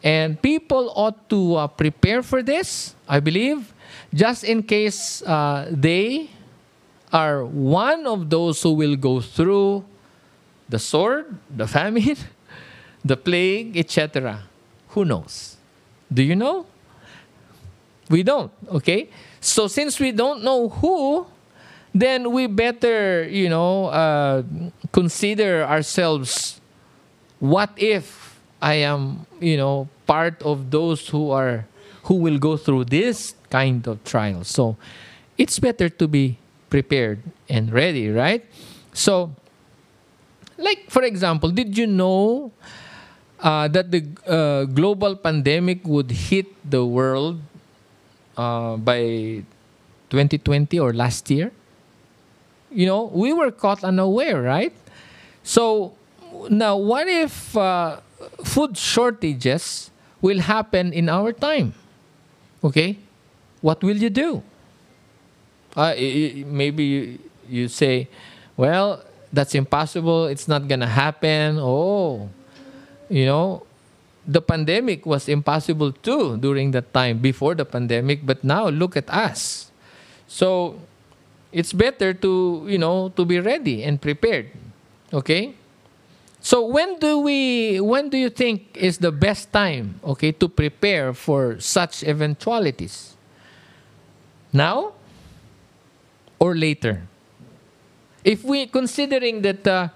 and 0.03 0.41
people 0.41 0.93
ought 0.95 1.29
to 1.29 1.57
uh, 1.57 1.67
prepare 1.67 2.23
for 2.23 2.43
this 2.43 2.95
i 3.09 3.19
believe 3.19 3.75
just 4.15 4.45
in 4.45 4.63
case 4.63 5.21
uh, 5.27 5.67
they 5.69 6.31
are 7.13 7.45
one 7.45 8.07
of 8.07 8.31
those 8.31 8.63
who 8.63 8.73
will 8.73 8.95
go 8.97 9.21
through 9.21 9.85
the 10.71 10.79
sword 10.79 11.37
the 11.51 11.67
famine 11.67 12.17
the 13.07 13.17
plague, 13.17 13.77
etc. 13.77 14.43
Who 14.89 15.05
knows? 15.05 15.57
Do 16.13 16.23
you 16.23 16.35
know? 16.35 16.67
We 18.11 18.23
don't, 18.23 18.53
okay? 18.69 19.11
So 19.41 19.69
since 19.69 19.99
we 19.99 20.13
don't 20.13 20.43
know 20.43 20.69
who, 20.69 21.27
then 22.01 22.33
we 22.33 22.47
better, 22.47 23.25
you 23.25 23.49
know, 23.49 23.87
uh, 23.87 24.43
consider 24.93 25.65
ourselves 25.65 26.61
what 27.39 27.71
if 27.77 28.39
I 28.63 28.75
am, 28.75 29.27
you 29.41 29.57
know, 29.57 29.89
part 30.07 30.43
of 30.43 30.71
those 30.71 31.09
who 31.09 31.31
are 31.31 31.67
who 32.05 32.15
will 32.15 32.39
go 32.39 32.57
through 32.57 32.85
this 32.85 33.35
kind 33.51 33.87
of 33.87 34.03
trial. 34.05 34.45
So 34.45 34.77
it's 35.37 35.59
better 35.59 35.89
to 35.89 36.07
be 36.09 36.39
prepared 36.71 37.21
and 37.49 37.73
ready, 37.73 38.09
right? 38.09 38.45
So 38.93 39.35
like 40.59 40.91
for 40.91 41.03
example, 41.03 41.51
did 41.51 41.77
you 41.77 41.87
know 41.87 42.53
uh, 43.41 43.69
that 43.69 43.91
the 43.91 44.07
uh, 44.27 44.65
global 44.65 45.17
pandemic 45.17 45.85
would 45.85 46.11
hit 46.11 46.47
the 46.69 46.85
world 46.85 47.41
uh, 48.37 48.77
by 48.77 49.43
2020 50.11 50.79
or 50.79 50.93
last 50.93 51.31
year? 51.31 51.53
You 52.71 52.87
know, 52.87 53.05
we 53.13 53.33
were 53.33 53.51
caught 53.51 53.85
unaware, 53.85 54.43
right? 54.43 54.75
So 55.43 55.95
now, 56.51 56.77
what 56.77 57.09
if 57.09 57.57
uh, 57.57 58.01
food 58.45 58.77
shortages 58.77 59.91
will 60.21 60.41
happen 60.41 60.93
in 60.93 61.09
our 61.09 61.33
time? 61.33 61.75
Okay, 62.65 62.99
what 63.61 63.83
will 63.83 63.97
you 63.97 64.11
do? 64.11 64.43
Uh, 65.77 65.95
maybe 66.47 66.85
you, 66.85 67.19
you 67.49 67.69
say, 67.69 68.09
well, 68.57 69.03
that's 69.33 69.55
impossible. 69.55 70.27
It's 70.27 70.49
not 70.49 70.67
going 70.67 70.81
to 70.81 70.87
happen. 70.87 71.59
Oh, 71.61 72.29
you 73.09 73.27
know, 73.27 73.63
the 74.27 74.41
pandemic 74.41 75.07
was 75.07 75.29
impossible 75.29 75.93
too 75.93 76.37
during 76.39 76.73
that 76.73 76.93
time 76.93 77.19
before 77.19 77.55
the 77.55 77.65
pandemic, 77.65 78.27
but 78.27 78.43
now 78.43 78.69
look 78.69 78.97
at 78.97 79.09
us. 79.11 79.71
So 80.27 80.81
it's 81.53 81.73
better 81.73 82.13
to, 82.15 82.67
you 82.69 82.79
know, 82.79 83.11
to 83.11 83.25
be 83.25 83.41
ready 83.41 83.83
and 83.83 84.01
prepared. 84.01 84.51
Okay? 85.13 85.55
So 86.41 86.65
when 86.65 86.99
do 87.01 87.19
we 87.19 87.81
when 87.81 88.09
do 88.09 88.17
you 88.17 88.31
think 88.31 88.77
is 88.77 88.99
the 88.99 89.11
best 89.11 89.53
time, 89.53 89.99
okay, 90.05 90.31
to 90.31 90.49
prepare 90.49 91.13
for 91.13 91.59
such 91.59 92.05
eventualities? 92.05 93.17
Now 94.53 94.93
or 96.39 96.55
later? 96.55 97.03
If 98.23 98.45
we 98.45 98.67
considering 98.67 99.43
that 99.43 99.67
uh, 99.67 99.89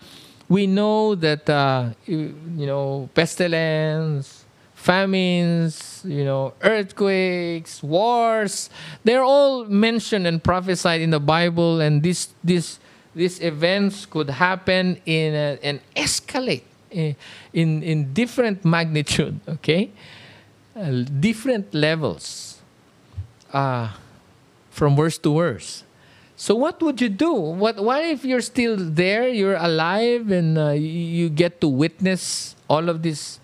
we 0.49 0.67
know 0.67 1.15
that 1.15 1.49
uh, 1.49 1.91
you, 2.07 2.35
you 2.57 2.67
know 2.67 3.09
pestilence, 3.15 4.40
famines, 4.81 6.01
you 6.07 6.25
know 6.25 6.55
earthquakes, 6.63 7.83
wars, 7.83 8.71
they're 9.05 9.23
all 9.23 9.65
mentioned 9.67 10.27
and 10.27 10.43
prophesied 10.43 11.01
in 11.01 11.11
the 11.11 11.21
Bible, 11.21 11.81
and 11.81 12.03
this 12.03 12.33
this 12.43 12.81
these 13.15 13.41
events 13.41 14.07
could 14.07 14.31
happen 14.31 14.97
in 15.05 15.35
a, 15.35 15.59
and 15.63 15.81
escalate 15.95 16.65
in, 16.91 17.17
in 17.53 18.13
different 18.13 18.65
magnitude. 18.65 19.39
Okay, 19.61 19.91
uh, 20.75 21.05
different 21.21 21.75
levels, 21.75 22.63
uh, 23.53 23.93
from 24.71 24.97
worse 24.97 25.19
to 25.19 25.31
worse. 25.31 25.85
So 26.37 26.55
what 26.55 26.81
would 26.81 27.03
you 27.03 27.11
do? 27.11 27.35
What 27.35 27.85
what 27.85 28.03
if 28.03 28.25
you're 28.25 28.41
still 28.41 28.77
there, 28.79 29.29
you're 29.29 29.61
alive, 29.61 30.31
and 30.31 30.57
uh, 30.57 30.71
you, 30.71 31.29
get 31.29 31.61
to 31.61 31.69
witness 31.69 32.57
all 32.65 32.89
of 32.89 33.03
these 33.03 33.40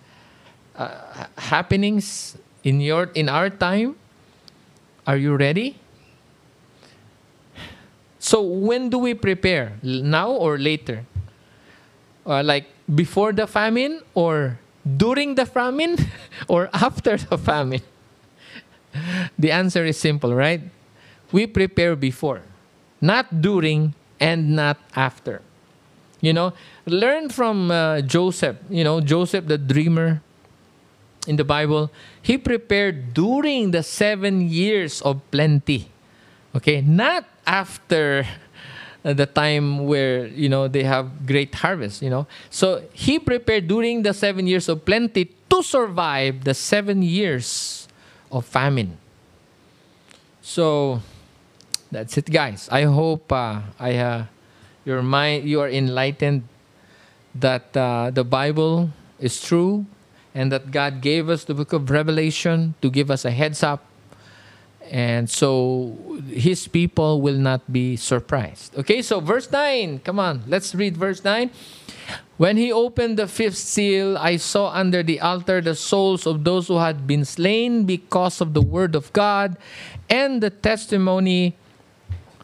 uh, 0.77 1.25
happenings 1.37 2.37
in 2.63 2.81
your 2.81 3.05
in 3.15 3.29
our 3.29 3.49
time? 3.49 3.95
Are 5.05 5.17
you 5.17 5.35
ready? 5.35 5.77
So 8.19 8.41
when 8.41 8.89
do 8.89 8.97
we 8.97 9.13
prepare? 9.13 9.73
Now 9.83 10.31
or 10.31 10.57
later? 10.57 11.05
Uh, 12.25 12.43
like 12.43 12.65
before 12.93 13.31
the 13.31 13.47
famine 13.47 14.01
or 14.13 14.59
during 14.97 15.35
the 15.35 15.45
famine 15.45 15.95
or 16.47 16.69
after 16.73 17.15
the 17.17 17.37
famine? 17.37 17.81
the 19.39 19.51
answer 19.51 19.85
is 19.85 19.97
simple, 19.99 20.33
right? 20.33 20.61
We 21.31 21.47
prepare 21.47 21.95
before 21.95 22.41
not 22.99 23.41
during 23.41 23.93
and 24.19 24.55
not 24.55 24.77
after. 24.95 25.41
You 26.19 26.33
know, 26.33 26.53
learn 26.85 27.29
from 27.29 27.69
uh, 27.69 28.01
Joseph, 28.01 28.57
you 28.69 28.83
know, 28.83 29.01
Joseph 29.01 29.45
the 29.45 29.57
dreamer 29.57 30.21
in 31.27 31.35
the 31.35 31.43
Bible. 31.43 31.91
He 32.21 32.37
prepared 32.37 33.13
during 33.13 33.71
the 33.71 33.83
seven 33.83 34.41
years 34.41 35.01
of 35.01 35.21
plenty. 35.31 35.91
Okay, 36.55 36.81
not 36.81 37.25
after 37.45 38.25
the 39.03 39.25
time 39.25 39.85
where, 39.85 40.27
you 40.27 40.49
know, 40.49 40.67
they 40.67 40.83
have 40.83 41.25
great 41.25 41.53
harvest, 41.55 42.01
you 42.01 42.09
know. 42.09 42.27
So 42.49 42.83
he 42.93 43.19
prepared 43.19 43.67
during 43.67 44.03
the 44.03 44.13
seven 44.13 44.47
years 44.47 44.67
of 44.67 44.83
plenty 44.83 45.25
to 45.49 45.63
survive 45.63 46.43
the 46.43 46.53
seven 46.53 47.01
years 47.01 47.87
of 48.31 48.45
famine. 48.45 48.97
So, 50.41 51.01
that's 51.91 52.17
it, 52.17 52.31
guys. 52.31 52.67
I 52.71 52.83
hope 52.83 53.31
uh, 53.31 53.61
I 53.79 53.95
uh, 53.95 54.25
your 54.85 55.01
mind 55.01 55.47
you 55.47 55.59
are 55.59 55.69
enlightened 55.69 56.43
that 57.35 57.75
uh, 57.75 58.11
the 58.11 58.23
Bible 58.23 58.89
is 59.19 59.41
true 59.41 59.85
and 60.37 60.51
that 60.51 60.69
God 60.69 61.01
gave 61.01 61.29
us 61.33 61.45
the 61.49 61.55
book 61.57 61.73
of 61.73 61.89
Revelation 61.89 62.75
to 62.85 62.91
give 62.91 63.09
us 63.09 63.25
a 63.25 63.31
heads 63.31 63.63
up. 63.63 63.81
And 64.85 65.27
so 65.27 65.97
his 66.29 66.67
people 66.67 67.21
will 67.21 67.41
not 67.41 67.65
be 67.73 67.97
surprised. 67.97 68.77
Okay, 68.77 69.01
so 69.01 69.19
verse 69.19 69.49
9. 69.51 70.05
Come 70.05 70.19
on, 70.19 70.43
let's 70.45 70.75
read 70.75 70.95
verse 70.95 71.23
9. 71.25 71.49
When 72.37 72.55
he 72.55 72.71
opened 72.71 73.17
the 73.17 73.27
fifth 73.27 73.57
seal, 73.57 74.15
I 74.15 74.37
saw 74.37 74.69
under 74.69 75.01
the 75.01 75.19
altar 75.19 75.59
the 75.59 75.73
souls 75.73 76.27
of 76.27 76.43
those 76.43 76.67
who 76.67 76.77
had 76.77 77.07
been 77.07 77.25
slain 77.25 77.85
because 77.85 78.39
of 78.39 78.53
the 78.53 78.61
word 78.61 78.93
of 78.93 79.11
God 79.13 79.57
and 80.07 80.39
the 80.39 80.51
testimony 80.51 81.57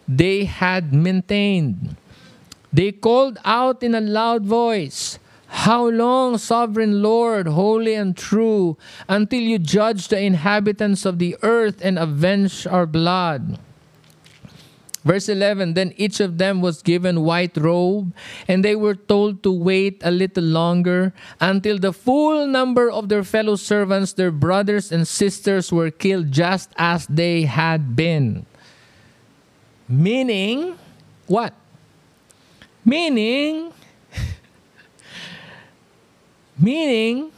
they 0.07 0.45
had 0.45 0.91
maintained. 0.93 1.95
They 2.73 2.91
called 2.91 3.37
out 3.45 3.83
in 3.83 3.93
a 3.93 4.01
loud 4.01 4.43
voice, 4.45 5.19
How 5.53 5.87
long, 5.87 6.39
sovereign 6.39 7.03
Lord, 7.03 7.45
holy 7.45 7.93
and 7.93 8.17
true, 8.17 8.75
until 9.07 9.39
you 9.39 9.59
judge 9.59 10.07
the 10.07 10.19
inhabitants 10.19 11.05
of 11.05 11.19
the 11.19 11.37
earth 11.43 11.77
and 11.85 11.99
avenge 11.99 12.65
our 12.65 12.87
blood? 12.87 13.59
Verse 15.05 15.29
11 15.29 15.75
Then 15.75 15.93
each 15.95 16.19
of 16.19 16.39
them 16.39 16.59
was 16.59 16.81
given 16.81 17.21
white 17.21 17.55
robe, 17.55 18.15
and 18.47 18.65
they 18.65 18.75
were 18.75 18.95
told 18.95 19.43
to 19.43 19.51
wait 19.51 20.01
a 20.03 20.09
little 20.09 20.43
longer 20.43 21.13
until 21.39 21.77
the 21.77 21.93
full 21.93 22.47
number 22.47 22.89
of 22.89 23.07
their 23.07 23.23
fellow 23.23 23.55
servants, 23.55 24.13
their 24.13 24.31
brothers 24.31 24.91
and 24.91 25.07
sisters, 25.07 25.71
were 25.71 25.91
killed 25.91 26.31
just 26.31 26.71
as 26.77 27.05
they 27.05 27.43
had 27.43 27.95
been. 27.95 28.47
Meaning, 29.87 30.79
what? 31.27 31.53
Meaning, 32.83 33.71
meaning, 36.63 37.31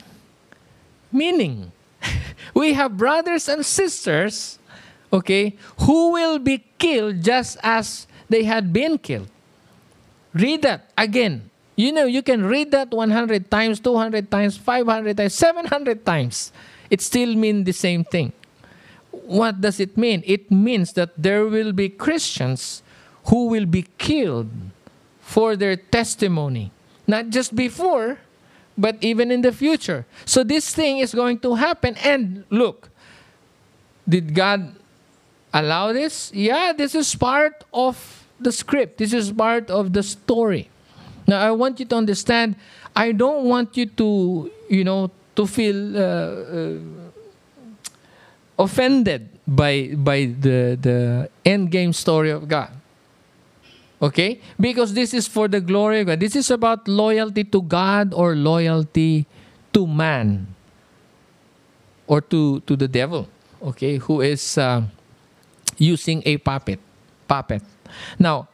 meaning. 1.12 1.72
we 2.54 2.74
have 2.74 2.98
brothers 2.98 3.50
and 3.50 3.66
sisters, 3.66 4.60
okay, 5.12 5.56
who 5.82 6.14
will 6.14 6.38
be 6.38 6.64
killed 6.78 7.24
just 7.24 7.58
as 7.64 8.06
they 8.30 8.44
had 8.44 8.72
been 8.72 8.98
killed. 8.98 9.30
Read 10.34 10.62
that 10.62 10.92
again. 10.98 11.50
You 11.76 11.92
know, 11.92 12.06
you 12.06 12.22
can 12.22 12.46
read 12.46 12.72
that 12.72 12.92
100 12.92 13.52
times, 13.52 13.80
200 13.80 14.32
times, 14.32 14.58
500 14.58 15.18
times, 15.18 15.34
700 15.34 16.06
times. 16.06 16.52
It 16.90 17.02
still 17.02 17.36
means 17.36 17.66
the 17.66 17.74
same 17.74 18.04
thing 18.06 18.32
what 19.26 19.62
does 19.62 19.80
it 19.80 19.98
mean? 19.98 20.24
It 20.26 20.52
means 20.52 20.94
that 20.94 21.12
there 21.18 21.46
will 21.46 21.74
be 21.74 21.90
Christians 21.90 22.84
who 23.28 23.48
will 23.48 23.66
be 23.66 23.86
killed 23.98 24.50
for 25.20 25.56
their 25.56 25.76
testimony, 25.76 26.72
not 27.08 27.30
just 27.30 27.56
before, 27.56 28.20
but 28.78 28.98
even 29.02 29.32
in 29.32 29.42
the 29.42 29.52
future. 29.52 30.06
So 30.26 30.44
this 30.44 30.74
thing 30.74 31.00
is 31.00 31.14
going 31.14 31.40
to 31.40 31.56
happen. 31.56 31.96
And 32.04 32.44
look, 32.50 32.90
did 34.08 34.34
God 34.36 34.76
allow 35.54 35.94
this? 35.94 36.32
Yeah, 36.34 36.74
this 36.76 36.96
is 36.96 37.16
part 37.16 37.64
of 37.74 38.28
the 38.40 38.52
script, 38.52 38.98
this 38.98 39.14
is 39.14 39.32
part 39.32 39.70
of 39.70 39.94
the 39.94 40.04
story. 40.04 40.70
Now, 41.28 41.40
I 41.40 41.52
want 41.52 41.80
you 41.80 41.86
to 41.86 41.96
understand, 41.96 42.56
I 42.96 43.12
don't 43.12 43.46
want 43.46 43.78
you 43.78 43.86
to, 43.86 44.52
you 44.70 44.84
know, 44.84 45.12
to 45.36 45.48
feel. 45.48 45.98
Uh, 45.98 46.02
uh, 46.02 46.78
offended 48.58 49.28
by 49.48 49.92
by 49.96 50.32
the 50.40 50.80
the 50.80 51.30
end 51.46 51.72
game 51.72 51.94
story 51.94 52.32
of 52.32 52.48
God. 52.48 52.72
Okay? 54.02 54.42
Because 54.60 54.94
this 54.94 55.14
is 55.14 55.28
for 55.28 55.48
the 55.48 55.62
glory 55.62 56.02
of 56.02 56.08
God. 56.08 56.20
This 56.20 56.36
is 56.36 56.52
about 56.52 56.88
loyalty 56.88 57.44
to 57.46 57.62
God 57.62 58.14
or 58.14 58.36
loyalty 58.36 59.26
to 59.74 59.88
man 59.88 60.48
or 62.08 62.22
to 62.22 62.60
to 62.62 62.76
the 62.76 62.88
devil. 62.88 63.28
Okay? 63.62 63.98
Who 63.98 64.22
is 64.22 64.58
uh, 64.58 64.84
using 65.78 66.24
a 66.26 66.38
puppet. 66.38 66.80
Puppet. 67.28 67.62
Now, 68.20 68.48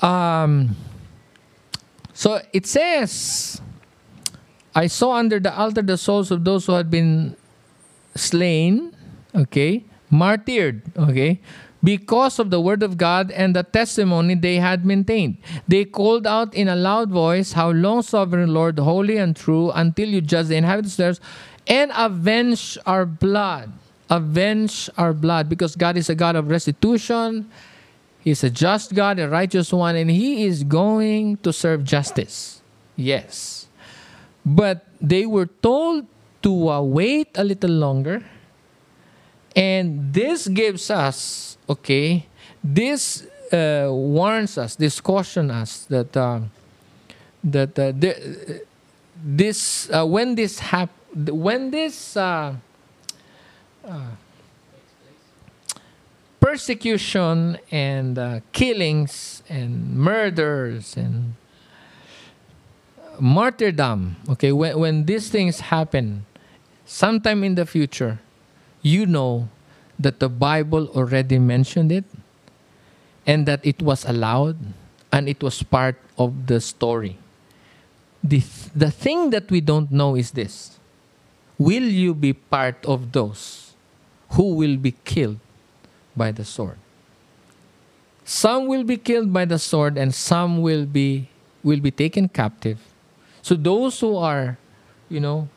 Um, 0.00 0.76
so 2.16 2.40
it 2.56 2.64
says, 2.64 3.60
I 4.72 4.88
saw 4.88 5.12
under 5.12 5.36
the 5.36 5.52
altar 5.52 5.84
the 5.84 6.00
souls 6.00 6.30
of 6.30 6.40
those 6.44 6.64
who 6.64 6.72
had 6.72 6.90
been 6.90 7.36
slain, 8.16 8.96
okay, 9.36 9.84
martyred, 10.08 10.80
okay, 10.96 11.36
because 11.82 12.38
of 12.38 12.50
the 12.50 12.60
word 12.60 12.82
of 12.82 12.96
God 12.96 13.30
and 13.30 13.56
the 13.56 13.62
testimony 13.62 14.34
they 14.34 14.56
had 14.56 14.84
maintained. 14.84 15.38
They 15.66 15.84
called 15.84 16.26
out 16.26 16.54
in 16.54 16.68
a 16.68 16.76
loud 16.76 17.10
voice, 17.10 17.52
How 17.52 17.70
long, 17.70 18.02
sovereign 18.02 18.52
Lord, 18.52 18.78
holy 18.78 19.16
and 19.16 19.34
true, 19.34 19.70
until 19.70 20.08
you 20.08 20.20
judge 20.20 20.48
the 20.48 20.56
inhabitants 20.56 20.98
of 20.98 21.06
earth 21.06 21.20
and 21.66 21.92
avenge 21.94 22.76
our 22.86 23.06
blood. 23.06 23.72
Avenge 24.10 24.90
our 24.98 25.12
blood, 25.12 25.48
because 25.48 25.76
God 25.76 25.96
is 25.96 26.10
a 26.10 26.14
God 26.14 26.34
of 26.34 26.50
restitution. 26.50 27.48
He's 28.20 28.42
a 28.44 28.50
just 28.50 28.94
God, 28.94 29.18
a 29.18 29.28
righteous 29.28 29.72
one, 29.72 29.96
and 29.96 30.10
He 30.10 30.44
is 30.44 30.64
going 30.64 31.38
to 31.38 31.52
serve 31.52 31.84
justice. 31.84 32.60
Yes. 32.96 33.68
But 34.44 34.86
they 35.00 35.26
were 35.26 35.46
told 35.46 36.06
to 36.42 36.68
uh, 36.68 36.82
wait 36.82 37.28
a 37.36 37.44
little 37.44 37.70
longer. 37.70 38.24
And 39.60 40.14
this 40.14 40.48
gives 40.48 40.90
us, 40.90 41.58
okay, 41.68 42.24
this 42.64 43.26
uh, 43.52 43.88
warns 43.90 44.56
us, 44.56 44.74
this 44.74 45.02
cautions 45.02 45.50
us 45.50 45.84
that 45.84 46.16
uh, 46.16 46.40
that 47.44 47.78
uh, 47.78 47.92
the, 47.92 48.64
this 49.22 49.90
uh, 49.90 50.06
when 50.06 50.34
this 50.34 50.60
hap- 50.60 50.96
when 51.12 51.70
this 51.70 52.16
uh, 52.16 52.54
uh, 53.84 54.00
persecution 56.40 57.58
and 57.70 58.42
killings 58.52 59.42
and 59.50 59.94
murders 59.94 60.96
and 60.96 61.34
martyrdom 63.20 64.16
okay 64.30 64.52
when, 64.52 64.78
when 64.78 65.04
these 65.04 65.28
things 65.28 65.60
happen 65.60 66.24
sometime 66.86 67.44
in 67.44 67.54
the 67.54 67.66
future 67.66 68.18
you 68.82 69.06
know 69.06 69.48
that 69.98 70.20
the 70.20 70.28
bible 70.28 70.88
already 70.96 71.38
mentioned 71.38 71.92
it 71.92 72.04
and 73.26 73.46
that 73.46 73.60
it 73.64 73.82
was 73.82 74.04
allowed 74.04 74.56
and 75.12 75.28
it 75.28 75.42
was 75.42 75.62
part 75.62 75.96
of 76.18 76.46
the 76.46 76.60
story 76.60 77.18
the, 78.22 78.42
the 78.74 78.90
thing 78.90 79.30
that 79.30 79.50
we 79.50 79.60
don't 79.60 79.90
know 79.90 80.14
is 80.14 80.32
this 80.32 80.78
will 81.58 81.84
you 81.84 82.14
be 82.14 82.32
part 82.32 82.84
of 82.86 83.12
those 83.12 83.70
who 84.30 84.54
will 84.54 84.76
be 84.76 84.92
killed 85.04 85.38
by 86.16 86.30
the 86.30 86.44
sword. 86.44 86.78
Some 88.24 88.66
will 88.66 88.84
be 88.84 88.96
killed 88.96 89.32
by 89.32 89.44
the 89.44 89.58
sword 89.58 89.98
and 89.98 90.14
some 90.14 90.62
will 90.62 90.86
be 90.86 91.28
will 91.62 91.80
be 91.80 91.90
taken 91.90 92.28
captive. 92.28 92.78
So 93.42 93.54
those 93.54 94.00
who 94.00 94.16
are, 94.16 94.56
you 95.08 95.20
know, 95.20 95.48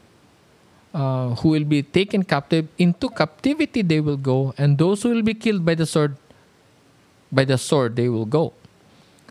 uh, 0.94 1.36
who 1.36 1.50
will 1.50 1.64
be 1.64 1.82
taken 1.82 2.24
captive 2.24 2.68
into 2.78 3.10
captivity 3.10 3.82
they 3.82 4.00
will 4.00 4.18
go 4.18 4.54
and 4.58 4.78
those 4.78 5.02
who 5.04 5.10
will 5.10 5.24
be 5.24 5.34
killed 5.34 5.66
by 5.66 5.76
the 5.76 5.86
sword 5.86 6.16
by 7.32 7.44
the 7.44 7.58
sword 7.58 7.96
they 7.96 8.08
will 8.08 8.26
go. 8.26 8.54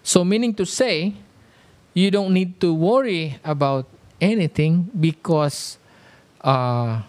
So 0.02 0.24
meaning 0.24 0.54
to 0.54 0.66
say 0.66 1.14
you 1.94 2.10
don't 2.10 2.34
need 2.34 2.60
to 2.60 2.74
worry 2.74 3.38
about 3.44 3.86
anything 4.20 4.90
because 4.98 5.78
uh, 6.40 7.02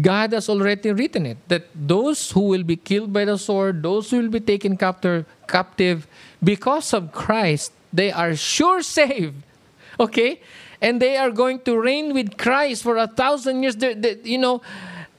God 0.00 0.32
has 0.32 0.48
already 0.48 0.92
written 0.92 1.26
it 1.26 1.38
that 1.48 1.68
those 1.74 2.30
who 2.30 2.40
will 2.40 2.64
be 2.64 2.76
killed 2.76 3.12
by 3.12 3.24
the 3.24 3.36
sword, 3.38 3.82
those 3.82 4.10
who 4.10 4.20
will 4.20 4.30
be 4.30 4.40
taken 4.40 4.76
captive, 4.76 5.26
captive 5.46 6.06
because 6.42 6.92
of 6.92 7.12
Christ, 7.12 7.72
they 7.92 8.10
are 8.12 8.34
sure 8.36 8.82
saved. 8.82 9.42
Okay? 10.00 10.40
And 10.80 11.02
they 11.02 11.16
are 11.16 11.30
going 11.30 11.60
to 11.62 11.78
reign 11.80 12.14
with 12.14 12.36
Christ 12.36 12.82
for 12.82 12.96
a 12.96 13.06
thousand 13.06 13.62
years. 13.62 13.76
They're, 13.76 13.94
they, 13.94 14.18
you 14.22 14.38
know, 14.38 14.62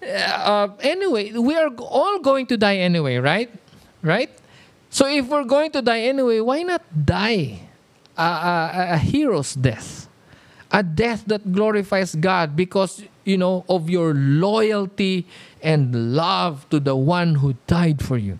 uh, 0.01 0.69
anyway, 0.79 1.31
we 1.33 1.55
are 1.55 1.69
all 1.79 2.19
going 2.19 2.45
to 2.47 2.57
die 2.57 2.77
anyway, 2.77 3.17
right? 3.17 3.51
Right? 4.01 4.29
So 4.89 5.07
if 5.07 5.27
we're 5.27 5.43
going 5.43 5.71
to 5.71 5.81
die 5.81 6.01
anyway, 6.01 6.39
why 6.39 6.63
not 6.63 6.81
die 7.05 7.59
a, 8.17 8.23
a, 8.23 8.87
a 8.93 8.97
hero's 8.97 9.53
death? 9.53 10.07
A 10.71 10.83
death 10.83 11.25
that 11.25 11.51
glorifies 11.51 12.15
God 12.15 12.55
because 12.55 13.03
you 13.29 13.37
know, 13.37 13.63
of 13.69 13.89
your 13.89 14.15
loyalty 14.15 15.27
and 15.61 16.15
love 16.15 16.67
to 16.69 16.79
the 16.79 16.95
one 16.95 17.35
who 17.35 17.53
died 17.67 18.01
for 18.03 18.17
you. 18.17 18.39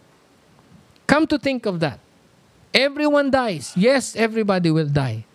Come 1.05 1.27
to 1.27 1.37
think 1.37 1.67
of 1.67 1.79
that. 1.79 1.99
Everyone 2.73 3.29
dies. 3.29 3.73
Yes, 3.77 4.15
everybody 4.15 4.71
will 4.71 4.89
die. 4.89 5.25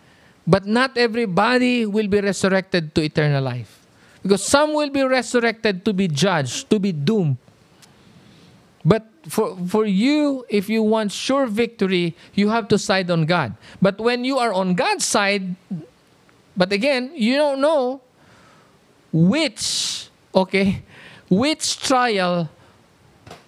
But 0.47 0.65
not 0.65 0.97
everybody 0.97 1.85
will 1.85 2.07
be 2.07 2.21
resurrected 2.21 2.93
to 2.95 3.01
eternal 3.01 3.43
life. 3.43 3.85
Because 4.21 4.43
some 4.43 4.73
will 4.73 4.89
be 4.89 5.03
resurrected 5.03 5.85
to 5.85 5.93
be 5.93 6.07
judged, 6.07 6.69
to 6.69 6.79
be 6.79 6.91
doomed. 6.91 7.37
But 8.83 9.07
for, 9.27 9.57
for 9.67 9.85
you, 9.85 10.45
if 10.49 10.69
you 10.69 10.83
want 10.83 11.11
sure 11.11 11.47
victory, 11.47 12.15
you 12.33 12.49
have 12.49 12.67
to 12.69 12.77
side 12.77 13.09
on 13.09 13.25
God. 13.25 13.55
But 13.81 13.99
when 13.99 14.23
you 14.23 14.37
are 14.37 14.53
on 14.53 14.75
God's 14.75 15.05
side, 15.05 15.55
but 16.55 16.71
again, 16.71 17.11
you 17.15 17.35
don't 17.35 17.61
know 17.61 18.01
which, 19.11 20.09
okay, 20.33 20.83
which 21.29 21.79
trial 21.79 22.49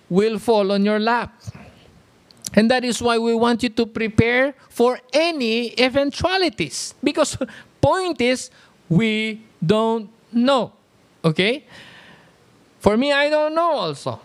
will 0.09 0.39
fall 0.39 0.71
on 0.71 0.83
your 0.85 0.99
lap. 0.99 1.33
And 2.57 2.71
that 2.71 2.83
is 2.83 3.03
why 3.03 3.19
we 3.19 3.35
want 3.35 3.61
you 3.61 3.69
to 3.69 3.85
prepare 3.85 4.55
for 4.67 4.99
any 5.13 5.79
eventualities. 5.79 6.95
Because 7.03 7.37
point 7.81 8.19
is, 8.19 8.49
we 8.89 9.43
don't 9.63 10.09
know. 10.33 10.73
Okay? 11.23 11.65
For 12.79 12.97
me, 12.97 13.13
I 13.13 13.29
don't 13.29 13.53
know 13.53 13.71
also. 13.73 14.19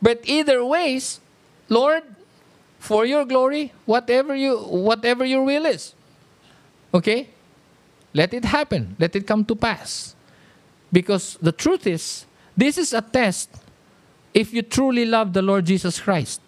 But 0.00 0.20
either 0.24 0.64
ways, 0.64 1.20
Lord, 1.68 2.04
for 2.78 3.04
your 3.04 3.26
glory, 3.26 3.72
whatever 3.84 4.34
you 4.34 4.56
whatever 4.56 5.24
your 5.24 5.44
will 5.44 5.66
is. 5.66 5.92
Okay? 6.94 7.28
Let 8.14 8.32
it 8.32 8.46
happen. 8.46 8.96
Let 8.98 9.14
it 9.14 9.26
come 9.26 9.44
to 9.44 9.54
pass. 9.54 10.14
Because 10.90 11.36
the 11.42 11.52
truth 11.52 11.86
is, 11.86 12.24
this 12.56 12.78
is 12.78 12.94
a 12.94 13.02
test 13.02 13.50
if 14.32 14.54
you 14.54 14.62
truly 14.62 15.04
love 15.04 15.34
the 15.34 15.42
Lord 15.42 15.66
Jesus 15.66 16.00
Christ. 16.00 16.40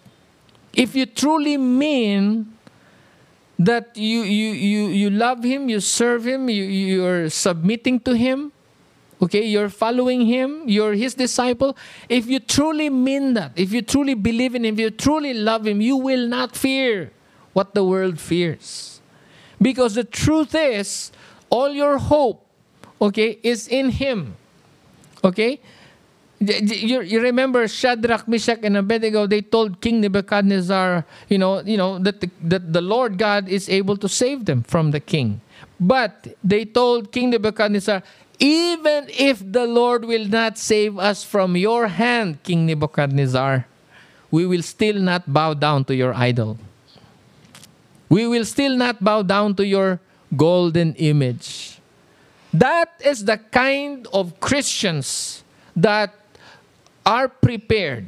If 0.73 0.95
you 0.95 1.05
truly 1.05 1.57
mean 1.57 2.53
that 3.57 3.97
you, 3.97 4.21
you, 4.21 4.51
you, 4.51 4.87
you 4.87 5.09
love 5.09 5.43
Him, 5.43 5.69
you 5.69 5.79
serve 5.79 6.25
Him, 6.25 6.49
you, 6.49 6.63
you're 6.63 7.29
submitting 7.29 7.99
to 8.01 8.15
Him, 8.15 8.51
okay, 9.21 9.43
you're 9.43 9.69
following 9.69 10.25
Him, 10.25 10.63
you're 10.67 10.93
His 10.93 11.13
disciple. 11.13 11.75
If 12.07 12.27
you 12.27 12.39
truly 12.39 12.89
mean 12.89 13.33
that, 13.33 13.51
if 13.55 13.73
you 13.73 13.81
truly 13.81 14.13
believe 14.13 14.55
in 14.55 14.63
Him, 14.63 14.75
if 14.75 14.79
you 14.79 14.89
truly 14.91 15.33
love 15.33 15.67
Him, 15.67 15.81
you 15.81 15.97
will 15.97 16.27
not 16.27 16.55
fear 16.55 17.11
what 17.53 17.73
the 17.73 17.83
world 17.83 18.19
fears. 18.19 19.01
Because 19.61 19.95
the 19.95 20.05
truth 20.05 20.55
is, 20.55 21.11
all 21.49 21.69
your 21.69 21.97
hope 21.97 22.45
okay, 23.01 23.39
is 23.43 23.67
in 23.67 23.89
Him. 23.89 24.35
Okay? 25.23 25.59
You, 26.39 27.01
you 27.01 27.21
remember 27.21 27.67
Shadrach, 27.67 28.27
Meshach, 28.27 28.59
and 28.63 28.77
Abednego, 28.77 29.27
they 29.27 29.41
told 29.41 29.81
King 29.81 29.99
Nebuchadnezzar, 29.99 31.05
you 31.27 31.37
know, 31.37 31.59
you 31.61 31.75
know 31.75 31.99
that, 31.99 32.21
the, 32.21 32.29
that 32.43 32.71
the 32.71 32.81
Lord 32.81 33.17
God 33.17 33.49
is 33.49 33.67
able 33.67 33.97
to 33.97 34.07
save 34.07 34.45
them 34.45 34.63
from 34.63 34.91
the 34.91 35.01
king. 35.01 35.41
But 35.79 36.35
they 36.41 36.63
told 36.63 37.11
King 37.11 37.31
Nebuchadnezzar, 37.31 38.03
even 38.39 39.07
if 39.09 39.43
the 39.43 39.67
Lord 39.67 40.05
will 40.05 40.25
not 40.27 40.57
save 40.57 40.97
us 40.97 41.25
from 41.25 41.57
your 41.57 41.87
hand, 41.87 42.41
King 42.43 42.65
Nebuchadnezzar, 42.65 43.67
we 44.31 44.45
will 44.45 44.63
still 44.63 44.95
not 44.95 45.31
bow 45.31 45.53
down 45.53 45.83
to 45.85 45.95
your 45.95 46.13
idol. 46.13 46.57
We 48.07 48.27
will 48.27 48.45
still 48.45 48.77
not 48.77 49.03
bow 49.03 49.23
down 49.23 49.55
to 49.55 49.65
your 49.65 49.99
golden 50.35 50.95
image. 50.95 51.79
That 52.53 52.93
is 53.03 53.25
the 53.25 53.37
kind 53.37 54.07
of 54.13 54.39
Christians 54.39 55.43
that 55.75 56.18
are 57.09 57.27
prepared, 57.27 58.07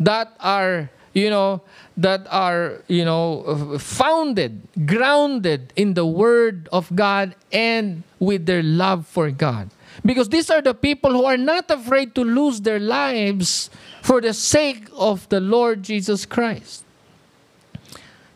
that 0.00 0.34
are, 0.40 0.90
you 1.14 1.30
know, 1.30 1.62
that 1.96 2.26
are, 2.30 2.82
you 2.88 3.04
know, 3.04 3.78
founded, 3.78 4.66
grounded 4.86 5.72
in 5.76 5.94
the 5.94 6.04
Word 6.04 6.68
of 6.72 6.90
God 6.94 7.36
and 7.52 8.02
with 8.18 8.46
their 8.46 8.62
love 8.62 9.06
for 9.06 9.30
God. 9.30 9.70
Because 10.04 10.28
these 10.28 10.50
are 10.50 10.60
the 10.60 10.74
people 10.74 11.12
who 11.12 11.24
are 11.24 11.36
not 11.36 11.70
afraid 11.70 12.14
to 12.16 12.22
lose 12.22 12.60
their 12.60 12.80
lives 12.80 13.70
for 14.02 14.20
the 14.20 14.34
sake 14.34 14.90
of 14.98 15.28
the 15.28 15.38
Lord 15.40 15.84
Jesus 15.84 16.26
Christ. 16.26 16.82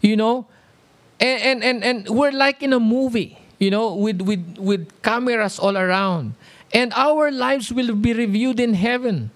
You 0.00 0.16
know, 0.16 0.46
and, 1.18 1.42
and, 1.42 1.64
and, 1.64 1.84
and 1.84 2.08
we're 2.08 2.32
like 2.32 2.62
in 2.62 2.72
a 2.72 2.80
movie 2.80 3.42
you 3.62 3.70
know, 3.70 3.94
with, 3.94 4.20
with, 4.20 4.58
with 4.58 4.90
cameras 5.02 5.60
all 5.60 5.78
around. 5.78 6.34
And 6.74 6.92
our 6.96 7.30
lives 7.30 7.72
will 7.72 7.94
be 7.94 8.12
reviewed 8.12 8.58
in 8.58 8.74
heaven. 8.74 9.30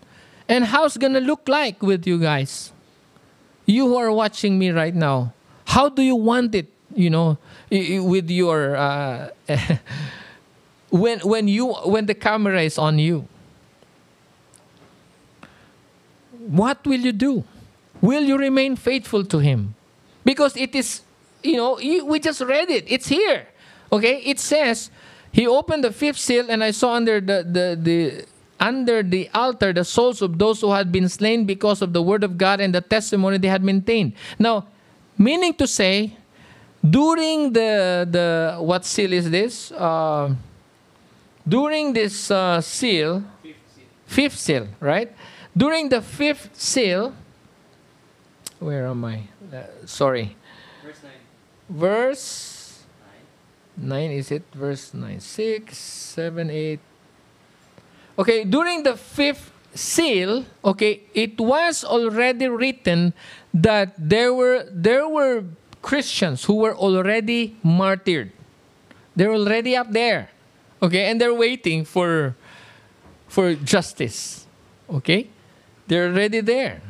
And 0.49 0.65
how's 0.65 0.97
gonna 0.97 1.21
look 1.21 1.49
like 1.49 1.83
with 1.83 2.07
you 2.07 2.19
guys? 2.19 2.73
You 3.67 3.89
who 3.89 3.97
are 3.97 4.13
watching 4.13 4.59
me 4.59 4.71
right 4.71 4.95
now, 4.95 5.33
how 5.67 5.89
do 5.89 6.03
you 6.03 6.15
want 6.15 6.55
it? 6.55 6.69
You 6.95 7.11
know, 7.11 7.39
with 7.71 8.31
your 8.31 8.77
uh, 8.77 9.31
when 10.91 11.21
when 11.21 11.49
you 11.49 11.73
when 11.85 12.07
the 12.07 12.15
camera 12.15 12.63
is 12.63 12.79
on 12.79 12.99
you. 12.99 13.27
What 16.47 16.87
will 16.87 17.01
you 17.01 17.13
do? 17.13 17.45
Will 18.01 18.23
you 18.23 18.39
remain 18.39 18.77
faithful 18.77 19.25
to 19.25 19.39
Him? 19.39 19.75
Because 20.25 20.57
it 20.57 20.75
is, 20.75 21.03
you 21.43 21.57
know, 21.57 21.75
we 22.05 22.21
just 22.21 22.41
read 22.41 22.71
it. 22.71 22.85
It's 22.87 23.09
here. 23.09 23.49
Okay, 23.93 24.19
it 24.23 24.39
says 24.39 24.91
he 25.33 25.47
opened 25.47 25.85
the 25.85 25.93
fifth 25.93 26.19
seal, 26.19 26.47
and 26.49 26.63
I 26.63 26.71
saw 26.71 26.95
under 26.95 27.21
the 27.21 27.43
the 27.43 27.79
the 27.79 28.25
under 28.59 29.03
the 29.03 29.29
altar 29.35 29.73
the 29.73 29.85
souls 29.85 30.23
of 30.23 30.39
those 30.39 30.61
who 30.61 30.73
had 30.73 30.91
been 30.91 31.09
slain 31.09 31.45
because 31.45 31.83
of 31.83 31.93
the 31.93 32.03
word 32.03 32.25
of 32.25 32.39
God 32.39 32.61
and 32.61 32.75
the 32.75 32.81
testimony 32.81 33.39
they 33.39 33.49
had 33.49 33.63
maintained. 33.63 34.13
Now, 34.39 34.67
meaning 35.19 35.55
to 35.55 35.67
say, 35.67 36.17
during 36.83 37.53
the 37.53 38.07
the 38.11 38.57
what 38.61 38.85
seal 38.85 39.13
is 39.13 39.31
this? 39.31 39.73
Uh, 39.73 40.35
during 41.47 41.93
this 41.93 42.31
uh, 42.31 42.61
seal, 42.61 43.23
fifth 44.07 44.39
seal, 44.39 44.69
right? 44.81 45.13
During 45.57 45.89
the 45.89 46.01
fifth 46.03 46.51
seal, 46.55 47.15
where 48.59 48.87
am 48.87 49.05
I? 49.05 49.23
Uh, 49.53 49.63
sorry, 49.87 50.37
Verse 50.83 51.03
9. 51.03 51.13
verse 51.71 52.85
9. 53.79 53.89
9 53.89 54.11
is 54.11 54.31
it 54.33 54.43
verse 54.55 54.93
9 54.95 55.21
6 55.21 55.77
7 55.77 56.51
8 56.51 56.81
okay 58.19 58.45
during 58.45 58.83
the 58.83 58.97
fifth 58.97 59.53
seal 59.75 60.45
okay 60.65 61.03
it 61.15 61.39
was 61.39 61.85
already 61.85 62.49
written 62.49 63.13
that 63.53 63.93
there 63.99 64.33
were 64.33 64.65
there 64.73 65.09
were 65.09 65.45
christians 65.83 66.45
who 66.45 66.57
were 66.57 66.75
already 66.75 67.57
martyred. 67.63 68.33
They're 69.15 69.33
already 69.33 69.77
up 69.77 69.93
there 69.93 70.31
okay 70.83 71.11
and 71.11 71.21
they're 71.21 71.35
waiting 71.35 71.85
for 71.85 72.37
for 73.29 73.55
justice 73.55 74.47
okay? 74.91 75.29
They're 75.87 76.09
already 76.09 76.41
there. 76.41 76.83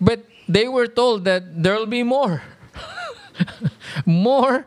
But 0.00 0.24
they 0.48 0.68
were 0.68 0.86
told 0.86 1.24
that 1.24 1.62
there'll 1.62 1.86
be 1.86 2.02
more 2.02 2.42
more 4.06 4.66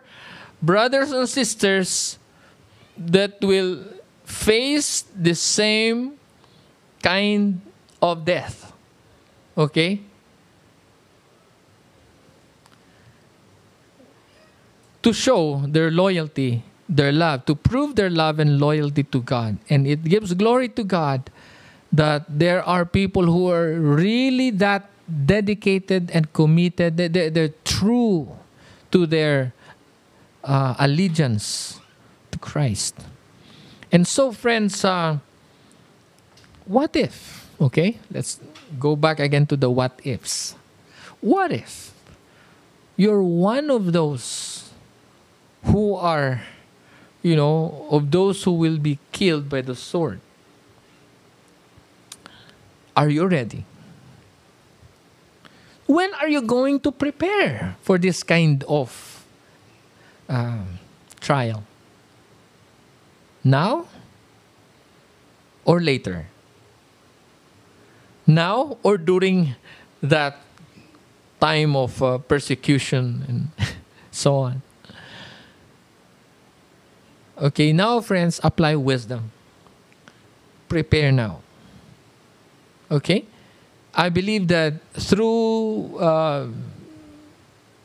brothers 0.62 1.12
and 1.12 1.28
sisters 1.28 2.20
that 2.98 3.40
will 3.42 3.84
face 4.32 5.04
the 5.14 5.36
same 5.36 6.16
kind 7.04 7.60
of 8.02 8.24
death. 8.26 8.72
Okay? 9.58 10.00
To 15.04 15.12
show 15.14 15.66
their 15.68 15.92
loyalty, 15.92 16.64
their 16.88 17.12
love, 17.12 17.46
to 17.46 17.56
prove 17.56 17.96
their 17.96 18.10
love 18.10 18.40
and 18.40 18.60
loyalty 18.60 19.04
to 19.04 19.22
God. 19.22 19.58
And 19.70 19.86
it 19.88 20.04
gives 20.06 20.34
glory 20.34 20.70
to 20.70 20.84
God 20.84 21.30
that 21.92 22.24
there 22.30 22.64
are 22.64 22.86
people 22.86 23.26
who 23.26 23.50
are 23.52 23.74
really 23.74 24.50
that 24.62 24.88
dedicated 25.26 26.10
and 26.14 26.32
committed. 26.32 26.96
They- 26.98 27.10
they- 27.10 27.30
They're 27.30 27.56
true 27.66 28.30
to 28.92 29.06
their 29.06 29.54
uh, 30.44 30.74
allegiance 30.80 31.78
to 32.32 32.40
Christ. 32.40 32.96
And 33.92 34.08
so, 34.08 34.32
friends, 34.32 34.86
uh, 34.86 35.18
what 36.66 36.96
if? 36.96 37.50
Okay, 37.60 38.00
let's 38.10 38.40
go 38.80 38.96
back 38.96 39.20
again 39.20 39.46
to 39.48 39.58
the 39.58 39.70
what 39.70 40.00
ifs. 40.04 40.56
What 41.20 41.52
if 41.52 41.94
you're 42.96 43.22
one 43.22 43.70
of 43.70 43.94
those 43.94 44.70
who 45.66 45.94
are, 45.96 46.42
you 47.22 47.36
know, 47.36 47.86
of 47.92 48.10
those 48.10 48.44
who 48.44 48.54
will 48.54 48.78
be 48.80 48.98
killed 49.12 49.50
by 49.50 49.62
the 49.62 49.76
sword? 49.76 50.20
Are 52.96 53.10
you 53.10 53.28
ready? 53.28 53.66
When 55.86 56.14
are 56.16 56.30
you 56.30 56.42
going 56.42 56.80
to 56.82 56.92
prepare 56.92 57.76
for 57.82 57.98
this 57.98 58.24
kind 58.24 58.64
of 58.64 59.26
um, 60.30 60.80
trial? 61.20 61.64
Now 63.44 63.88
or 65.66 65.82
later? 65.82 66.28
Now 68.28 68.78
or 68.84 68.98
during 68.98 69.56
that 70.02 70.38
time 71.40 71.76
of 71.76 72.02
uh, 72.04 72.18
persecution 72.20 73.26
and 73.28 73.68
so 74.12 74.36
on? 74.36 74.62
Okay, 77.42 77.74
now, 77.74 78.00
friends, 78.02 78.40
apply 78.44 78.76
wisdom. 78.76 79.32
Prepare 80.70 81.12
now. 81.12 81.42
Okay? 82.92 83.26
I 83.96 84.10
believe 84.10 84.48
that 84.50 84.76
through 84.94 85.98
uh, 85.98 86.48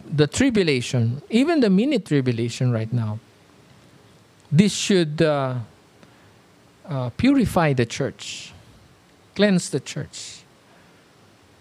the 0.04 0.26
tribulation, 0.26 1.22
even 1.30 1.60
the 1.60 1.70
mini 1.70 1.98
tribulation 1.98 2.70
right 2.70 2.92
now, 2.92 3.18
this 4.56 4.72
should 4.72 5.20
uh, 5.20 5.54
uh, 6.88 7.10
purify 7.10 7.72
the 7.74 7.84
church, 7.84 8.52
cleanse 9.34 9.70
the 9.70 9.80
church, 9.80 10.42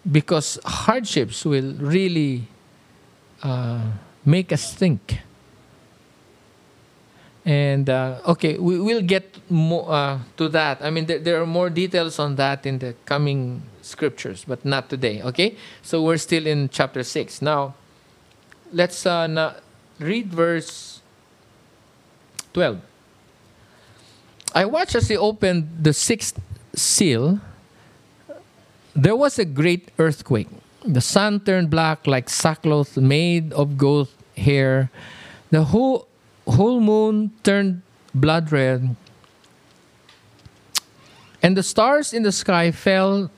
because 0.10 0.60
hardships 0.64 1.44
will 1.44 1.74
really 1.74 2.48
uh, 3.44 3.82
make 4.24 4.54
us 4.54 4.74
think. 4.74 5.20
And 7.44 7.90
uh, 7.90 8.22
okay, 8.26 8.58
we 8.58 8.80
will 8.80 9.02
get 9.02 9.38
uh, 9.52 10.20
to 10.38 10.50
that. 10.50 10.82
I 10.82 10.90
mean, 10.90 11.06
there, 11.06 11.20
there 11.20 11.42
are 11.42 11.46
more 11.46 11.70
details 11.70 12.18
on 12.18 12.38
that 12.38 12.66
in 12.66 12.80
the 12.80 12.96
coming 13.06 13.62
scriptures, 13.82 14.46
but 14.48 14.66
not 14.66 14.90
today. 14.90 15.22
Okay, 15.22 15.56
so 15.84 16.02
we're 16.02 16.18
still 16.18 16.48
in 16.48 16.70
chapter 16.70 17.04
six 17.04 17.42
now. 17.42 17.76
Let's 18.72 19.06
uh, 19.06 19.62
read 20.00 20.34
verse 20.34 20.95
twelve. 22.56 22.80
I 24.56 24.64
watched 24.64 24.96
as 24.96 25.12
he 25.12 25.20
opened 25.20 25.84
the 25.84 25.92
sixth 25.92 26.40
seal. 26.72 27.44
There 28.96 29.16
was 29.16 29.36
a 29.38 29.44
great 29.44 29.92
earthquake. 30.00 30.48
The 30.88 31.04
sun 31.04 31.44
turned 31.44 31.70
black 31.70 32.08
like 32.08 32.32
sackcloth 32.32 32.96
made 32.96 33.52
of 33.52 33.76
goat 33.76 34.08
hair. 34.40 34.90
The 35.52 35.68
whole 35.68 36.08
whole 36.48 36.80
moon 36.80 37.36
turned 37.44 37.84
blood 38.16 38.56
red. 38.56 38.96
And 41.44 41.60
the 41.60 41.64
stars 41.64 42.16
in 42.16 42.24
the 42.24 42.32
sky 42.32 42.72
fell 42.72 43.30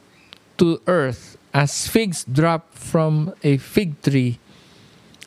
to 0.62 0.78
earth 0.86 1.42
as 1.58 1.90
figs 1.90 2.22
drop 2.24 2.70
from 2.78 3.34
a 3.42 3.58
fig 3.58 3.98
tree 4.06 4.38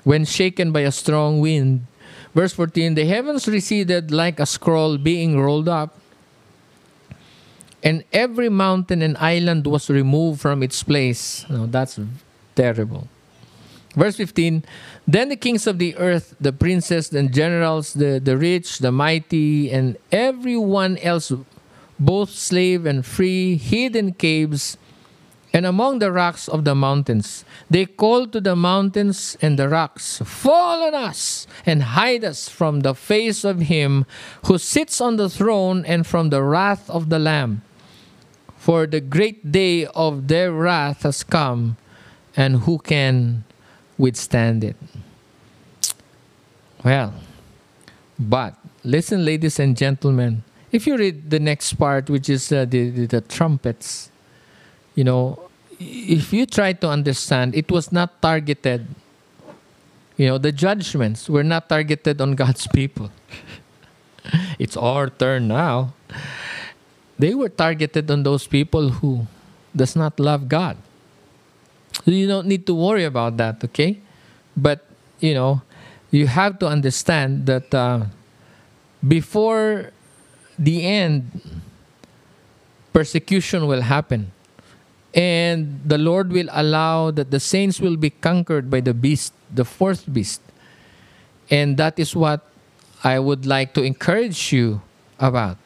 when 0.06 0.24
shaken 0.24 0.70
by 0.70 0.86
a 0.86 0.94
strong 0.94 1.42
wind. 1.42 1.89
Verse 2.34 2.52
14 2.52 2.94
The 2.94 3.04
heavens 3.06 3.48
receded 3.48 4.10
like 4.10 4.40
a 4.40 4.46
scroll 4.46 4.98
being 4.98 5.40
rolled 5.40 5.68
up, 5.68 5.98
and 7.82 8.04
every 8.12 8.48
mountain 8.48 9.02
and 9.02 9.16
island 9.18 9.66
was 9.66 9.90
removed 9.90 10.40
from 10.40 10.62
its 10.62 10.82
place. 10.82 11.44
Now 11.48 11.66
that's 11.66 11.98
terrible. 12.54 13.08
Verse 13.96 14.16
15 14.16 14.64
Then 15.06 15.28
the 15.28 15.36
kings 15.36 15.66
of 15.66 15.78
the 15.78 15.96
earth, 15.96 16.34
the 16.40 16.52
princes 16.52 17.12
and 17.12 17.32
generals, 17.32 17.94
the, 17.94 18.20
the 18.22 18.36
rich, 18.36 18.78
the 18.78 18.92
mighty, 18.92 19.70
and 19.70 19.96
everyone 20.12 20.98
else, 20.98 21.32
both 21.98 22.30
slave 22.30 22.86
and 22.86 23.04
free, 23.04 23.56
hid 23.56 23.96
in 23.96 24.14
caves 24.14 24.78
and 25.52 25.66
among 25.66 25.98
the 25.98 26.12
rocks 26.12 26.48
of 26.48 26.64
the 26.64 26.74
mountains. 26.74 27.44
They 27.68 27.86
called 27.86 28.32
to 28.32 28.40
the 28.40 28.54
mountains 28.54 29.36
and 29.42 29.58
the 29.58 29.68
rocks, 29.68 30.22
Fall 30.24 30.82
on 30.84 30.94
us 30.94 31.46
and 31.66 31.82
hide 31.82 32.24
us 32.24 32.48
from 32.48 32.80
the 32.80 32.94
face 32.94 33.44
of 33.44 33.60
him 33.60 34.06
who 34.46 34.58
sits 34.58 35.00
on 35.00 35.16
the 35.16 35.28
throne 35.28 35.84
and 35.84 36.06
from 36.06 36.30
the 36.30 36.42
wrath 36.42 36.88
of 36.88 37.08
the 37.08 37.18
Lamb. 37.18 37.62
For 38.56 38.86
the 38.86 39.00
great 39.00 39.50
day 39.50 39.86
of 39.86 40.28
their 40.28 40.52
wrath 40.52 41.02
has 41.02 41.24
come, 41.24 41.78
and 42.36 42.56
who 42.56 42.78
can 42.78 43.44
withstand 43.96 44.62
it? 44.62 44.76
Well, 46.84 47.14
but 48.18 48.54
listen, 48.84 49.24
ladies 49.24 49.58
and 49.58 49.76
gentlemen, 49.76 50.44
if 50.72 50.86
you 50.86 50.96
read 50.96 51.30
the 51.30 51.40
next 51.40 51.74
part, 51.74 52.10
which 52.10 52.28
is 52.28 52.52
uh, 52.52 52.66
the, 52.66 52.90
the, 52.90 53.06
the 53.06 53.20
trumpets, 53.22 54.09
you 54.94 55.04
know, 55.04 55.50
if 55.78 56.32
you 56.32 56.46
try 56.46 56.72
to 56.72 56.88
understand, 56.88 57.54
it 57.54 57.70
was 57.70 57.90
not 57.90 58.20
targeted, 58.20 58.86
you 60.16 60.26
know, 60.26 60.38
the 60.38 60.52
judgments 60.52 61.28
were 61.28 61.44
not 61.44 61.68
targeted 61.68 62.20
on 62.20 62.34
God's 62.34 62.66
people. 62.66 63.10
it's 64.58 64.76
our 64.76 65.08
turn 65.08 65.48
now. 65.48 65.94
They 67.18 67.34
were 67.34 67.48
targeted 67.48 68.10
on 68.10 68.22
those 68.22 68.46
people 68.46 68.90
who 69.00 69.26
does 69.74 69.96
not 69.96 70.18
love 70.20 70.48
God. 70.48 70.76
So 72.04 72.10
you 72.10 72.26
don't 72.26 72.46
need 72.46 72.66
to 72.66 72.74
worry 72.74 73.04
about 73.04 73.36
that, 73.36 73.62
okay? 73.64 74.00
But, 74.56 74.84
you 75.20 75.34
know, 75.34 75.62
you 76.10 76.26
have 76.26 76.58
to 76.60 76.66
understand 76.66 77.46
that 77.46 77.74
uh, 77.74 78.06
before 79.06 79.92
the 80.58 80.84
end, 80.84 81.40
persecution 82.92 83.66
will 83.66 83.82
happen. 83.82 84.32
And 85.14 85.80
the 85.84 85.98
Lord 85.98 86.30
will 86.32 86.48
allow 86.52 87.10
that 87.10 87.30
the 87.30 87.40
saints 87.40 87.80
will 87.80 87.96
be 87.96 88.10
conquered 88.10 88.70
by 88.70 88.80
the 88.80 88.94
beast, 88.94 89.32
the 89.52 89.64
fourth 89.64 90.10
beast. 90.12 90.40
And 91.50 91.76
that 91.78 91.98
is 91.98 92.14
what 92.14 92.46
I 93.02 93.18
would 93.18 93.44
like 93.44 93.74
to 93.74 93.82
encourage 93.82 94.52
you 94.52 94.82
about. 95.18 95.56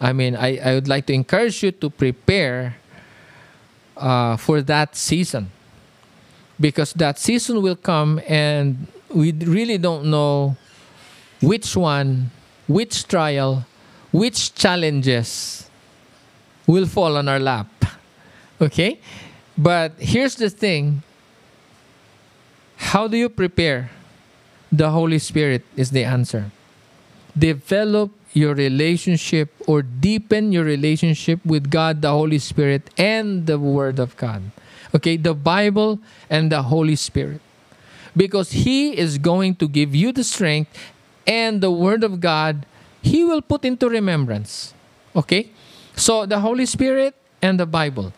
I 0.00 0.12
mean, 0.12 0.36
I, 0.36 0.58
I 0.58 0.74
would 0.74 0.88
like 0.88 1.06
to 1.06 1.12
encourage 1.12 1.62
you 1.62 1.72
to 1.72 1.88
prepare 1.88 2.76
uh, 3.96 4.36
for 4.36 4.60
that 4.62 4.96
season. 4.96 5.50
Because 6.58 6.92
that 6.94 7.18
season 7.18 7.62
will 7.62 7.76
come 7.76 8.20
and 8.28 8.86
we 9.08 9.32
really 9.32 9.78
don't 9.78 10.10
know 10.10 10.56
which 11.40 11.74
one, 11.74 12.30
which 12.66 13.08
trial, 13.08 13.64
which 14.12 14.54
challenges 14.54 15.68
will 16.66 16.86
fall 16.86 17.16
on 17.16 17.28
our 17.28 17.40
lap. 17.40 17.66
Okay? 18.60 19.00
But 19.56 19.94
here's 19.98 20.36
the 20.36 20.50
thing 20.50 21.02
how 22.76 23.06
do 23.06 23.16
you 23.16 23.28
prepare? 23.28 23.90
The 24.72 24.90
Holy 24.90 25.18
Spirit 25.18 25.64
is 25.76 25.90
the 25.90 26.04
answer. 26.04 26.50
Develop 27.36 28.10
your 28.32 28.54
relationship 28.54 29.52
or 29.66 29.82
deepen 29.82 30.52
your 30.52 30.64
relationship 30.64 31.44
with 31.44 31.70
God, 31.70 32.02
the 32.02 32.10
Holy 32.10 32.38
Spirit, 32.38 32.90
and 32.96 33.46
the 33.46 33.58
Word 33.58 33.98
of 33.98 34.16
God. 34.16 34.42
Okay, 34.94 35.16
the 35.16 35.34
Bible 35.34 35.98
and 36.28 36.50
the 36.50 36.62
Holy 36.62 36.96
Spirit. 36.96 37.40
Because 38.16 38.52
He 38.52 38.96
is 38.96 39.18
going 39.18 39.56
to 39.56 39.68
give 39.68 39.94
you 39.94 40.10
the 40.10 40.24
strength 40.24 40.74
and 41.26 41.60
the 41.60 41.70
Word 41.70 42.02
of 42.02 42.20
God, 42.20 42.66
He 43.02 43.24
will 43.24 43.42
put 43.42 43.64
into 43.64 43.88
remembrance. 43.88 44.74
Okay? 45.14 45.50
So 45.94 46.26
the 46.26 46.40
Holy 46.40 46.66
Spirit 46.66 47.14
and 47.42 47.58
the 47.58 47.66
Bible 47.66 48.12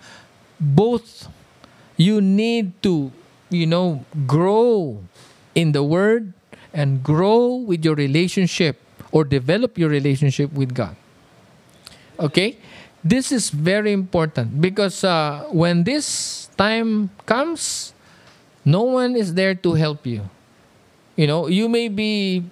both 0.62 1.26
you 1.96 2.20
need 2.22 2.70
to 2.82 3.10
you 3.50 3.66
know 3.66 4.04
grow 4.26 5.02
in 5.54 5.72
the 5.72 5.82
word 5.82 6.32
and 6.72 7.02
grow 7.02 7.56
with 7.56 7.84
your 7.84 7.94
relationship 7.94 8.78
or 9.10 9.24
develop 9.24 9.76
your 9.76 9.90
relationship 9.90 10.50
with 10.54 10.72
god. 10.72 10.96
Okay? 12.18 12.56
This 13.04 13.32
is 13.32 13.50
very 13.50 13.92
important 13.92 14.60
because 14.60 15.02
uh, 15.02 15.44
when 15.50 15.82
this 15.84 16.48
time 16.56 17.10
comes 17.26 17.92
no 18.64 18.82
one 18.82 19.16
is 19.16 19.34
there 19.34 19.56
to 19.56 19.74
help 19.74 20.06
you. 20.06 20.22
You 21.16 21.26
know 21.26 21.48
you 21.48 21.68
may 21.68 21.88
be 21.88 22.44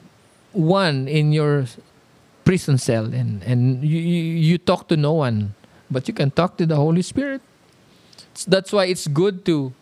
one 0.53 1.07
in 1.07 1.33
your 1.33 1.65
prison 2.45 2.79
cell 2.79 3.07
and, 3.15 3.43
and 3.45 3.85
you, 3.85 4.01
you, 4.01 4.23
you 4.53 4.59
talk 4.59 4.89
to 4.89 4.97
no 4.97 5.13
one 5.13 5.55
but 5.91 6.09
you 6.09 6.15
can 6.15 6.31
talk 6.31 6.57
to 6.57 6.67
the 6.67 6.75
holy 6.75 7.03
spirit 7.03 7.41
that's 8.45 8.73
why 8.73 8.87
it's 8.87 9.07
good 9.07 9.45
to 9.47 9.73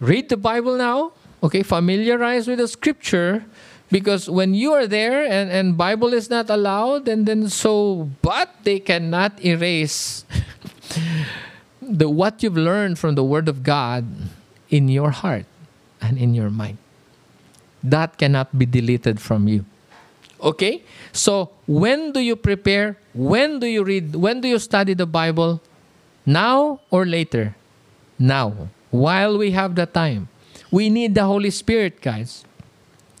read 0.00 0.28
the 0.28 0.36
Bible 0.36 0.76
now, 0.76 1.12
okay, 1.42 1.62
familiarize 1.62 2.46
with 2.48 2.58
the 2.58 2.68
scripture 2.68 3.44
because 3.90 4.28
when 4.28 4.54
you 4.54 4.72
are 4.72 4.86
there 4.86 5.24
and, 5.24 5.50
and 5.50 5.76
Bible 5.76 6.12
is 6.12 6.30
not 6.30 6.50
allowed 6.50 7.08
and 7.08 7.26
then 7.26 7.48
so 7.48 8.10
but 8.22 8.50
they 8.64 8.80
cannot 8.80 9.44
erase 9.44 10.24
the 11.82 12.08
what 12.08 12.42
you've 12.42 12.56
learned 12.56 12.98
from 12.98 13.14
the 13.14 13.24
word 13.24 13.48
of 13.48 13.62
God 13.62 14.04
in 14.70 14.88
your 14.88 15.10
heart 15.10 15.46
and 16.00 16.18
in 16.18 16.34
your 16.34 16.50
mind. 16.50 16.78
That 17.82 18.16
cannot 18.16 18.56
be 18.56 18.66
deleted 18.66 19.20
from 19.20 19.46
you. 19.46 19.64
Okay? 20.40 20.82
So 21.12 21.50
when 21.66 22.12
do 22.12 22.20
you 22.20 22.36
prepare? 22.36 22.96
When 23.12 23.60
do 23.60 23.66
you 23.66 23.84
read? 23.84 24.16
When 24.16 24.40
do 24.40 24.48
you 24.48 24.58
study 24.58 24.94
the 24.94 25.06
Bible? 25.06 25.60
Now 26.26 26.80
or 26.90 27.04
later? 27.04 27.54
Now 28.18 28.68
while 28.94 29.36
we 29.36 29.50
have 29.50 29.74
the 29.74 29.86
time. 29.86 30.28
We 30.70 30.90
need 30.90 31.14
the 31.14 31.24
Holy 31.24 31.50
Spirit, 31.50 32.00
guys. 32.00 32.44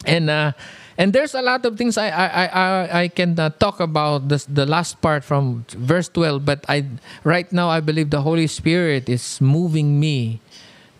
And 0.06 0.30
uh, 0.30 0.52
and 0.96 1.12
there's 1.12 1.34
a 1.34 1.42
lot 1.42 1.66
of 1.66 1.76
things 1.76 1.98
I 1.98 2.10
I 2.10 2.46
I, 2.46 3.00
I 3.02 3.08
can 3.08 3.38
uh, 3.38 3.50
talk 3.50 3.80
about 3.80 4.28
this, 4.28 4.46
the 4.46 4.66
last 4.66 5.02
part 5.02 5.24
from 5.24 5.66
verse 5.74 6.08
12, 6.08 6.44
but 6.44 6.62
I 6.68 6.86
right 7.24 7.50
now 7.50 7.68
I 7.68 7.80
believe 7.80 8.10
the 8.10 8.22
Holy 8.22 8.46
Spirit 8.46 9.08
is 9.08 9.40
moving 9.40 9.98
me 9.98 10.38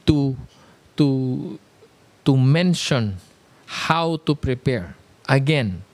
to 0.06 0.34
to 0.98 1.58
to 2.24 2.32
mention 2.36 3.22
how 3.86 4.18
to 4.26 4.34
prepare. 4.34 4.96
Again, 5.28 5.84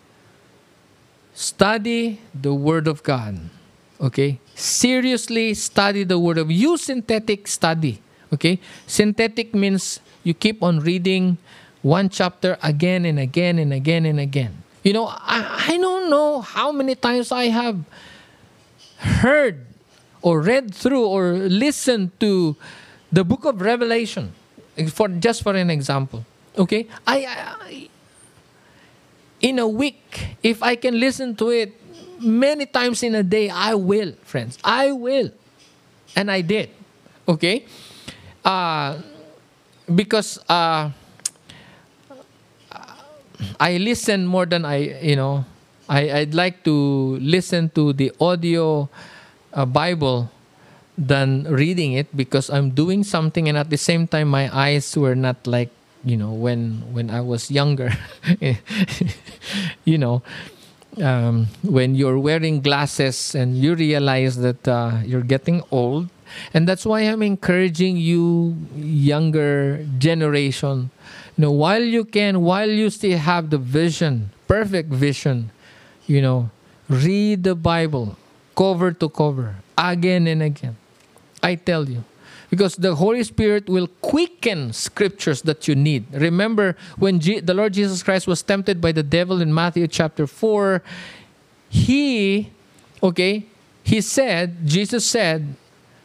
study 1.34 2.20
the 2.32 2.54
word 2.54 2.88
of 2.88 3.02
God. 3.02 3.50
Okay? 4.00 4.40
seriously 4.60 5.54
study 5.54 6.04
the 6.04 6.18
word 6.18 6.38
of 6.38 6.50
use 6.50 6.84
synthetic 6.84 7.48
study. 7.48 8.00
Okay? 8.32 8.60
Synthetic 8.86 9.54
means 9.54 10.00
you 10.22 10.34
keep 10.34 10.62
on 10.62 10.80
reading 10.80 11.38
one 11.82 12.08
chapter 12.08 12.58
again 12.62 13.06
and 13.06 13.18
again 13.18 13.58
and 13.58 13.72
again 13.72 14.04
and 14.04 14.20
again. 14.20 14.62
You 14.84 14.92
know 14.92 15.06
i, 15.08 15.68
I 15.68 15.76
don't 15.76 16.08
know 16.08 16.40
how 16.40 16.72
many 16.72 16.94
times 16.94 17.32
i 17.32 17.52
have 17.52 17.84
heard 19.20 19.66
or 20.22 20.40
read 20.40 20.74
through 20.74 21.04
or 21.04 21.32
listened 21.32 22.12
to 22.20 22.56
the 23.12 23.24
book 23.24 23.44
of 23.44 23.60
revelation 23.60 24.32
eh, 24.76 24.88
for 24.88 25.08
just 25.08 25.42
for 25.42 25.54
an 25.56 25.70
example. 25.70 26.24
Okay? 26.56 26.88
I, 27.06 27.26
I 27.26 27.88
in 29.40 29.58
a 29.58 29.66
week 29.66 30.36
if 30.42 30.62
i 30.62 30.76
can 30.76 31.00
listen 31.00 31.34
to 31.34 31.48
it 31.48 31.79
many 32.20 32.66
times 32.66 33.02
in 33.02 33.14
a 33.14 33.22
day, 33.22 33.48
I 33.50 33.74
will, 33.74 34.12
friends. 34.22 34.58
I 34.64 34.92
will. 34.92 35.30
And 36.16 36.30
I 36.30 36.40
did. 36.40 36.70
Okay? 37.28 37.64
Uh, 38.44 38.98
because 39.94 40.38
uh, 40.48 40.90
I 43.58 43.76
listen 43.78 44.26
more 44.26 44.46
than 44.46 44.64
I, 44.64 45.00
you 45.00 45.16
know, 45.16 45.44
I, 45.88 46.22
I'd 46.22 46.34
like 46.34 46.62
to 46.64 47.18
listen 47.18 47.70
to 47.70 47.92
the 47.92 48.12
audio 48.20 48.88
uh, 49.52 49.66
Bible 49.66 50.30
than 50.96 51.44
reading 51.48 51.94
it 51.94 52.14
because 52.16 52.50
I'm 52.50 52.70
doing 52.70 53.02
something 53.02 53.48
and 53.48 53.56
at 53.56 53.70
the 53.70 53.78
same 53.78 54.06
time 54.06 54.28
my 54.28 54.50
eyes 54.54 54.96
were 54.96 55.14
not 55.14 55.46
like 55.46 55.70
you 56.04 56.16
know 56.16 56.32
when 56.32 56.84
when 56.92 57.10
I 57.10 57.20
was 57.20 57.50
younger 57.50 57.92
you 59.84 59.98
know 59.98 60.22
um, 61.00 61.48
when 61.62 61.94
you're 61.94 62.18
wearing 62.18 62.60
glasses 62.60 63.34
and 63.34 63.56
you 63.56 63.74
realize 63.74 64.36
that 64.38 64.66
uh, 64.68 64.98
you're 65.04 65.22
getting 65.22 65.62
old. 65.70 66.08
And 66.54 66.68
that's 66.68 66.86
why 66.86 67.00
I'm 67.00 67.22
encouraging 67.22 67.96
you, 67.96 68.56
younger 68.76 69.84
generation, 69.98 70.90
you 71.36 71.42
know, 71.42 71.50
while 71.50 71.82
you 71.82 72.04
can, 72.04 72.42
while 72.42 72.70
you 72.70 72.90
still 72.90 73.18
have 73.18 73.50
the 73.50 73.58
vision, 73.58 74.30
perfect 74.46 74.90
vision, 74.90 75.50
you 76.06 76.22
know, 76.22 76.50
read 76.88 77.42
the 77.42 77.54
Bible 77.54 78.16
cover 78.56 78.92
to 78.92 79.08
cover 79.08 79.56
again 79.76 80.26
and 80.26 80.42
again. 80.42 80.76
I 81.42 81.54
tell 81.56 81.88
you, 81.88 82.04
because 82.50 82.76
the 82.76 82.96
Holy 82.96 83.22
Spirit 83.22 83.68
will 83.68 83.86
quicken 84.02 84.72
scriptures 84.72 85.42
that 85.42 85.68
you 85.68 85.74
need. 85.74 86.04
Remember 86.12 86.76
when 86.98 87.20
G- 87.20 87.40
the 87.40 87.54
Lord 87.54 87.72
Jesus 87.72 88.02
Christ 88.02 88.26
was 88.26 88.42
tempted 88.42 88.80
by 88.80 88.90
the 88.92 89.04
devil 89.04 89.40
in 89.40 89.54
Matthew 89.54 89.86
chapter 89.86 90.26
4, 90.26 90.82
he, 91.70 92.50
okay, 93.02 93.46
he 93.84 94.00
said, 94.00 94.66
Jesus 94.66 95.06
said, 95.06 95.54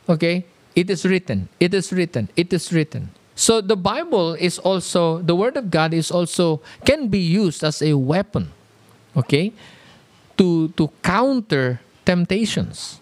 okay, 0.07 0.45
it 0.75 0.89
is 0.89 1.03
written, 1.05 1.49
it 1.59 1.73
is 1.73 1.91
written, 1.91 2.29
it 2.35 2.53
is 2.53 2.71
written. 2.71 3.09
So 3.35 3.59
the 3.59 3.75
Bible 3.75 4.35
is 4.35 4.59
also, 4.59 5.19
the 5.19 5.35
Word 5.35 5.57
of 5.57 5.71
God 5.71 5.93
is 5.93 6.11
also, 6.11 6.61
can 6.85 7.09
be 7.09 7.19
used 7.19 7.63
as 7.63 7.81
a 7.81 7.97
weapon, 7.97 8.51
okay, 9.17 9.51
to, 10.37 10.69
to 10.69 10.89
counter 11.01 11.81
temptations. 12.05 13.01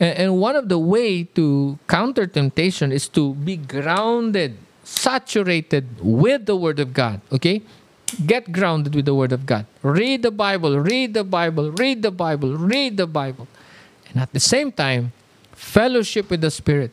And 0.00 0.38
one 0.38 0.54
of 0.54 0.68
the 0.68 0.78
way 0.78 1.24
to 1.34 1.78
counter 1.88 2.26
temptation 2.26 2.92
is 2.92 3.08
to 3.08 3.34
be 3.34 3.56
grounded, 3.56 4.56
saturated 4.84 5.86
with 6.00 6.46
the 6.46 6.54
Word 6.54 6.78
of 6.78 6.94
God. 6.94 7.20
Okay? 7.32 7.62
Get 8.24 8.52
grounded 8.52 8.94
with 8.94 9.06
the 9.06 9.14
Word 9.14 9.32
of 9.32 9.44
God. 9.44 9.66
Read 9.82 10.22
the 10.22 10.30
Bible, 10.30 10.78
read 10.78 11.14
the 11.14 11.24
Bible, 11.24 11.72
read 11.72 12.02
the 12.02 12.12
Bible, 12.12 12.56
read 12.56 12.96
the 12.96 13.06
Bible. 13.06 13.48
And 14.08 14.22
at 14.22 14.32
the 14.32 14.40
same 14.40 14.70
time, 14.70 15.12
fellowship 15.52 16.30
with 16.30 16.40
the 16.40 16.50
Spirit, 16.50 16.92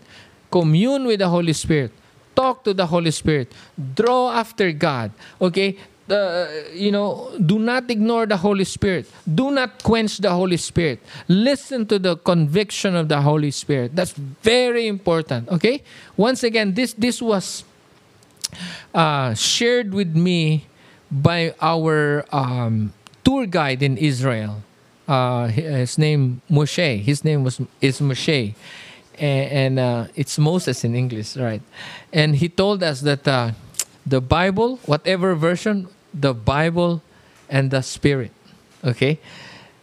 commune 0.52 1.06
with 1.06 1.20
the 1.20 1.30
Holy 1.30 1.54
Spirit, 1.54 1.92
talk 2.36 2.64
to 2.64 2.74
the 2.74 2.88
Holy 2.88 3.12
Spirit, 3.12 3.54
draw 3.96 4.32
after 4.34 4.72
God. 4.72 5.12
Okay? 5.40 5.78
You 6.08 6.92
know 6.92 7.32
do 7.46 7.58
not 7.58 7.90
ignore 7.90 8.26
the 8.26 8.38
holy 8.38 8.64
spirit 8.64 9.10
do 9.34 9.50
not 9.50 9.82
quench 9.82 10.20
the 10.20 10.30
holy 10.30 10.58
spirit 10.58 11.00
listen 11.28 11.86
to 11.86 11.98
the 11.98 12.16
conviction 12.18 12.96
of 12.96 13.10
the 13.10 13.20
holy 13.22 13.50
spirit 13.50 13.96
that's 13.96 14.12
very 14.12 14.88
important 14.88 15.50
okay 15.50 15.82
once 16.16 16.44
again 16.44 16.74
this 16.76 16.94
this 16.94 17.22
was 17.22 17.64
uh, 18.94 19.34
shared 19.34 19.94
with 19.94 20.16
me 20.16 20.68
by 21.12 21.54
our 21.62 22.26
um, 22.32 22.94
tour 23.24 23.46
guide 23.46 23.84
in 23.84 23.98
Israel. 23.98 24.64
Uh, 25.08 25.48
his 25.48 25.98
name 25.98 26.42
Moshe. 26.50 27.02
His 27.02 27.24
name 27.24 27.44
was 27.44 27.62
is 27.80 28.00
Moshe, 28.00 28.56
and, 29.20 29.52
and 29.52 29.80
uh, 29.80 30.08
it's 30.16 30.40
Moses 30.40 30.84
in 30.84 30.96
English, 30.96 31.38
right? 31.38 31.62
And 32.12 32.36
he 32.36 32.50
told 32.50 32.82
us 32.82 33.02
that 33.02 33.28
uh, 33.28 33.52
the 34.06 34.20
Bible, 34.20 34.78
whatever 34.86 35.36
version, 35.36 35.88
the 36.16 36.34
Bible 36.34 37.02
and 37.50 37.70
the 37.70 37.82
Spirit. 37.82 38.32
Okay, 38.84 39.20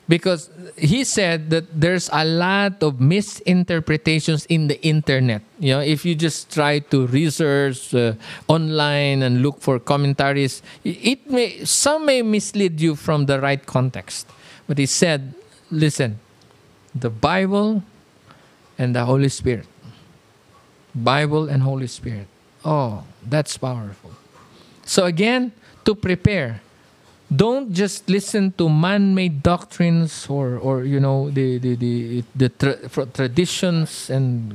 because 0.09 0.51
he 0.77 1.05
said 1.05 1.51
that 1.51 1.65
there's 1.73 2.11
a 2.13 2.25
lot 2.25 2.83
of 2.83 3.01
misinterpretations 3.01 4.47
in 4.47 4.69
the 4.69 4.77
internet. 4.85 5.43
You 5.59 5.75
know 5.75 5.81
if 5.81 6.05
you 6.05 6.15
just 6.15 6.53
try 6.53 6.81
to 6.93 7.07
research 7.07 7.95
uh, 7.95 8.15
online 8.49 9.23
and 9.23 9.43
look 9.43 9.61
for 9.61 9.79
commentaries 9.79 10.61
it 10.85 11.31
may 11.31 11.65
some 11.65 12.07
may 12.07 12.21
mislead 12.21 12.81
you 12.81 12.95
from 12.95 13.25
the 13.25 13.41
right 13.41 13.65
context. 13.65 14.29
But 14.67 14.79
he 14.79 14.87
said 14.87 15.35
listen 15.71 16.19
the 16.95 17.09
bible 17.09 17.83
and 18.77 18.95
the 18.95 19.05
holy 19.05 19.31
spirit. 19.31 19.67
Bible 20.95 21.49
and 21.49 21.63
holy 21.63 21.87
spirit. 21.87 22.27
Oh 22.65 23.05
that's 23.25 23.57
powerful. 23.57 24.13
So 24.85 25.07
again 25.07 25.53
to 25.85 25.95
prepare. 25.95 26.61
Don't 27.33 27.73
just 27.73 28.11
listen 28.11 28.53
to 28.61 28.69
man-made 28.69 29.43
doctrines 29.43 30.29
or, 30.29 30.59
or 30.61 30.85
you 30.85 31.01
know 31.01 31.31
the 31.31 31.57
the 31.57 31.77
the, 31.77 32.25
the 32.37 32.49
tra- 32.51 33.07
traditions 33.09 34.11
and 34.11 34.53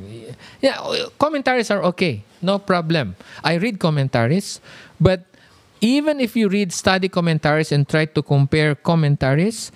yeah 0.61 0.77
commentaries 1.17 1.71
are 1.71 1.81
okay. 1.89 2.21
No 2.41 2.59
problem. 2.59 3.15
I 3.43 3.55
read 3.57 3.79
commentaries 3.79 4.61
but 5.01 5.25
even 5.81 6.21
if 6.21 6.35
you 6.35 6.49
read 6.49 6.71
study 6.71 7.09
commentaries 7.09 7.71
and 7.71 7.89
try 7.89 8.05
to 8.05 8.21
compare 8.21 8.73
commentaries 8.73 9.71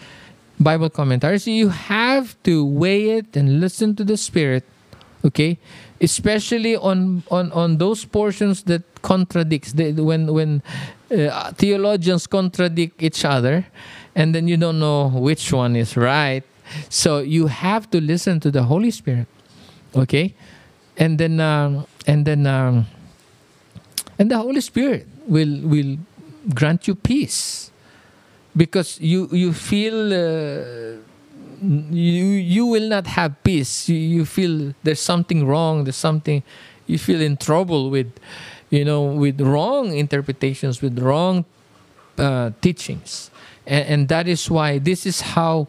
bible 0.59 0.89
commentaries 0.89 1.47
you 1.47 1.69
have 1.69 2.37
to 2.41 2.65
weigh 2.65 3.17
it 3.17 3.35
and 3.37 3.59
listen 3.61 3.95
to 3.95 4.03
the 4.03 4.17
spirit 4.17 4.65
okay? 5.25 5.57
Especially 5.99 6.75
on 6.75 7.23
on 7.29 7.51
on 7.51 7.77
those 7.77 8.05
portions 8.05 8.63
that 8.65 8.81
contradicts 9.01 9.73
the, 9.73 9.93
when 9.93 10.33
when 10.33 10.63
uh, 11.11 11.51
theologians 11.53 12.27
contradict 12.27 13.01
each 13.03 13.25
other 13.25 13.65
and 14.15 14.33
then 14.33 14.47
you 14.47 14.57
don't 14.57 14.79
know 14.79 15.07
which 15.09 15.51
one 15.51 15.75
is 15.75 15.97
right. 15.97 16.43
So 16.89 17.19
you 17.19 17.47
have 17.47 17.89
to 17.91 17.99
listen 17.99 18.39
to 18.41 18.51
the 18.51 18.63
holy 18.63 18.91
spirit 18.91 19.27
okay? 19.95 20.33
And 20.97 21.17
then 21.17 21.39
um, 21.39 21.85
and 22.07 22.25
then 22.25 22.47
um, 22.47 22.85
and 24.19 24.29
the 24.29 24.37
holy 24.37 24.61
spirit 24.61 25.07
will 25.27 25.59
will 25.63 25.97
grant 26.53 26.87
you 26.87 26.95
peace. 26.95 27.71
Because 28.55 28.99
you 28.99 29.29
you 29.31 29.53
feel 29.53 30.13
uh, 30.13 30.99
you 31.61 32.25
you 32.25 32.65
will 32.65 32.89
not 32.89 33.07
have 33.07 33.41
peace. 33.43 33.87
You, 33.87 33.95
you 33.95 34.25
feel 34.25 34.73
there's 34.83 35.01
something 35.01 35.47
wrong 35.47 35.85
there's 35.85 35.95
something 35.95 36.43
you 36.87 36.97
feel 36.97 37.21
in 37.21 37.37
trouble 37.37 37.89
with 37.89 38.11
you 38.71 38.83
know, 38.83 39.03
with 39.03 39.39
wrong 39.39 39.93
interpretations, 39.93 40.81
with 40.81 40.97
wrong 40.97 41.45
uh, 42.17 42.51
teachings. 42.61 43.29
And, 43.67 43.85
and 43.87 44.07
that 44.07 44.27
is 44.27 44.49
why 44.49 44.79
this 44.79 45.05
is 45.05 45.21
how 45.21 45.67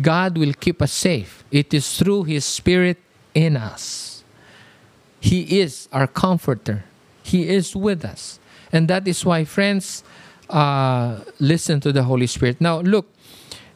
God 0.00 0.38
will 0.38 0.54
keep 0.54 0.80
us 0.80 0.92
safe. 0.92 1.44
It 1.50 1.74
is 1.74 1.98
through 1.98 2.24
His 2.24 2.46
Spirit 2.46 2.98
in 3.34 3.56
us. 3.56 4.24
He 5.20 5.60
is 5.60 5.88
our 5.92 6.06
comforter, 6.06 6.84
He 7.22 7.48
is 7.48 7.76
with 7.76 8.04
us. 8.04 8.38
And 8.72 8.88
that 8.88 9.06
is 9.06 9.22
why, 9.24 9.44
friends, 9.44 10.02
uh, 10.48 11.20
listen 11.38 11.80
to 11.80 11.92
the 11.92 12.04
Holy 12.04 12.26
Spirit. 12.26 12.60
Now, 12.60 12.80
look, 12.80 13.06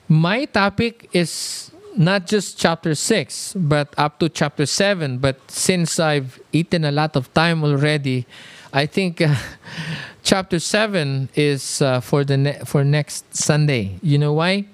my 0.08 0.46
topic 0.46 1.10
is 1.12 1.70
not 1.96 2.26
just 2.26 2.58
chapter 2.58 2.94
6, 2.94 3.54
but 3.58 3.92
up 3.96 4.18
to 4.20 4.28
chapter 4.28 4.66
7. 4.66 5.18
But 5.18 5.40
since 5.50 5.98
I've 5.98 6.40
eaten 6.52 6.84
a 6.84 6.92
lot 6.92 7.16
of 7.16 7.32
time 7.34 7.64
already, 7.64 8.26
I 8.72 8.86
think 8.86 9.20
uh, 9.20 9.34
chapter 10.22 10.58
7 10.58 11.28
is 11.34 11.80
uh, 11.80 12.00
for 12.00 12.24
the 12.24 12.36
ne- 12.36 12.60
for 12.64 12.84
next 12.84 13.34
Sunday. 13.34 13.98
You 14.02 14.18
know 14.18 14.34
why? 14.34 14.66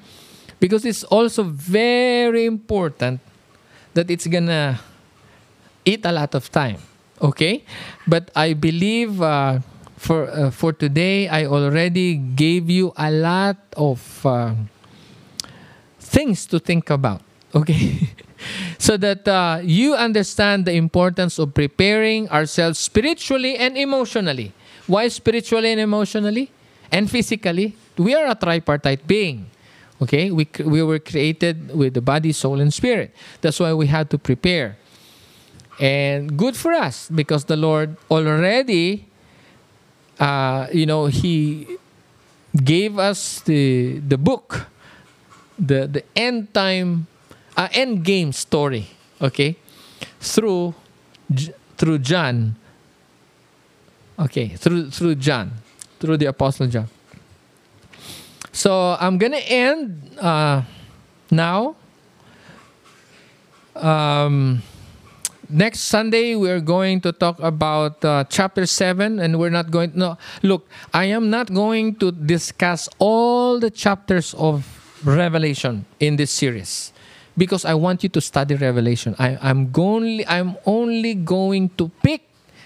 Because 0.61 0.85
it's 0.85 1.05
also 1.05 1.43
very 1.43 2.45
important 2.47 3.20
that 3.95 4.11
it's 4.11 4.27
to 4.27 4.79
eat 5.85 6.05
a 6.05 6.12
lot 6.12 6.35
of 6.35 6.51
time. 6.51 6.79
Okay? 7.20 7.64
But 8.07 8.31
I 8.35 8.55
believe 8.55 9.20
uh, 9.23 9.61
for 9.97 10.27
uh, 10.31 10.51
for 10.51 10.73
today 10.73 11.29
I 11.29 11.47
already 11.47 12.14
gave 12.14 12.70
you 12.70 12.93
a 12.97 13.11
lot 13.11 13.59
of 13.77 14.03
uh, 14.27 14.55
things 16.13 16.45
to 16.47 16.61
think 16.61 16.91
about. 16.91 17.25
Okay? 17.55 18.13
so 18.79 18.97
that 19.01 19.27
uh, 19.27 19.61
you 19.65 19.95
understand 19.97 20.69
the 20.69 20.77
importance 20.77 21.39
of 21.41 21.55
preparing 21.55 22.29
ourselves 22.29 22.79
spiritually 22.79 23.57
and 23.57 23.77
emotionally. 23.77 24.53
Why 24.87 25.09
spiritually 25.09 25.73
and 25.73 25.81
emotionally? 25.81 26.53
And 26.93 27.11
physically? 27.11 27.75
We 27.97 28.15
are 28.15 28.29
a 28.29 28.35
tripartite 28.37 29.07
being. 29.07 29.49
Okay? 30.03 30.31
We, 30.31 30.47
we 30.65 30.83
were 30.83 30.99
created 30.99 31.75
with 31.75 31.95
the 31.95 32.03
body, 32.03 32.33
soul, 32.33 32.61
and 32.61 32.73
spirit. 32.73 33.17
That's 33.41 33.59
why 33.59 33.73
we 33.73 33.87
had 33.87 34.11
to 34.11 34.19
prepare. 34.19 34.77
And 35.81 36.37
good 36.37 36.57
for 36.57 36.73
us 36.73 37.09
because 37.09 37.47
the 37.47 37.57
Lord 37.57 37.97
already, 38.11 39.09
uh, 40.21 40.67
you 40.73 40.85
know, 40.85 41.07
He 41.07 41.67
gave 42.53 42.99
us 42.99 43.41
the, 43.41 43.99
the 44.01 44.19
book 44.19 44.67
the 45.63 45.87
the 45.87 46.03
end 46.19 46.53
time 46.53 47.07
uh, 47.57 47.71
end 47.71 48.03
game 48.03 48.35
story 48.35 48.91
okay? 49.23 49.57
Through 50.19 50.75
through 51.79 51.99
John. 52.03 52.59
Okay 54.19 54.59
through 54.59 54.91
through 54.91 55.15
John 55.17 55.63
through 56.03 56.19
the 56.19 56.27
apostle 56.27 56.67
John. 56.67 56.91
So 58.51 58.99
I'm 58.99 59.17
gonna 59.17 59.41
end 59.47 60.19
uh, 60.19 60.63
now. 61.31 61.77
Um, 63.73 64.61
next 65.49 65.89
Sunday 65.89 66.37
we're 66.37 66.61
going 66.61 67.01
to 67.01 67.11
talk 67.11 67.41
about 67.41 68.05
uh, 68.05 68.23
chapter 68.29 68.67
7 68.67 69.19
and 69.19 69.41
we're 69.41 69.51
not 69.51 69.71
going 69.71 69.93
to 69.93 69.99
no 69.99 70.19
look 70.43 70.69
I 70.93 71.07
am 71.07 71.31
not 71.31 71.49
going 71.53 71.97
to 72.05 72.13
discuss 72.13 72.89
all 72.99 73.59
the 73.59 73.71
chapters 73.71 74.35
of 74.35 74.82
Revelation 75.05 75.85
in 76.01 76.17
this 76.17 76.31
series 76.31 76.93
because 77.37 77.65
I 77.65 77.74
want 77.74 78.03
you 78.03 78.09
to 78.11 78.20
study 78.20 78.55
Revelation. 78.55 79.15
I, 79.19 79.39
am 79.51 79.73
only 79.77 80.27
I'm 80.27 80.57
only 80.66 81.15
going 81.15 81.70
to 81.79 81.91
pick 82.03 82.23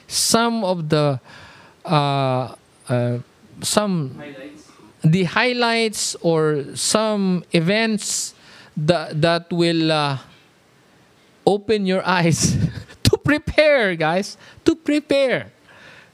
some 0.07 0.65
of 0.65 0.89
the 0.89 1.21
uh, 1.85 2.55
uh, 2.89 3.19
some 3.63 4.15
highlights. 4.19 4.71
the 5.03 5.25
highlights 5.25 6.17
or 6.21 6.65
some 6.75 7.45
events 7.53 8.35
that 8.77 9.21
that 9.23 9.53
will 9.53 9.93
uh, 9.93 10.19
open 11.47 11.87
your 11.87 12.07
eyes 12.17 12.57
to 13.05 13.17
prepare, 13.19 13.95
guys, 13.95 14.37
to 14.65 14.75
prepare. 14.75 15.53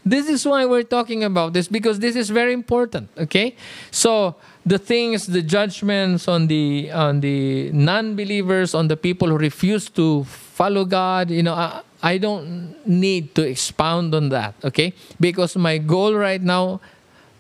This 0.05 0.29
is 0.29 0.45
why 0.45 0.67
we're 0.67 0.83
talking 0.83 1.23
about 1.23 1.53
this 1.53 1.69
because 1.69 2.01
this 2.01 2.17
is 2.17 2.31
very 2.31 2.53
important. 2.53 3.09
Okay, 3.17 3.55
so 3.91 4.35
the 4.67 4.79
things, 4.79 5.27
the 5.27 5.43
judgments 5.43 6.27
on 6.27 6.49
the 6.49 6.91
on 6.91 7.21
the 7.21 7.71
non-believers, 7.71 8.75
on 8.75 8.89
the 8.89 8.97
people 8.97 9.29
who 9.29 9.39
refuse 9.39 9.89
to 9.91 10.25
follow 10.25 10.85
God. 10.85 11.31
You 11.31 11.45
know, 11.45 11.55
I, 11.55 11.83
I 12.03 12.19
don't 12.19 12.75
need 12.87 13.35
to 13.37 13.47
expound 13.47 14.15
on 14.15 14.31
that. 14.31 14.55
Okay, 14.65 14.93
because 15.21 15.57
my 15.57 15.79
goal 15.79 16.15
right 16.15 16.43
now 16.43 16.81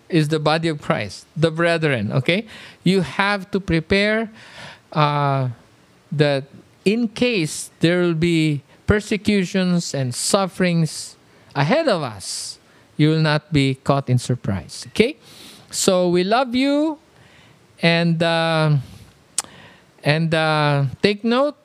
is 0.09 0.29
the 0.29 0.39
body 0.39 0.69
of 0.69 0.81
Christ, 0.81 1.27
the 1.37 1.51
brethren. 1.51 2.13
Okay, 2.13 2.47
you 2.85 3.01
have 3.01 3.51
to 3.51 3.59
prepare 3.59 4.31
uh, 4.93 5.49
that 6.13 6.45
in 6.85 7.09
case 7.09 7.71
there 7.81 8.01
will 8.01 8.15
be 8.15 8.63
persecutions 8.87 9.95
and 9.95 10.15
sufferings 10.15 11.17
ahead 11.55 11.89
of 11.89 12.03
us, 12.03 12.59
you 12.97 13.11
will 13.11 13.21
not 13.21 13.53
be 13.53 13.77
caught 13.77 14.09
in 14.09 14.19
surprise. 14.19 14.87
Okay. 14.89 15.17
So 15.71 16.09
we 16.09 16.25
love 16.25 16.55
you 16.55 16.99
and 17.81 18.23
uh, 18.23 18.77
and 20.05 20.35
uh, 20.35 20.85
take 21.03 21.25
note 21.25 21.57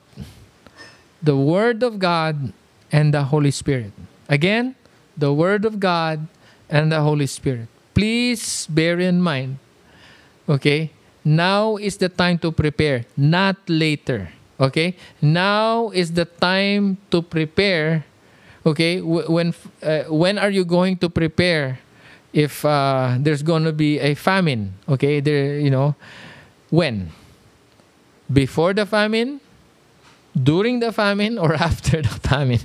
the 1.22 1.36
word 1.36 1.82
of 1.82 1.98
god 1.98 2.52
and 2.90 3.12
the 3.12 3.24
holy 3.24 3.50
spirit 3.50 3.92
again 4.28 4.74
the 5.16 5.32
word 5.32 5.64
of 5.64 5.80
god 5.80 6.26
and 6.70 6.92
the 6.92 7.00
holy 7.02 7.26
spirit 7.26 7.66
please 7.94 8.66
bear 8.70 8.98
in 9.00 9.20
mind 9.20 9.58
okay 10.48 10.90
now 11.24 11.76
is 11.76 11.98
the 11.98 12.08
time 12.08 12.38
to 12.38 12.52
prepare 12.52 13.04
not 13.16 13.56
later 13.68 14.30
okay 14.60 14.94
now 15.20 15.90
is 15.90 16.12
the 16.12 16.24
time 16.24 16.96
to 17.10 17.20
prepare 17.20 18.06
Okay, 18.68 19.00
when 19.00 19.54
uh, 19.82 20.04
when 20.12 20.36
are 20.36 20.50
you 20.50 20.62
going 20.62 20.98
to 21.00 21.08
prepare 21.08 21.80
if 22.34 22.66
uh, 22.68 23.16
there's 23.16 23.42
going 23.42 23.64
to 23.64 23.72
be 23.72 23.98
a 23.98 24.12
famine? 24.12 24.74
Okay, 24.84 25.20
there 25.24 25.58
you 25.58 25.70
know 25.70 25.96
when 26.68 27.08
before 28.30 28.74
the 28.74 28.84
famine, 28.84 29.40
during 30.36 30.80
the 30.84 30.92
famine, 30.92 31.38
or 31.38 31.54
after 31.68 32.02
the 32.02 32.12
famine? 32.28 32.60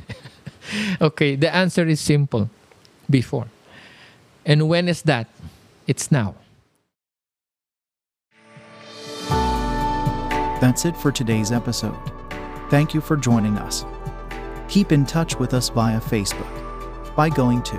okay, 1.02 1.40
the 1.40 1.48
answer 1.48 1.88
is 1.88 2.02
simple: 2.02 2.50
before. 3.10 3.48
And 4.46 4.68
when 4.68 4.90
is 4.92 5.04
that? 5.04 5.32
It's 5.88 6.12
now. 6.12 6.36
That's 10.60 10.84
it 10.84 10.98
for 11.00 11.14
today's 11.16 11.54
episode. 11.54 11.96
Thank 12.68 12.94
you 12.94 13.00
for 13.00 13.16
joining 13.16 13.56
us. 13.56 13.86
Keep 14.74 14.92
in 14.92 15.06
touch 15.06 15.38
with 15.38 15.54
us 15.54 15.70
via 15.70 16.02
Facebook 16.02 17.16
by 17.16 17.30
going 17.30 17.62
to 17.62 17.76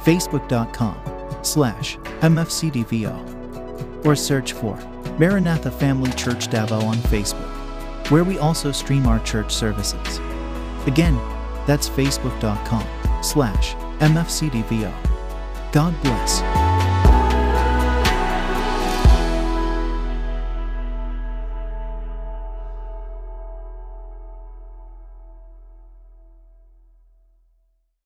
facebook.com 0.00 0.98
slash 1.44 1.98
mfcdvo 2.22 4.06
or 4.06 4.16
search 4.16 4.54
for 4.54 4.74
Maranatha 5.18 5.70
Family 5.70 6.10
Church 6.12 6.48
Davao 6.48 6.80
on 6.80 6.96
Facebook, 7.12 7.50
where 8.10 8.24
we 8.24 8.38
also 8.38 8.72
stream 8.72 9.06
our 9.06 9.20
church 9.24 9.54
services. 9.54 10.20
Again, 10.86 11.20
that's 11.66 11.86
facebook.com 11.86 13.22
slash 13.22 13.74
mfcdvo. 13.98 14.94
God 15.70 16.02
bless. 16.02 16.40